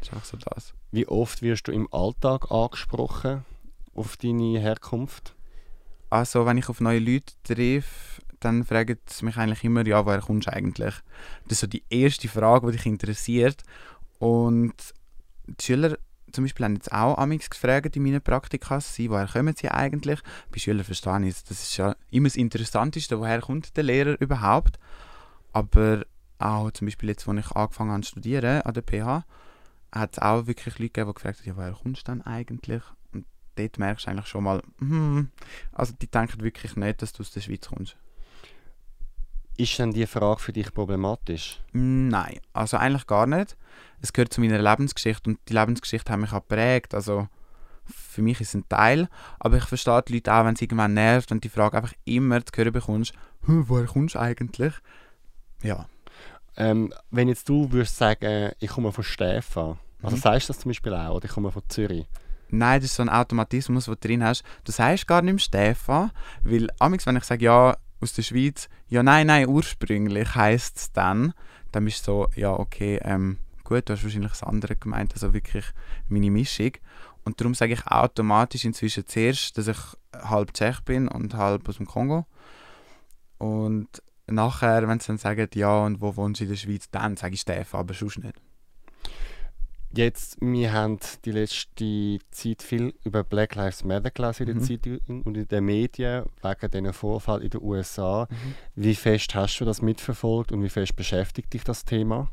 ist 0.00 0.12
einfach 0.12 0.24
so 0.24 0.36
das. 0.36 0.74
Wie 0.90 1.06
oft 1.06 1.40
wirst 1.42 1.68
du 1.68 1.72
im 1.72 1.92
Alltag 1.92 2.50
angesprochen 2.50 3.44
auf 3.94 4.16
deine 4.16 4.58
Herkunft? 4.58 5.34
Also 6.10 6.46
wenn 6.46 6.58
ich 6.58 6.68
auf 6.68 6.80
neue 6.80 6.98
Leute 6.98 7.34
treffe, 7.44 8.22
dann 8.40 8.64
fragen 8.64 8.98
sie 9.06 9.24
mich 9.24 9.36
eigentlich 9.36 9.64
immer, 9.64 9.86
ja, 9.86 10.04
woher 10.04 10.20
kommst 10.20 10.48
du 10.48 10.52
eigentlich? 10.52 10.94
Das 11.44 11.52
ist 11.52 11.60
so 11.60 11.66
die 11.66 11.84
erste 11.88 12.28
Frage, 12.28 12.66
die 12.66 12.76
dich 12.76 12.86
interessiert. 12.86 13.62
Und 14.18 14.74
die 15.46 15.64
Schüler 15.64 15.96
zum 16.34 16.44
Beispiel 16.44 16.64
haben 16.64 16.74
jetzt 16.74 16.92
auch 16.92 17.16
amigs 17.16 17.48
gefragt 17.48 17.96
in 17.96 18.02
meinen 18.02 18.20
Praktika, 18.20 18.80
sie, 18.80 19.10
woher 19.10 19.28
kommen 19.28 19.54
sie 19.56 19.68
eigentlich? 19.68 20.20
Bei 20.50 20.58
Schülern 20.58 20.84
verstehe 20.84 21.26
ich 21.26 21.44
das 21.44 21.62
ist 21.62 21.76
ja 21.76 21.96
immer 22.10 22.28
das 22.28 22.36
Interessanteste, 22.36 23.18
woher 23.18 23.40
kommt 23.40 23.76
der 23.76 23.84
Lehrer 23.84 24.20
überhaupt? 24.20 24.78
Aber 25.52 26.04
auch 26.38 26.70
zum 26.72 26.86
Beispiel 26.86 27.10
jetzt, 27.10 27.28
als 27.28 27.38
ich 27.38 27.52
angefangen 27.52 27.92
habe 27.92 28.02
zu 28.02 28.10
studieren 28.10 28.62
an 28.62 28.74
der 28.74 28.82
PH, 28.82 29.24
hat 29.92 30.12
es 30.12 30.18
auch 30.18 30.46
wirklich 30.46 30.78
Leute 30.78 30.90
gegeben, 30.90 31.10
die 31.10 31.14
gefragt 31.14 31.40
haben, 31.40 31.46
ja, 31.46 31.56
woher 31.56 31.72
kommst 31.72 32.08
du 32.08 32.12
denn 32.12 32.22
eigentlich? 32.22 32.82
Und 33.12 33.26
dort 33.54 33.78
merkst 33.78 34.06
du 34.06 34.10
eigentlich 34.10 34.26
schon 34.26 34.44
mal, 34.44 34.62
hm, 34.78 35.30
also 35.72 35.94
die 36.00 36.10
denken 36.10 36.42
wirklich 36.42 36.76
nicht, 36.76 37.00
dass 37.00 37.12
du 37.12 37.22
aus 37.22 37.30
der 37.30 37.40
Schweiz 37.40 37.68
kommst. 37.68 37.96
Ist 39.56 39.78
denn 39.78 39.92
diese 39.92 40.08
Frage 40.08 40.40
für 40.40 40.52
dich 40.52 40.72
problematisch? 40.74 41.60
Nein, 41.72 42.40
also 42.52 42.76
eigentlich 42.76 43.06
gar 43.06 43.26
nicht. 43.26 43.56
Es 44.00 44.12
gehört 44.12 44.32
zu 44.32 44.40
meiner 44.40 44.60
Lebensgeschichte 44.60 45.30
und 45.30 45.38
die 45.48 45.52
Lebensgeschichte 45.52 46.12
hat 46.12 46.18
mich 46.18 46.32
auch 46.32 46.46
geprägt. 46.46 46.94
Also 46.94 47.28
für 47.84 48.22
mich 48.22 48.40
ist 48.40 48.48
es 48.48 48.54
ein 48.54 48.68
Teil, 48.68 49.08
aber 49.38 49.58
ich 49.58 49.64
verstehe 49.64 50.02
die 50.02 50.14
Leute 50.14 50.34
auch, 50.34 50.44
wenn 50.44 50.54
es 50.54 50.62
irgendwann 50.62 50.94
nervt 50.94 51.30
und 51.30 51.44
die 51.44 51.48
Frage 51.48 51.76
einfach 51.76 51.94
immer 52.04 52.44
zu 52.44 52.52
hören 52.56 52.72
bekommst, 52.72 53.12
woher 53.42 53.86
kommst 53.86 54.14
du 54.14 54.20
eigentlich? 54.20 54.74
Ja. 55.62 55.86
Ähm, 56.56 56.92
wenn 57.10 57.28
jetzt 57.28 57.48
du 57.48 57.70
würdest 57.70 57.96
sagen, 57.96 58.52
ich 58.58 58.70
komme 58.70 58.92
von 58.92 59.04
Stefan, 59.04 59.78
also 60.02 60.16
mhm. 60.16 60.20
sagst 60.20 60.48
du 60.48 60.52
das 60.52 60.60
zum 60.60 60.70
Beispiel 60.70 60.94
auch, 60.94 61.16
oder 61.16 61.26
ich 61.26 61.32
komme 61.32 61.50
von 61.50 61.62
Zürich? 61.68 62.06
Nein, 62.50 62.80
das 62.80 62.90
ist 62.90 62.96
so 62.96 63.02
ein 63.02 63.08
Automatismus, 63.08 63.86
den 63.86 63.94
du 63.94 64.08
drin 64.08 64.24
hast. 64.24 64.44
Du 64.64 64.72
sagst 64.72 65.06
gar 65.06 65.22
nicht 65.22 65.32
mehr 65.32 65.40
Stefan, 65.40 66.10
weil 66.44 66.68
amigs, 66.78 67.06
wenn 67.06 67.16
ich 67.16 67.24
sage, 67.24 67.44
ja, 67.44 67.76
aus 68.00 68.12
der 68.12 68.22
Schweiz, 68.22 68.68
ja, 68.88 69.02
nein, 69.02 69.28
nein, 69.28 69.48
ursprünglich 69.48 70.34
heisst 70.34 70.76
es 70.76 70.92
dann, 70.92 71.32
dann 71.72 71.84
bist 71.84 72.06
du 72.06 72.12
so, 72.12 72.28
ja, 72.36 72.52
okay, 72.52 73.00
ähm, 73.02 73.38
gut, 73.64 73.88
du 73.88 73.94
hast 73.94 74.04
wahrscheinlich 74.04 74.32
das 74.32 74.42
andere 74.42 74.76
gemeint, 74.76 75.12
also 75.14 75.32
wirklich 75.32 75.64
meine 76.08 76.30
Mischung. 76.30 76.72
Und 77.24 77.40
darum 77.40 77.54
sage 77.54 77.72
ich 77.72 77.86
automatisch 77.86 78.64
inzwischen 78.64 79.06
zuerst, 79.06 79.56
dass 79.56 79.66
ich 79.66 79.78
halb 80.12 80.52
Tschech 80.52 80.80
bin 80.80 81.08
und 81.08 81.34
halb 81.34 81.68
aus 81.68 81.78
dem 81.78 81.86
Kongo. 81.86 82.26
Und 83.38 83.88
nachher, 84.26 84.86
wenn 84.86 85.00
sie 85.00 85.08
dann 85.08 85.18
sagen, 85.18 85.48
ja, 85.54 85.84
und 85.84 86.00
wo 86.00 86.16
wohnst 86.16 86.40
du 86.40 86.44
in 86.44 86.50
der 86.50 86.56
Schweiz, 86.56 86.90
dann 86.90 87.16
sage 87.16 87.34
ich 87.34 87.40
Stefan, 87.40 87.80
aber 87.80 87.94
sonst 87.94 88.18
nicht. 88.18 88.40
Jetzt, 89.96 90.38
wir 90.40 90.72
haben 90.72 90.98
die 91.24 91.30
letzte 91.30 92.18
Zeit 92.32 92.62
viel 92.62 92.94
über 93.04 93.22
Black 93.22 93.54
Lives 93.54 93.84
Matter 93.84 94.10
gelesen 94.10 94.42
in 94.42 94.46
der 94.46 94.56
mhm. 94.56 94.66
Zeitung 94.66 95.22
und 95.22 95.36
in 95.36 95.46
den 95.46 95.64
Medien 95.64 96.24
wegen 96.42 96.70
diesen 96.70 96.92
Vorfall 96.92 97.42
in 97.42 97.50
den 97.50 97.62
USA. 97.62 98.26
Mhm. 98.28 98.54
Wie 98.74 98.94
fest 98.96 99.34
hast 99.36 99.58
du 99.58 99.64
das 99.64 99.82
mitverfolgt 99.82 100.50
und 100.50 100.64
wie 100.64 100.68
fest 100.68 100.96
beschäftigt 100.96 101.52
dich 101.52 101.62
das 101.62 101.84
Thema? 101.84 102.28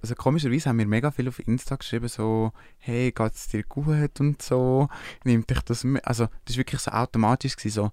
Also 0.00 0.14
komischerweise 0.14 0.68
haben 0.68 0.78
wir 0.78 0.86
mega 0.86 1.10
viel 1.10 1.28
auf 1.28 1.40
Insta 1.40 1.74
geschrieben, 1.74 2.08
so 2.08 2.52
«Hey, 2.78 3.10
geht 3.10 3.34
es 3.34 3.48
dir 3.48 3.64
gut?» 3.64 4.20
und 4.20 4.40
so. 4.40 4.88
Nimmt 5.24 5.50
dich 5.50 5.62
das 5.62 5.82
mit? 5.82 6.06
Also 6.06 6.28
das 6.44 6.54
war 6.54 6.58
wirklich 6.58 6.80
so 6.80 6.92
automatisch, 6.92 7.56
gewesen, 7.56 7.74
so 7.74 7.90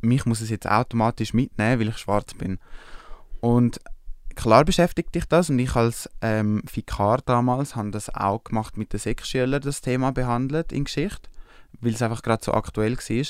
«Mich 0.00 0.26
muss 0.26 0.40
es 0.40 0.50
jetzt 0.50 0.68
automatisch 0.68 1.32
mitnehmen, 1.32 1.80
weil 1.80 1.88
ich 1.88 1.98
schwarz 1.98 2.34
bin». 2.34 2.58
Und 3.40 3.78
klar 4.36 4.64
beschäftigt 4.64 5.14
dich 5.14 5.24
das 5.24 5.50
und 5.50 5.58
ich 5.58 5.74
als 5.74 6.08
ähm, 6.20 6.62
Vikar 6.72 7.18
damals 7.24 7.74
habe 7.74 7.90
das 7.90 8.14
auch 8.14 8.44
gemacht 8.44 8.76
mit 8.76 8.92
den 8.92 9.00
Sechsschülern, 9.00 9.60
das 9.60 9.80
Thema 9.80 10.12
behandelt 10.12 10.72
in 10.72 10.84
Geschichte, 10.84 11.28
weil 11.80 11.94
es 11.94 12.02
einfach 12.02 12.22
gerade 12.22 12.44
so 12.44 12.52
aktuell 12.52 12.96
war. 12.96 13.26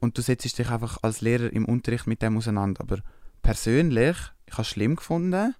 Und 0.00 0.18
du 0.18 0.22
setzt 0.22 0.58
dich 0.58 0.70
einfach 0.70 0.98
als 1.02 1.20
Lehrer 1.20 1.52
im 1.52 1.64
Unterricht 1.64 2.06
mit 2.06 2.22
dem 2.22 2.36
auseinander. 2.36 2.82
Aber 2.82 2.98
persönlich, 3.42 4.16
ich 4.46 4.52
habe 4.52 4.62
es 4.62 4.68
schlimm 4.68 4.96
gefunden, 4.96 5.54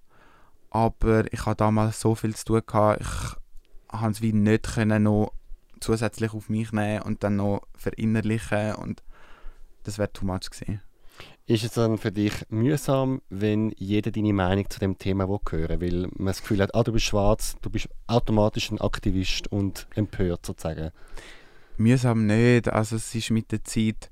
aber 0.69 1.31
ich 1.33 1.45
hatte 1.45 1.57
damals 1.57 1.99
so 1.99 2.15
viel 2.15 2.35
zu 2.35 2.45
tun 2.45 2.61
gehabt, 2.65 3.01
ich 3.01 3.87
konnte 3.87 4.11
es 4.11 4.21
wie 4.21 4.33
nicht 4.33 4.75
können 4.75 5.03
noch 5.03 5.33
zusätzlich 5.79 6.33
auf 6.33 6.49
mich 6.49 6.71
nehmen 6.71 7.01
und 7.03 7.23
dann 7.23 7.35
noch 7.35 7.61
verinnerlichen 7.77 8.75
und 8.75 9.03
das 9.83 9.97
wäre 9.97 10.11
too 10.11 10.25
much 10.25 10.49
gewesen. 10.49 10.81
Ist 11.45 11.65
es 11.65 11.73
dann 11.73 11.97
für 11.97 12.11
dich 12.13 12.33
mühsam, 12.49 13.21
wenn 13.29 13.73
jeder 13.77 14.11
deine 14.11 14.31
Meinung 14.31 14.69
zu 14.69 14.79
dem 14.79 14.97
Thema 14.97 15.27
hören 15.27 15.81
will? 15.81 16.03
Weil 16.03 16.09
man 16.15 16.27
das 16.27 16.39
Gefühl 16.39 16.61
hat, 16.61 16.73
ah, 16.73 16.83
du 16.83 16.93
bist 16.93 17.05
schwarz, 17.05 17.57
du 17.61 17.69
bist 17.69 17.89
automatisch 18.07 18.71
ein 18.71 18.79
Aktivist 18.79 19.51
und 19.51 19.85
empört 19.93 20.45
sozusagen. 20.45 20.91
Mühsam 21.77 22.27
nicht. 22.27 22.69
Also 22.69 22.95
es 22.95 23.13
ist 23.13 23.29
mit 23.29 23.51
der 23.51 23.61
Zeit 23.65 24.09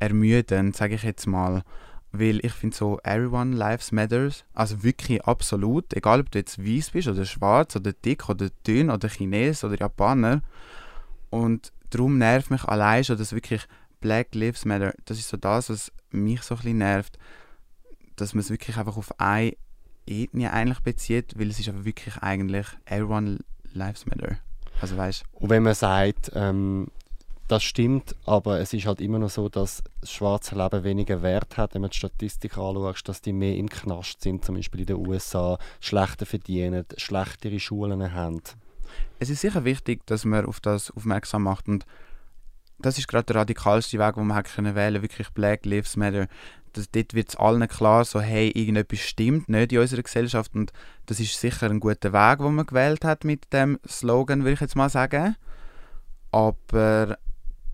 ermüdend, 0.00 0.74
sage 0.74 0.96
ich 0.96 1.04
jetzt 1.04 1.26
mal. 1.26 1.62
Weil 2.10 2.44
ich 2.44 2.52
finde 2.52 2.76
so, 2.76 2.98
everyone 3.04 3.54
lives 3.54 3.92
matters. 3.92 4.44
Also 4.52 4.82
wirklich 4.82 5.22
absolut. 5.22 5.94
Egal, 5.94 6.18
ob 6.18 6.32
du 6.32 6.38
jetzt 6.40 6.58
weiß 6.58 6.90
bist 6.90 7.06
oder 7.06 7.26
schwarz 7.26 7.76
oder 7.76 7.92
dick 7.92 8.28
oder 8.28 8.48
dünn 8.66 8.90
oder 8.90 9.08
Chines 9.08 9.62
oder 9.62 9.78
Japaner. 9.78 10.42
Und 11.30 11.72
darum 11.90 12.18
nervt 12.18 12.50
mich 12.50 12.64
allein 12.64 13.04
schon, 13.04 13.18
dass 13.18 13.32
wirklich 13.32 13.68
Black 14.00 14.34
Lives 14.34 14.64
Matter, 14.64 14.94
das 15.04 15.18
ist 15.18 15.28
so 15.28 15.36
das, 15.36 15.70
was 15.70 15.92
mich 16.10 16.42
so 16.42 16.54
ein 16.54 16.58
bisschen 16.58 16.78
nervt, 16.78 17.18
dass 18.16 18.34
man 18.34 18.40
es 18.40 18.50
wirklich 18.50 18.76
einfach 18.76 18.96
auf 18.96 19.18
eine 19.18 19.56
Ethnie 20.06 20.48
eigentlich 20.48 20.80
bezieht, 20.80 21.38
weil 21.38 21.50
es 21.50 21.58
ist 21.58 21.68
aber 21.68 21.84
wirklich 21.84 22.16
eigentlich 22.18 22.66
everyone 22.86 23.38
lives 23.72 24.06
matter. 24.06 24.38
Also 24.80 24.96
weißt 24.96 25.24
Und 25.32 25.50
wenn 25.50 25.62
man 25.62 25.74
sagt, 25.74 26.32
ähm, 26.34 26.88
das 27.48 27.62
stimmt, 27.62 28.16
aber 28.24 28.58
es 28.58 28.72
ist 28.72 28.86
halt 28.86 29.00
immer 29.00 29.18
noch 29.18 29.30
so, 29.30 29.48
dass 29.48 29.82
das 30.00 30.10
schwarze 30.10 30.56
Leben 30.56 30.84
weniger 30.84 31.22
Wert 31.22 31.56
hat, 31.56 31.74
wenn 31.74 31.82
man 31.82 31.90
die 31.90 31.96
Statistik 31.96 32.58
anschaut, 32.58 33.08
dass 33.08 33.22
die 33.22 33.32
mehr 33.32 33.56
im 33.56 33.68
Knast 33.68 34.20
sind, 34.20 34.44
zum 34.44 34.56
Beispiel 34.56 34.80
in 34.80 34.86
den 34.86 35.06
USA, 35.06 35.58
schlechter 35.80 36.26
verdienen, 36.26 36.84
schlechtere 36.96 37.60
Schulen 37.60 38.12
haben. 38.12 38.42
Es 39.18 39.30
ist 39.30 39.40
sicher 39.40 39.64
wichtig, 39.64 40.04
dass 40.06 40.24
man 40.24 40.46
auf 40.46 40.60
das 40.60 40.90
aufmerksam 40.90 41.44
macht 41.44 41.68
und 41.68 41.86
das 42.78 42.98
ist 42.98 43.08
gerade 43.08 43.24
der 43.24 43.36
radikalste 43.36 43.98
Weg, 43.98 44.14
den 44.14 44.26
man 44.26 44.36
hätte 44.36 44.54
können 44.54 44.74
wählen 44.74 45.02
wirklich 45.02 45.30
Black 45.30 45.64
Lives 45.64 45.96
Matter. 45.96 46.26
Das, 46.72 46.90
dort 46.90 47.14
wird 47.14 47.30
es 47.30 47.36
allen 47.36 47.66
klar, 47.68 48.04
so 48.04 48.20
hey, 48.20 48.50
irgendetwas 48.50 49.00
stimmt 49.00 49.48
nicht 49.48 49.72
in 49.72 49.78
unserer 49.78 50.02
Gesellschaft 50.02 50.54
und 50.54 50.72
das 51.06 51.20
ist 51.20 51.40
sicher 51.40 51.70
ein 51.70 51.80
guter 51.80 52.12
Weg, 52.12 52.38
den 52.38 52.54
man 52.54 52.66
gewählt 52.66 53.04
hat 53.04 53.24
mit 53.24 53.50
dem 53.52 53.78
Slogan, 53.88 54.40
würde 54.40 54.52
ich 54.52 54.60
jetzt 54.60 54.76
mal 54.76 54.90
sagen. 54.90 55.36
Aber 56.32 57.16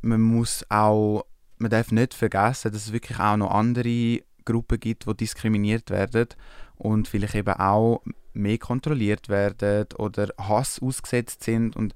man 0.03 0.21
muss 0.21 0.65
auch, 0.69 1.25
man 1.59 1.71
darf 1.71 1.91
nicht 1.91 2.15
vergessen, 2.15 2.73
dass 2.73 2.87
es 2.87 2.93
wirklich 2.93 3.19
auch 3.19 3.37
noch 3.37 3.51
andere 3.51 4.21
Gruppen 4.45 4.79
gibt, 4.79 5.07
die 5.07 5.17
diskriminiert 5.17 5.91
werden 5.91 6.29
und 6.77 7.09
vielleicht 7.09 7.35
eben 7.35 7.55
auch 7.55 8.03
mehr 8.35 8.59
kontrolliert 8.59 9.29
werden 9.29 9.87
oder 9.99 10.29
Hass 10.39 10.81
ausgesetzt 10.81 11.43
sind 11.43 11.77
und 11.77 11.95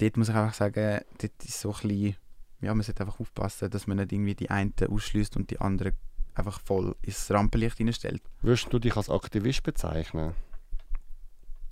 dort 0.00 0.16
muss 0.16 0.28
ich 0.28 0.34
einfach 0.34 0.54
sagen, 0.54 1.00
dort 1.18 1.44
ist 1.44 1.60
so 1.60 1.72
ein 1.72 1.88
bisschen, 1.88 2.16
ja, 2.60 2.74
man 2.74 2.82
sollte 2.82 3.02
einfach 3.02 3.20
aufpassen, 3.20 3.70
dass 3.70 3.86
man 3.86 3.98
nicht 3.98 4.12
irgendwie 4.12 4.34
die 4.34 4.50
einen 4.50 4.74
ausschließt 4.88 5.36
und 5.36 5.50
die 5.50 5.60
anderen 5.60 5.92
einfach 6.34 6.60
voll 6.60 6.94
ins 7.02 7.30
Rampenlicht 7.30 7.78
hineinstellt. 7.78 8.22
Würdest 8.42 8.72
du 8.72 8.78
dich 8.78 8.96
als 8.96 9.10
Aktivist 9.10 9.62
bezeichnen? 9.62 10.34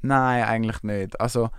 Nein, 0.00 0.44
eigentlich 0.44 0.82
nicht. 0.82 1.20
Also 1.20 1.50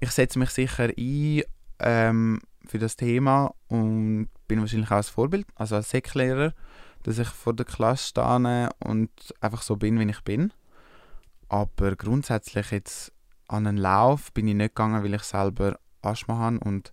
ich 0.00 0.10
setze 0.10 0.38
mich 0.38 0.50
sicher 0.50 0.90
ein 0.96 1.42
ähm, 1.78 2.40
für 2.66 2.78
das 2.78 2.96
Thema 2.96 3.54
und 3.68 4.28
bin 4.48 4.60
wahrscheinlich 4.60 4.90
auch 4.90 4.96
als 4.96 5.08
Vorbild, 5.08 5.46
also 5.54 5.76
als 5.76 5.90
Säcklehrer, 5.90 6.52
dass 7.02 7.18
ich 7.18 7.28
vor 7.28 7.54
der 7.54 7.66
Klasse 7.66 8.08
stehe 8.08 8.70
und 8.84 9.10
einfach 9.40 9.62
so 9.62 9.76
bin, 9.76 9.98
wie 9.98 10.10
ich 10.10 10.20
bin. 10.20 10.52
Aber 11.48 11.96
grundsätzlich 11.96 12.70
jetzt 12.70 13.12
an 13.48 13.66
einen 13.66 13.76
Lauf 13.76 14.32
bin 14.32 14.48
ich 14.48 14.54
nicht 14.54 14.74
gegangen, 14.74 15.02
weil 15.02 15.14
ich 15.14 15.22
selber 15.22 15.78
Asthma 16.02 16.36
habe 16.38 16.60
und 16.60 16.92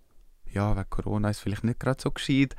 ja, 0.52 0.76
wegen 0.76 0.90
Corona 0.90 1.30
ist 1.30 1.40
vielleicht 1.40 1.64
nicht 1.64 1.80
gerade 1.80 2.02
so 2.02 2.12
gescheit, 2.12 2.56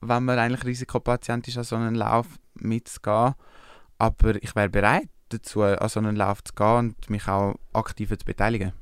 wenn 0.00 0.24
man 0.24 0.38
eigentlich 0.38 0.64
Risikopatient 0.64 1.48
ist, 1.48 1.58
an 1.58 1.64
so 1.64 1.76
einen 1.76 1.94
Lauf 1.94 2.26
mitzugehen. 2.54 3.34
Aber 3.98 4.42
ich 4.42 4.54
wäre 4.54 4.68
bereit 4.68 5.08
dazu, 5.28 5.62
an 5.62 5.88
so 5.88 6.00
einen 6.00 6.16
Lauf 6.16 6.42
zu 6.44 6.54
gehen 6.54 6.76
und 6.78 7.10
mich 7.10 7.28
auch 7.28 7.54
aktiv 7.72 8.10
zu 8.10 8.24
beteiligen. 8.24 8.72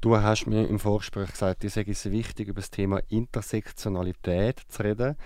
Du 0.00 0.16
hast 0.16 0.46
mir 0.46 0.68
im 0.68 0.78
Vorgespräch 0.78 1.30
gesagt, 1.30 1.62
dir 1.62 1.70
sei 1.70 1.84
es 1.88 2.10
wichtig, 2.10 2.48
über 2.48 2.60
das 2.60 2.70
Thema 2.70 3.00
Intersektionalität 3.08 4.60
zu 4.68 4.82
reden. 4.82 5.16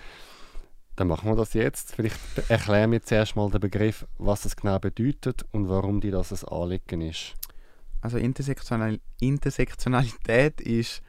Dann 0.97 1.09
machen 1.09 1.31
wir 1.31 1.37
das 1.37 1.55
jetzt. 1.55 1.95
Vielleicht 1.95 2.17
erklär 2.49 2.87
mir 2.87 3.03
zuerst 3.03 3.37
mal 3.37 3.51
den 3.51 3.61
Begriff, 3.61 4.07
was 4.19 4.45
es 4.45 4.57
genau 4.57 4.79
bedeutet 4.79 5.45
und 5.53 5.69
warum 5.69 6.01
dir 6.01 6.13
das 6.13 6.33
ein 6.33 6.49
Anliegen 6.49 7.01
ist. 7.01 7.35
Also 8.01 8.19
Intersektional 8.19 9.01
Intersektionalität 9.21 10.61
ist 10.61 11.03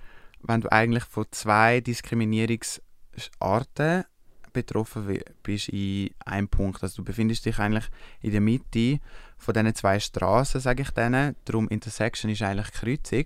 wenn 0.43 0.61
du 0.61 0.71
eigentlich 0.71 1.03
von 1.03 1.25
zwei 1.31 1.81
Diskriminierungsarten 1.81 4.05
betroffen 4.53 5.19
bist 5.43 5.69
in 5.69 6.09
einem 6.25 6.47
Punkt. 6.47 6.81
Also 6.83 6.97
du 6.97 7.05
befindest 7.05 7.45
dich 7.45 7.59
eigentlich 7.59 7.85
in 8.21 8.31
der 8.31 8.41
Mitte 8.41 8.99
von 9.37 9.53
diesen 9.53 9.75
zwei 9.75 9.99
Straßen, 9.99 10.59
sage 10.59 10.81
ich 10.83 10.89
denen. 10.91 11.35
Darum 11.45 11.69
Intersection 11.69 12.31
ist 12.31 12.41
eigentlich 12.41 12.73
Kreuzung. 12.73 13.25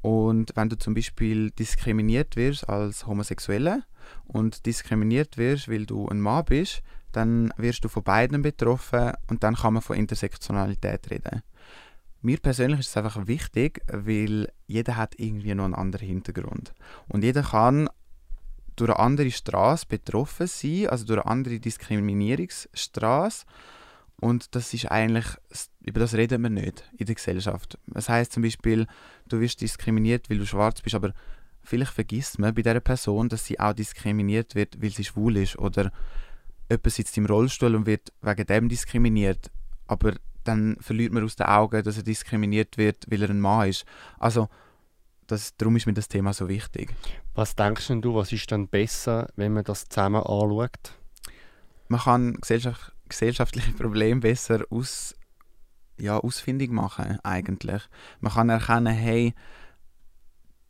Und 0.00 0.52
wenn 0.54 0.68
du 0.68 0.78
zum 0.78 0.94
Beispiel 0.94 1.50
diskriminiert 1.50 2.36
wirst 2.36 2.68
als 2.68 3.04
Homosexuelle 3.06 3.82
und 4.26 4.64
diskriminiert 4.66 5.38
wirst, 5.38 5.68
weil 5.68 5.86
du 5.86 6.08
ein 6.08 6.20
Mann 6.20 6.44
bist, 6.44 6.82
dann 7.12 7.52
wirst 7.56 7.84
du 7.84 7.88
von 7.88 8.02
beiden 8.02 8.42
betroffen 8.42 9.12
und 9.28 9.42
dann 9.42 9.54
kann 9.56 9.72
man 9.74 9.82
von 9.82 9.96
Intersektionalität 9.96 11.10
reden. 11.10 11.42
Mir 12.20 12.38
persönlich 12.38 12.80
ist 12.80 12.88
es 12.88 12.96
einfach 12.96 13.26
wichtig, 13.26 13.80
weil 13.86 14.50
jeder 14.66 14.96
hat 14.96 15.14
irgendwie 15.18 15.54
noch 15.54 15.64
einen 15.64 15.74
anderen 15.74 16.06
Hintergrund. 16.06 16.74
Und 17.08 17.22
jeder 17.22 17.42
kann 17.42 17.88
durch 18.74 18.90
eine 18.90 18.98
andere 18.98 19.30
Straße 19.30 19.86
betroffen 19.88 20.46
sein, 20.46 20.88
also 20.88 21.04
durch 21.04 21.20
eine 21.20 21.30
andere 21.30 21.60
Diskriminierungsstraße. 21.60 23.44
Und 24.20 24.54
das 24.56 24.74
ist 24.74 24.90
eigentlich, 24.90 25.26
über 25.80 26.00
das 26.00 26.14
reden 26.14 26.42
wir 26.42 26.50
nicht 26.50 26.90
in 26.96 27.06
der 27.06 27.14
Gesellschaft. 27.14 27.78
Das 27.86 28.08
heißt 28.08 28.32
zum 28.32 28.42
Beispiel, 28.42 28.86
du 29.28 29.40
wirst 29.40 29.60
diskriminiert, 29.60 30.28
weil 30.28 30.38
du 30.38 30.46
schwarz 30.46 30.80
bist, 30.82 30.96
aber 30.96 31.12
vielleicht 31.62 31.92
vergisst 31.92 32.38
man 32.38 32.54
bei 32.54 32.62
dieser 32.62 32.80
Person, 32.80 33.28
dass 33.28 33.44
sie 33.44 33.60
auch 33.60 33.74
diskriminiert 33.74 34.56
wird, 34.56 34.82
weil 34.82 34.90
sie 34.90 35.04
schwul 35.04 35.36
ist. 35.36 35.56
Oder 35.58 35.92
jemand 36.68 36.92
sitzt 36.92 37.16
im 37.16 37.26
Rollstuhl 37.26 37.76
und 37.76 37.86
wird 37.86 38.12
wegen 38.22 38.46
dem 38.46 38.68
diskriminiert. 38.68 39.52
Aber 39.86 40.14
dann 40.48 40.76
verliert 40.80 41.12
man 41.12 41.24
aus 41.24 41.36
den 41.36 41.46
Augen, 41.46 41.82
dass 41.82 41.96
er 41.96 42.02
diskriminiert 42.02 42.78
wird, 42.78 43.04
weil 43.08 43.22
er 43.22 43.30
ein 43.30 43.40
Mann 43.40 43.68
ist. 43.68 43.84
Also, 44.18 44.48
das, 45.26 45.56
darum 45.56 45.76
ist 45.76 45.86
mir 45.86 45.92
das 45.92 46.08
Thema 46.08 46.32
so 46.32 46.48
wichtig. 46.48 46.94
Was 47.34 47.54
denkst 47.54 47.88
du, 48.00 48.14
was 48.14 48.32
ist 48.32 48.50
dann 48.50 48.66
besser, 48.66 49.28
wenn 49.36 49.52
man 49.52 49.64
das 49.64 49.88
zusammen 49.88 50.22
anschaut? 50.22 50.94
Man 51.88 52.00
kann 52.00 52.34
gesellschaft, 52.34 52.92
gesellschaftliche 53.08 53.72
Probleme 53.72 54.20
besser 54.20 54.64
aus, 54.70 55.14
ja, 55.98 56.18
ausfindig 56.18 56.70
machen, 56.70 57.18
eigentlich. 57.22 57.82
Man 58.20 58.32
kann 58.32 58.48
erkennen, 58.48 58.94
hey, 58.94 59.34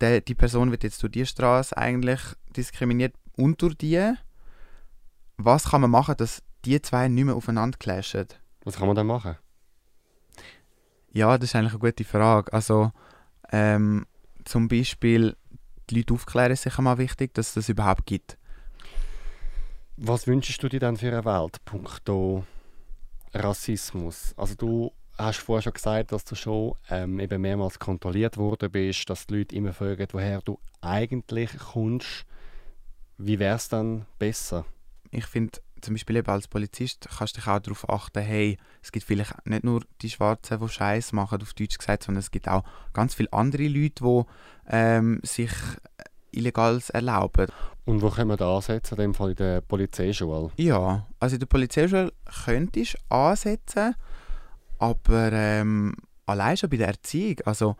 die, 0.03 0.25
die 0.25 0.35
Person 0.35 0.71
wird 0.71 0.85
jetzt 0.85 1.03
durch 1.03 1.13
die 1.13 1.27
Straße 1.27 1.77
eigentlich 1.77 2.21
diskriminiert 2.57 3.15
und 3.37 3.63
durch 3.63 3.77
die. 3.77 4.15
Was 5.37 5.71
kann 5.71 5.83
man 5.83 5.91
machen, 5.93 6.17
dass 6.17 6.43
die 6.65 6.83
zwei 6.83 7.07
nicht 7.07 7.25
mehr 7.25 7.37
aufeinander 7.37 7.79
clashen? 7.79 8.27
Was 8.65 8.77
kann 8.77 8.89
man 8.89 8.97
dann 8.97 9.07
machen? 9.07 9.37
Ja, 11.19 11.37
das 11.37 11.51
ist 11.51 11.57
eigentlich 11.57 11.73
eine 11.73 11.81
gute 11.81 12.05
Frage. 12.05 12.53
Also, 12.53 12.93
ähm, 13.51 14.07
zum 14.45 14.69
Beispiel, 14.69 15.35
die 15.91 15.97
Leute 15.97 16.15
aufklären 16.15 16.53
ist 16.53 16.63
sicher 16.63 16.81
mal 16.81 16.97
wichtig, 16.97 17.35
dass 17.35 17.49
es 17.49 17.55
das 17.55 17.69
überhaupt 17.69 18.07
gibt. 18.07 18.39
Was 19.97 20.29
wünschst 20.29 20.63
du 20.63 20.69
dir 20.69 20.79
dann 20.79 20.97
für 20.97 21.09
eine 21.09 21.25
Welt, 21.25 21.57
punkto 21.65 22.45
Rassismus? 23.35 24.33
Also 24.37 24.55
du 24.55 24.93
hast 25.17 25.41
vorher 25.41 25.63
schon 25.63 25.73
gesagt, 25.73 26.13
dass 26.13 26.25
du 26.25 26.37
schon 26.37 26.75
ähm, 26.89 27.19
eben 27.19 27.43
mehrmals 27.43 27.81
kontrolliert 27.81 28.37
worden 28.37 28.71
bist, 28.71 29.11
dass 29.11 29.27
die 29.27 29.39
Leute 29.39 29.57
immer 29.57 29.73
fragen, 29.73 30.07
woher 30.13 30.41
du 30.41 30.61
eigentlich 30.83 31.51
kommst. 31.59 32.27
Wie 33.17 33.41
wäre 33.41 33.57
es 33.57 33.69
dann 33.69 34.07
besser? 34.21 34.67
Ich 35.11 35.27
finde, 35.27 35.59
zum 35.81 35.95
Beispiel 35.95 36.17
eben 36.17 36.31
als 36.31 36.49
Polizist 36.49 37.09
kannst 37.17 37.37
du 37.37 37.41
dich 37.41 37.49
auch 37.49 37.59
darauf 37.59 37.89
achten, 37.89 38.23
hey, 38.23 38.59
es 38.83 38.93
gibt 38.93 39.07
vielleicht 39.07 39.47
nicht 39.47 39.65
nur 39.65 39.83
die 40.03 40.11
Schwarzen, 40.11 40.59
die 40.61 40.69
Scheiß 40.69 41.13
machen, 41.13 41.43
auf 41.43 41.55
Deutsch 41.55 41.79
gesagt, 41.79 42.05
sondern 42.05 42.21
es 42.21 42.31
gibt 42.31 42.49
auch 42.49 42.65
ganz 42.93 43.15
viele 43.15 43.33
andere 43.33 43.69
Leute, 43.69 44.03
die 44.05 44.23
ähm, 44.69 45.21
sich 45.23 45.53
Illegales 46.31 46.91
erlauben. 46.91 47.47
Und 47.85 48.03
wo 48.03 48.11
können 48.11 48.29
wir 48.31 48.37
da 48.37 48.57
ansetzen, 48.57 48.95
in 48.95 49.01
dem 49.01 49.15
Fall 49.15 49.31
in 49.31 49.37
der 49.37 49.61
Polizeischule? 49.63 50.51
Ja, 50.57 51.07
also 51.21 51.37
in 51.37 51.41
der 51.41 51.47
Polizeischule 51.47 52.13
könntest 52.45 52.95
du 52.95 53.15
ansetzen, 53.17 53.95
aber 54.79 55.33
ähm, 55.33 55.95
allein 56.27 56.57
schon 56.57 56.71
bei 56.71 56.77
der 56.77 56.89
Erziehung, 56.89 57.41
also 57.45 57.77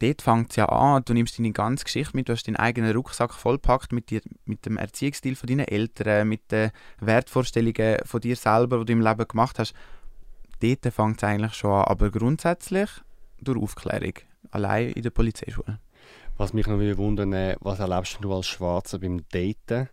dort 0.00 0.22
fängt 0.22 0.50
es 0.50 0.56
ja 0.56 0.66
an, 0.66 1.02
du 1.04 1.14
nimmst 1.14 1.38
deine 1.38 1.52
ganze 1.52 1.84
Geschichte 1.84 2.16
mit, 2.16 2.28
du 2.28 2.32
hast 2.32 2.46
deinen 2.46 2.56
eigenen 2.56 2.94
Rucksack 2.94 3.32
vollpackt 3.32 3.92
mit, 3.92 4.10
dir, 4.10 4.20
mit 4.44 4.66
dem 4.66 4.76
Erziehungsstil 4.76 5.36
von 5.36 5.46
deinen 5.46 5.68
Eltern, 5.68 6.28
mit 6.28 6.50
den 6.50 6.70
Wertvorstellungen 7.00 7.98
von 8.04 8.20
dir 8.20 8.36
selber, 8.36 8.78
die 8.78 8.86
du 8.86 8.92
im 8.92 9.00
Leben 9.00 9.28
gemacht 9.28 9.58
hast. 9.58 9.74
Dort 10.60 10.92
fängt 10.92 11.18
es 11.18 11.24
eigentlich 11.24 11.54
schon 11.54 11.72
an, 11.72 11.84
aber 11.84 12.10
grundsätzlich 12.10 12.90
durch 13.40 13.58
Aufklärung, 13.58 14.14
allein 14.50 14.90
in 14.90 15.02
der 15.02 15.10
Polizeischule. 15.10 15.78
Was 16.36 16.52
mich 16.52 16.66
noch 16.66 16.78
wundern 16.78 17.32
äh, 17.32 17.56
was 17.60 17.80
erlebst 17.80 18.18
du 18.20 18.34
als 18.34 18.46
Schwarzer 18.46 18.98
beim 18.98 19.22
Daten? 19.30 19.88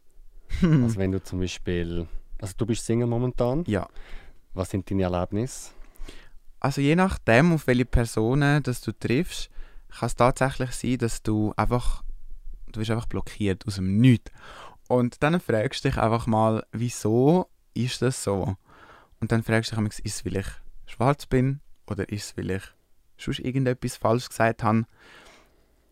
also 0.62 0.98
wenn 0.98 1.12
du 1.12 1.22
zum 1.22 1.40
Beispiel, 1.40 2.08
also 2.40 2.54
du 2.58 2.66
bist 2.66 2.86
Single 2.86 3.08
momentan? 3.08 3.64
Ja. 3.68 3.88
Was 4.54 4.70
sind 4.70 4.90
deine 4.90 5.04
Erlebnisse? 5.04 5.72
Also 6.60 6.82
je 6.82 6.96
nachdem, 6.96 7.54
auf 7.54 7.68
welche 7.68 7.86
Personen 7.86 8.64
dass 8.64 8.82
du 8.82 8.92
triffst, 8.92 9.50
kann 9.90 10.08
es 10.08 10.16
tatsächlich 10.16 10.72
sein, 10.72 10.98
dass 10.98 11.24
du 11.24 11.54
einfach, 11.56 12.04
du 12.72 12.80
wirst 12.80 12.92
einfach 12.92 13.08
blockiert 13.08 13.66
aus 13.68 13.76
dem 13.76 13.98
Nichts. 13.98 14.32
Und 14.88 15.22
dann 15.22 15.40
fragst 15.40 15.84
du 15.84 15.90
dich 15.90 15.98
einfach 15.98 16.28
mal, 16.28 16.66
wieso 16.72 17.50
ist 17.74 18.02
das 18.02 18.24
so? 18.24 18.56
Und 19.20 19.32
dann 19.32 19.44
fragst 19.44 19.72
du 19.72 19.82
dich, 19.82 20.00
ist 20.06 20.16
es, 20.18 20.26
weil 20.26 20.38
ich 20.38 20.48
schwarz 20.86 21.26
bin 21.26 21.60
oder 21.88 22.08
ist 22.10 22.26
es, 22.26 22.38
weil 22.38 22.52
ich 22.52 22.64
sonst 23.18 23.40
irgendetwas 23.40 23.98
falsch 23.98 24.30
gesagt 24.30 24.64
habe? 24.64 24.86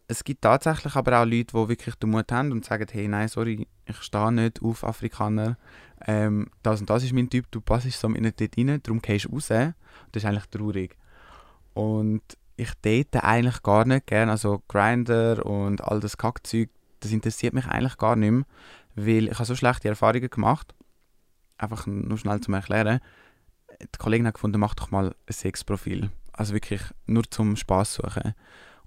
Es 0.08 0.24
gibt 0.24 0.43
tatsächlich 0.43 0.96
aber 0.96 1.20
auch 1.20 1.26
Leute, 1.26 1.58
die 1.58 1.68
wirklich 1.68 1.96
den 1.96 2.12
Mut 2.12 2.32
haben 2.32 2.52
und 2.52 2.64
sagen, 2.64 2.88
hey, 2.91 3.08
nein, 3.08 3.28
sorry, 3.28 3.68
ich 3.86 3.98
stehe 3.98 4.32
nicht 4.32 4.62
auf 4.62 4.84
Afrikaner. 4.84 5.58
Ähm, 6.06 6.52
das 6.62 6.80
und 6.80 6.89
das 6.89 7.04
ist 7.04 7.14
mein 7.14 7.30
Typ, 7.30 7.50
du 7.50 7.60
passst 7.60 7.91
so 7.91 8.08
nicht 8.08 8.39
dort 8.39 8.58
rein, 8.58 8.80
darum 8.84 9.02
gehst 9.02 9.26
du 9.26 9.32
raus. 9.32 9.48
Das 9.48 9.74
ist 10.14 10.26
eigentlich 10.26 10.46
traurig. 10.46 10.96
Und 11.74 12.22
ich 12.56 12.74
date 12.76 13.24
eigentlich 13.24 13.62
gar 13.64 13.86
nicht 13.86 14.08
gerne. 14.08 14.32
Also 14.32 14.64
Grinder 14.68 15.45
und 15.45 15.84
all 15.84 15.99
das 15.99 16.18
Kackzeug, 16.18 16.70
das 16.99 17.12
interessiert 17.12 17.53
mich 17.53 17.68
eigentlich 17.68 17.97
gar 17.97 18.16
nicht 18.16 18.32
mehr, 18.32 18.45
weil 18.95 19.28
ich 19.28 19.36
habe 19.36 19.45
so 19.45 19.56
schlechte 19.56 19.89
Erfahrungen 19.89 20.30
gemacht. 20.30 20.74
Einfach 21.58 21.86
nur 21.86 22.18
schnell 22.18 22.41
zum 22.41 22.53
Erklären. 22.53 22.99
Die 23.82 23.97
Kollegin 23.97 24.28
hat 24.28 24.36
gefunden, 24.36 24.60
mach 24.60 24.76
doch 24.76 24.91
mal 24.91 25.08
ein 25.08 25.34
Sexprofil. 25.34 26.10
Also 26.32 26.53
wirklich 26.53 26.82
nur 27.06 27.24
zum 27.30 27.56
Spaß 27.56 27.95
suchen. 27.95 28.34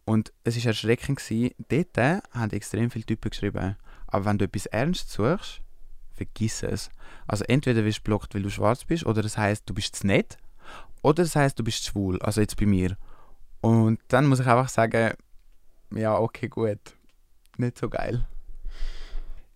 Und 0.05 0.33
es 0.45 0.57
war 0.57 0.67
erschreckend. 0.67 1.19
Gewesen. 1.19 1.55
Dort 1.69 2.23
haben 2.33 2.51
extrem 2.51 2.91
viele 2.91 3.05
Typen 3.05 3.31
geschrieben. 3.31 3.77
Aber 4.07 4.25
wenn 4.25 4.39
du 4.39 4.47
etwas 4.47 4.67
ernst 4.67 5.11
suchst, 5.11 5.61
vergiss 6.15 6.63
es. 6.63 6.91
Also 7.27 7.45
entweder 7.45 7.85
wirst 7.85 7.99
du 7.99 8.03
blockt, 8.05 8.35
weil 8.35 8.43
du 8.43 8.51
schwarz 8.51 8.85
bist, 8.85 9.07
oder 9.07 9.23
das 9.23 9.37
heißt, 9.37 9.69
du 9.69 9.75
bist 9.75 9.97
zu 9.97 10.07
nett, 10.07 10.39
oder 11.03 11.23
das 11.23 11.37
heißt, 11.37 11.59
du 11.59 11.65
bist 11.65 11.85
schwul. 11.85 12.21
Also 12.23 12.41
jetzt 12.41 12.57
bei 12.57 12.67
mir. 12.67 12.97
Und 13.61 13.99
dann 14.09 14.27
muss 14.27 14.41
ich 14.41 14.47
einfach 14.47 14.69
sagen, 14.69 15.15
ja, 15.91 16.19
okay, 16.19 16.49
gut. 16.49 16.79
Nicht 17.57 17.79
so 17.79 17.89
geil. 17.89 18.27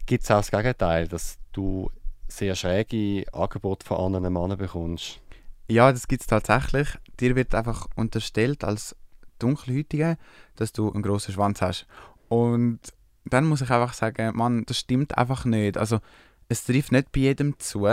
Gibt 0.07 0.25
es 0.25 0.31
auch 0.31 0.39
das 0.39 0.51
Gegenteil, 0.51 1.07
dass 1.09 1.39
du 1.53 1.91
sehr 2.29 2.57
schräge 2.57 3.25
Angebote 3.33 3.87
von 3.87 3.99
anderen 3.99 4.33
Männern 4.33 4.59
bekommst? 4.59 5.21
Ja, 5.69 5.93
das 5.93 6.09
gibt 6.09 6.23
es 6.23 6.27
tatsächlich. 6.27 6.89
Dir 7.21 7.37
wird 7.37 7.55
einfach 7.55 7.87
unterstellt 7.95 8.65
als 8.65 8.97
Dunkelhäutige, 9.39 10.17
dass 10.57 10.73
du 10.73 10.91
einen 10.93 11.03
grossen 11.03 11.35
Schwanz 11.35 11.63
hast. 11.63 11.87
Und 12.29 12.81
dann 13.25 13.47
muss 13.47 13.61
ich 13.61 13.71
einfach 13.71 13.93
sagen, 13.93 14.37
Mann, 14.37 14.65
das 14.67 14.79
stimmt 14.79 15.17
einfach 15.17 15.45
nicht. 15.45 15.77
Also 15.79 16.01
es 16.49 16.65
trifft 16.65 16.93
nicht 16.93 17.13
bei 17.13 17.21
jedem 17.21 17.59
zu. 17.59 17.89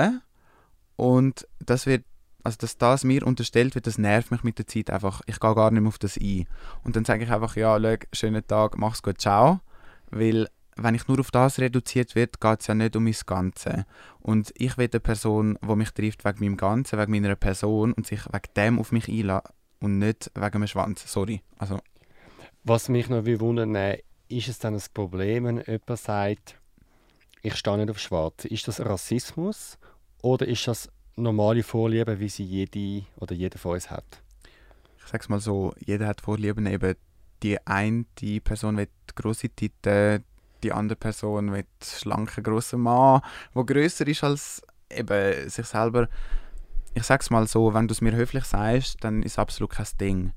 Und 0.95 1.47
das 1.60 1.86
wird 1.86 2.03
also 2.43 2.57
dass 2.59 2.77
das 2.77 3.03
mir 3.03 3.25
unterstellt 3.25 3.75
wird, 3.75 3.87
das 3.87 3.97
nervt 3.97 4.31
mich 4.31 4.43
mit 4.43 4.57
der 4.57 4.67
Zeit 4.67 4.89
einfach. 4.89 5.21
Ich 5.25 5.39
gehe 5.39 5.55
gar 5.55 5.71
nicht 5.71 5.81
mehr 5.81 5.89
auf 5.89 5.97
das 5.97 6.17
ein. 6.17 6.47
Und 6.83 6.95
dann 6.95 7.05
sage 7.05 7.23
ich 7.23 7.31
einfach, 7.31 7.55
ja, 7.55 7.79
schau, 7.79 7.95
schönen 8.13 8.45
Tag, 8.47 8.77
mach's 8.77 9.03
gut, 9.03 9.19
ciao. 9.19 9.59
Weil 10.09 10.47
wenn 10.75 10.95
ich 10.95 11.07
nur 11.07 11.19
auf 11.19 11.31
das 11.31 11.59
reduziert 11.59 12.15
wird, 12.15 12.39
geht 12.39 12.61
es 12.61 12.67
ja 12.67 12.75
nicht 12.75 12.95
um 12.95 13.03
mein 13.03 13.15
Ganze. 13.25 13.85
Und 14.19 14.53
ich 14.57 14.77
will 14.77 14.89
eine 14.91 14.99
Person, 14.99 15.57
die 15.61 15.75
mich 15.75 15.91
trifft 15.91 16.25
wegen 16.25 16.39
meinem 16.39 16.57
Ganzen, 16.57 16.99
wegen 16.99 17.11
meiner 17.11 17.35
Person 17.35 17.93
und 17.93 18.07
sich 18.07 18.25
wegen 18.25 18.53
dem 18.55 18.79
auf 18.79 18.91
mich 18.91 19.09
einlässt 19.09 19.47
und 19.79 19.99
nicht 19.99 20.31
wegen 20.35 20.59
meinem 20.59 20.67
Schwanz. 20.67 21.11
Sorry. 21.11 21.41
Also. 21.57 21.79
Was 22.63 22.89
mich 22.89 23.09
noch 23.09 23.25
wundern 23.25 23.75
äh, 23.75 23.99
ist 24.27 24.47
es 24.47 24.59
dann 24.59 24.75
ein 24.75 24.81
Problem, 24.93 25.45
wenn 25.45 25.63
jemand 25.65 25.99
sagt, 25.99 26.59
ich 27.41 27.55
stehe 27.55 27.77
nicht 27.77 27.89
auf 27.89 27.99
Schwarz? 27.99 28.45
Ist 28.45 28.67
das 28.67 28.79
Rassismus 28.79 29.77
oder 30.21 30.47
ist 30.47 30.67
das 30.67 30.89
normale 31.22 31.63
Vorlieben, 31.63 32.20
wie 32.20 32.30
sie 32.30 32.43
jede 32.43 33.05
oder 33.17 33.36
jeder 33.36 33.59
von 33.59 33.74
uns 33.74 33.89
hat? 33.89 34.22
Ich 34.97 35.05
sage 35.05 35.24
es 35.24 35.30
mal 35.30 35.39
so, 35.39 35.74
jeder 35.86 36.07
hat 36.07 36.22
Vorlieben. 36.22 36.65
Eben 36.65 36.95
die 37.43 37.65
eine 37.65 38.05
die 38.17 38.39
Person 38.39 38.78
will 38.78 38.89
grosse 39.15 39.49
Titel, 39.49 40.22
die 40.63 40.72
andere 40.72 40.97
Person 40.97 41.51
will 41.51 41.65
schlanken 41.84 42.43
grossen 42.43 42.82
Mann, 42.82 43.22
der 43.55 43.63
grösser 43.63 44.07
ist 44.07 44.24
als 44.24 44.61
eben 44.89 45.49
sich 45.49 45.65
selber. 45.65 46.07
Ich 46.93 47.03
sage 47.03 47.22
es 47.22 47.30
mal 47.30 47.47
so, 47.47 47.74
wenn 47.74 47.88
du 47.88 47.93
es 47.93 48.01
mir 48.01 48.15
höflich 48.15 48.43
sagst, 48.45 49.03
dann 49.03 49.24
ist 49.24 49.34
es 49.34 49.39
absolut 49.39 49.72
kein 49.72 49.88
Ding. 49.99 50.34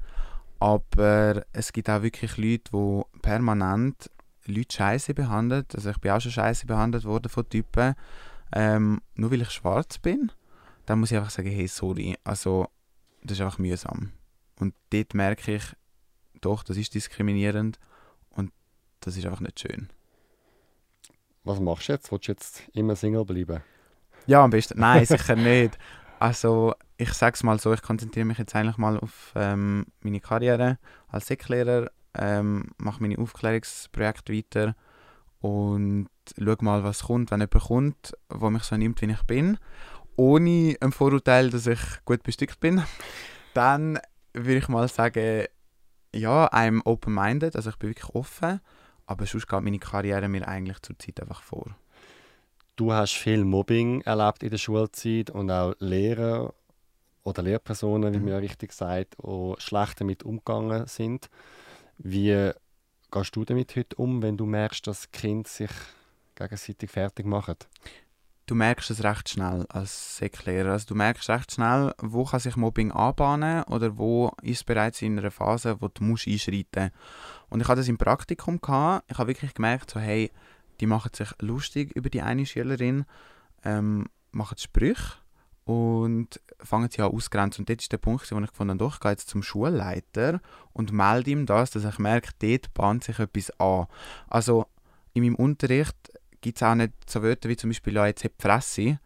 Aber 0.60 1.44
es 1.52 1.72
gibt 1.72 1.90
auch 1.90 2.02
wirklich 2.02 2.36
Leute, 2.36 2.70
die 2.72 3.02
permanent 3.20 4.10
Leute 4.46 4.76
scheiße 4.76 5.14
behandeln. 5.14 5.64
Also 5.74 5.90
ich 5.90 5.98
bin 5.98 6.12
auch 6.12 6.20
schon 6.20 6.32
scheiße 6.32 6.66
behandelt 6.66 7.04
worden 7.04 7.28
von 7.28 7.48
Typen, 7.48 7.94
Ähm, 8.54 9.00
nur 9.14 9.30
weil 9.30 9.40
ich 9.42 9.50
schwarz 9.50 9.98
bin, 9.98 10.30
dann 10.86 11.00
muss 11.00 11.10
ich 11.10 11.16
einfach 11.16 11.30
sagen, 11.30 11.50
hey, 11.50 11.68
sorry, 11.68 12.16
also 12.24 12.68
das 13.22 13.38
ist 13.38 13.44
einfach 13.44 13.58
mühsam. 13.58 14.12
Und 14.58 14.74
dort 14.90 15.14
merke 15.14 15.56
ich, 15.56 15.64
doch, 16.40 16.62
das 16.62 16.76
ist 16.76 16.94
diskriminierend 16.94 17.78
und 18.30 18.52
das 19.00 19.16
ist 19.16 19.26
einfach 19.26 19.40
nicht 19.40 19.60
schön. 19.60 19.88
Was 21.44 21.60
machst 21.60 21.88
du 21.88 21.92
jetzt? 21.92 22.10
Willst 22.12 22.28
du 22.28 22.32
jetzt 22.32 22.62
immer 22.72 22.96
Single 22.96 23.24
bleiben? 23.24 23.62
Ja, 24.26 24.44
am 24.44 24.50
besten. 24.50 24.78
Nein, 24.78 25.04
sicher 25.04 25.36
nicht. 25.36 25.78
Also, 26.20 26.74
ich 26.96 27.12
sage 27.14 27.34
es 27.34 27.42
mal 27.42 27.58
so, 27.58 27.72
ich 27.72 27.82
konzentriere 27.82 28.26
mich 28.26 28.38
jetzt 28.38 28.54
eigentlich 28.54 28.76
mal 28.76 28.96
auf 28.98 29.32
ähm, 29.34 29.86
meine 30.02 30.20
Karriere 30.20 30.78
als 31.08 31.26
Säcklehrer, 31.26 31.90
ähm, 32.14 32.70
mache 32.78 33.02
meine 33.02 33.18
Aufklärungsprojekte 33.18 34.32
weiter 34.32 34.76
und 35.40 36.08
schaue 36.38 36.56
mal, 36.60 36.84
was 36.84 37.04
kommt, 37.04 37.32
wenn 37.32 37.40
jemand 37.40 37.64
kommt, 37.64 38.12
der 38.30 38.50
mich 38.50 38.62
so 38.62 38.76
nimmt, 38.76 39.02
wie 39.02 39.10
ich 39.10 39.22
bin, 39.24 39.58
ohne 40.16 40.76
ein 40.80 40.92
Vorurteil, 40.92 41.50
dass 41.50 41.66
ich 41.66 41.80
gut 42.04 42.22
bestückt 42.22 42.60
bin, 42.60 42.82
dann 43.54 43.98
würde 44.34 44.58
ich 44.58 44.68
mal 44.68 44.88
sagen, 44.88 45.46
ja, 46.14 46.48
I'm 46.52 46.82
open-minded, 46.84 47.56
also 47.56 47.70
ich 47.70 47.76
bin 47.76 47.90
wirklich 47.90 48.14
offen, 48.14 48.60
aber 49.06 49.26
sonst 49.26 49.48
geht 49.48 49.62
meine 49.62 49.78
Karriere 49.78 50.28
mir 50.28 50.46
eigentlich 50.46 50.80
zurzeit 50.82 51.20
einfach 51.20 51.42
vor. 51.42 51.76
Du 52.76 52.92
hast 52.92 53.12
viel 53.12 53.44
Mobbing 53.44 54.00
erlebt 54.02 54.42
in 54.42 54.50
der 54.50 54.58
Schulzeit 54.58 55.30
und 55.30 55.50
auch 55.50 55.74
Lehrer 55.78 56.54
oder 57.22 57.42
Lehrpersonen, 57.42 58.14
wie 58.14 58.18
man 58.18 58.28
ja 58.28 58.38
richtig 58.38 58.72
sagt, 58.72 59.16
die 59.22 59.54
schlecht 59.58 60.00
damit 60.00 60.22
umgegangen 60.22 60.86
sind. 60.86 61.28
Wie 61.98 62.50
gehst 63.10 63.36
du 63.36 63.44
damit 63.44 63.76
heute 63.76 63.96
um, 63.96 64.22
wenn 64.22 64.36
du 64.36 64.46
merkst, 64.46 64.86
dass 64.86 65.10
Kinder 65.12 65.48
sich 65.48 65.70
gegenseitig 66.34 66.90
fertig 66.90 67.26
machen? 67.26 67.56
Du 68.52 68.56
merkst 68.56 68.90
es 68.90 69.02
recht 69.02 69.30
schnell 69.30 69.64
als 69.70 70.18
Säcklehrer. 70.18 70.72
Also 70.72 70.88
du 70.88 70.94
merkst 70.94 71.30
recht 71.30 71.52
schnell, 71.52 71.94
wo 72.02 72.26
kann 72.26 72.38
sich 72.38 72.54
Mobbing 72.54 72.92
anbahnen 72.92 73.62
oder 73.62 73.96
wo 73.96 74.30
ist 74.42 74.66
bereits 74.66 75.00
in 75.00 75.18
einer 75.18 75.30
Phase, 75.30 75.80
wo 75.80 75.88
du 75.88 76.04
musst 76.04 76.28
einschreiten 76.28 76.90
Und 77.48 77.62
ich 77.62 77.68
hatte 77.68 77.80
das 77.80 77.88
im 77.88 77.96
Praktikum. 77.96 78.60
Gehabt. 78.60 79.10
Ich 79.10 79.16
habe 79.16 79.28
wirklich 79.28 79.54
gemerkt, 79.54 79.92
so, 79.92 80.00
hey, 80.00 80.30
die 80.80 80.86
machen 80.86 81.12
sich 81.14 81.30
lustig 81.40 81.92
über 81.96 82.10
die 82.10 82.20
eine 82.20 82.44
Schülerin, 82.44 83.06
ähm, 83.64 84.04
machen 84.32 84.58
Sprüche 84.58 85.14
und 85.64 86.38
fangen 86.60 86.90
sie 86.90 87.00
an 87.00 87.10
ausgrenzen. 87.10 87.62
Und 87.62 87.70
dort 87.70 87.80
ist 87.80 87.92
der 87.92 87.96
Punkt, 87.96 88.30
wo 88.30 88.38
ich 88.38 88.50
gefunden 88.50 88.78
habe, 88.78 88.92
ich 88.92 89.00
gehe 89.00 89.12
jetzt 89.12 89.30
zum 89.30 89.42
Schulleiter 89.42 90.42
und 90.74 90.92
melde 90.92 91.30
ihm 91.30 91.46
das, 91.46 91.70
dass 91.70 91.84
ich 91.84 91.98
merke, 91.98 92.32
dort 92.38 92.74
bahnt 92.74 93.02
sich 93.02 93.18
etwas 93.18 93.50
an. 93.58 93.86
Also 94.28 94.66
in 95.14 95.22
meinem 95.22 95.36
Unterricht 95.36 96.11
gibt 96.42 96.58
es 96.58 96.62
auch 96.62 96.74
nicht 96.74 96.92
so 97.08 97.22
Wörter 97.22 97.48
wie 97.48 97.56
zum 97.56 97.70
Beispiel 97.70 97.94
«ja, 97.94 98.06
jetzt 98.06 98.24
hat 98.24 98.32
die 98.38 98.42
Fresse». 98.42 99.00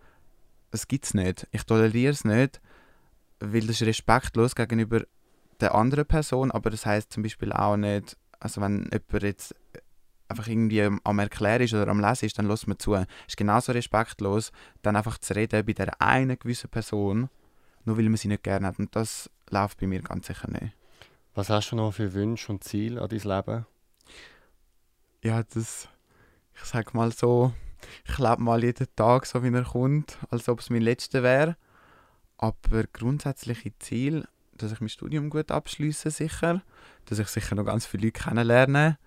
Das 0.73 0.89
gibt 0.89 1.05
es 1.05 1.15
nicht. 1.15 1.47
Ich 1.53 1.63
toleriere 1.63 2.13
es 2.13 2.25
nicht, 2.25 2.61
weil 3.39 3.61
das 3.61 3.81
ist 3.81 3.87
respektlos 3.87 4.57
gegenüber 4.57 5.05
der 5.61 5.75
anderen 5.75 6.07
Person, 6.07 6.51
aber 6.51 6.71
das 6.71 6.85
heißt 6.85 7.13
zum 7.13 7.23
Beispiel 7.23 7.53
auch 7.53 7.77
nicht, 7.77 8.17
also 8.41 8.61
wenn 8.61 8.91
jemand 8.93 9.23
jetzt 9.23 9.55
einfach 10.29 10.49
irgendwie 10.49 10.83
am 10.83 11.19
Erklären 11.19 11.63
ist 11.63 11.73
oder 11.73 11.89
am 11.89 12.01
Lesen 12.01 12.27
ist, 12.27 12.39
dann 12.39 12.49
lässt 12.49 12.67
man 12.67 12.79
zu. 12.79 12.95
Es 12.95 13.07
ist 13.29 13.37
genauso 13.37 13.73
respektlos, 13.73 14.51
dann 14.83 14.97
einfach 14.97 15.19
zu 15.19 15.35
reden 15.35 15.65
bei 15.65 15.73
der 15.73 16.01
einen 16.03 16.39
gewissen 16.39 16.69
Person, 16.69 17.31
nur 17.85 17.97
weil 17.97 18.05
man 18.05 18.17
sie 18.17 18.29
nicht 18.29 18.43
gerne 18.43 18.67
hat. 18.67 18.79
Und 18.79 18.95
das 18.97 19.31
läuft 19.51 19.81
bei 19.81 19.87
mir 19.87 20.03
ganz 20.03 20.27
sicher 20.27 20.51
nicht. 20.51 20.75
Was 21.35 21.51
hast 21.51 21.71
du 21.71 21.77
noch 21.77 21.93
für 21.93 22.13
Wünsche 22.13 22.51
und 22.51 22.65
Ziele 22.65 23.01
an 23.01 23.09
dein 23.09 23.21
Leben? 23.21 23.67
Ja, 25.23 25.43
das, 25.43 25.89
ich 26.57 26.65
sag 26.65 26.95
mal 26.95 27.13
so, 27.13 27.53
ich 28.07 28.19
lebe 28.19 28.43
mal 28.43 28.63
jeden 28.65 28.87
Tag 28.97 29.27
so, 29.27 29.43
wie 29.43 29.55
er 29.55 29.65
kommt, 29.65 30.19
als 30.31 30.49
ob 30.49 30.61
es 30.61 30.71
mein 30.71 30.83
letzter 30.83 31.23
wäre. 31.23 31.57
Aber 32.39 32.85
grundsätzliche 32.93 33.77
Ziel, 33.79 34.27
dass 34.57 34.73
ich 34.73 34.81
mein 34.81 34.89
Studium 34.89 35.31
gut 35.31 35.51
abschließe 35.51 36.11
sicher, 36.11 36.63
dass 37.07 37.19
ich 37.19 37.29
sicher 37.29 37.55
noch 37.55 37.65
ganz 37.65 37.87
viele 37.87 38.07
Leute 38.07 38.21
kennenlerne 38.21 38.99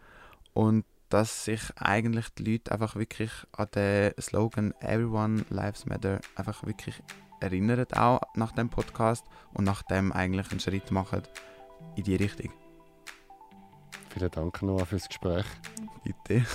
und 0.53 0.85
dass 1.09 1.45
sich 1.45 1.61
eigentlich 1.75 2.29
die 2.29 2.51
Leute 2.51 2.71
einfach 2.71 2.95
wirklich 2.95 3.31
an 3.53 3.67
den 3.73 4.13
Slogan 4.19 4.73
Everyone 4.79 5.43
Lives 5.49 5.85
Matter 5.85 6.19
einfach 6.35 6.63
wirklich 6.65 7.01
erinnern, 7.39 7.85
auch 7.95 8.21
nach 8.35 8.51
dem 8.51 8.69
Podcast 8.69 9.25
und 9.53 9.63
nach 9.63 9.81
dem 9.83 10.11
eigentlich 10.11 10.51
einen 10.51 10.59
Schritt 10.59 10.91
machen 10.91 11.23
in 11.95 12.03
die 12.03 12.15
Richtung. 12.15 12.51
Vielen 14.09 14.31
Dank, 14.31 14.61
Noah, 14.61 14.85
fürs 14.85 15.07
Gespräch. 15.07 15.45
Bitte. 16.03 16.45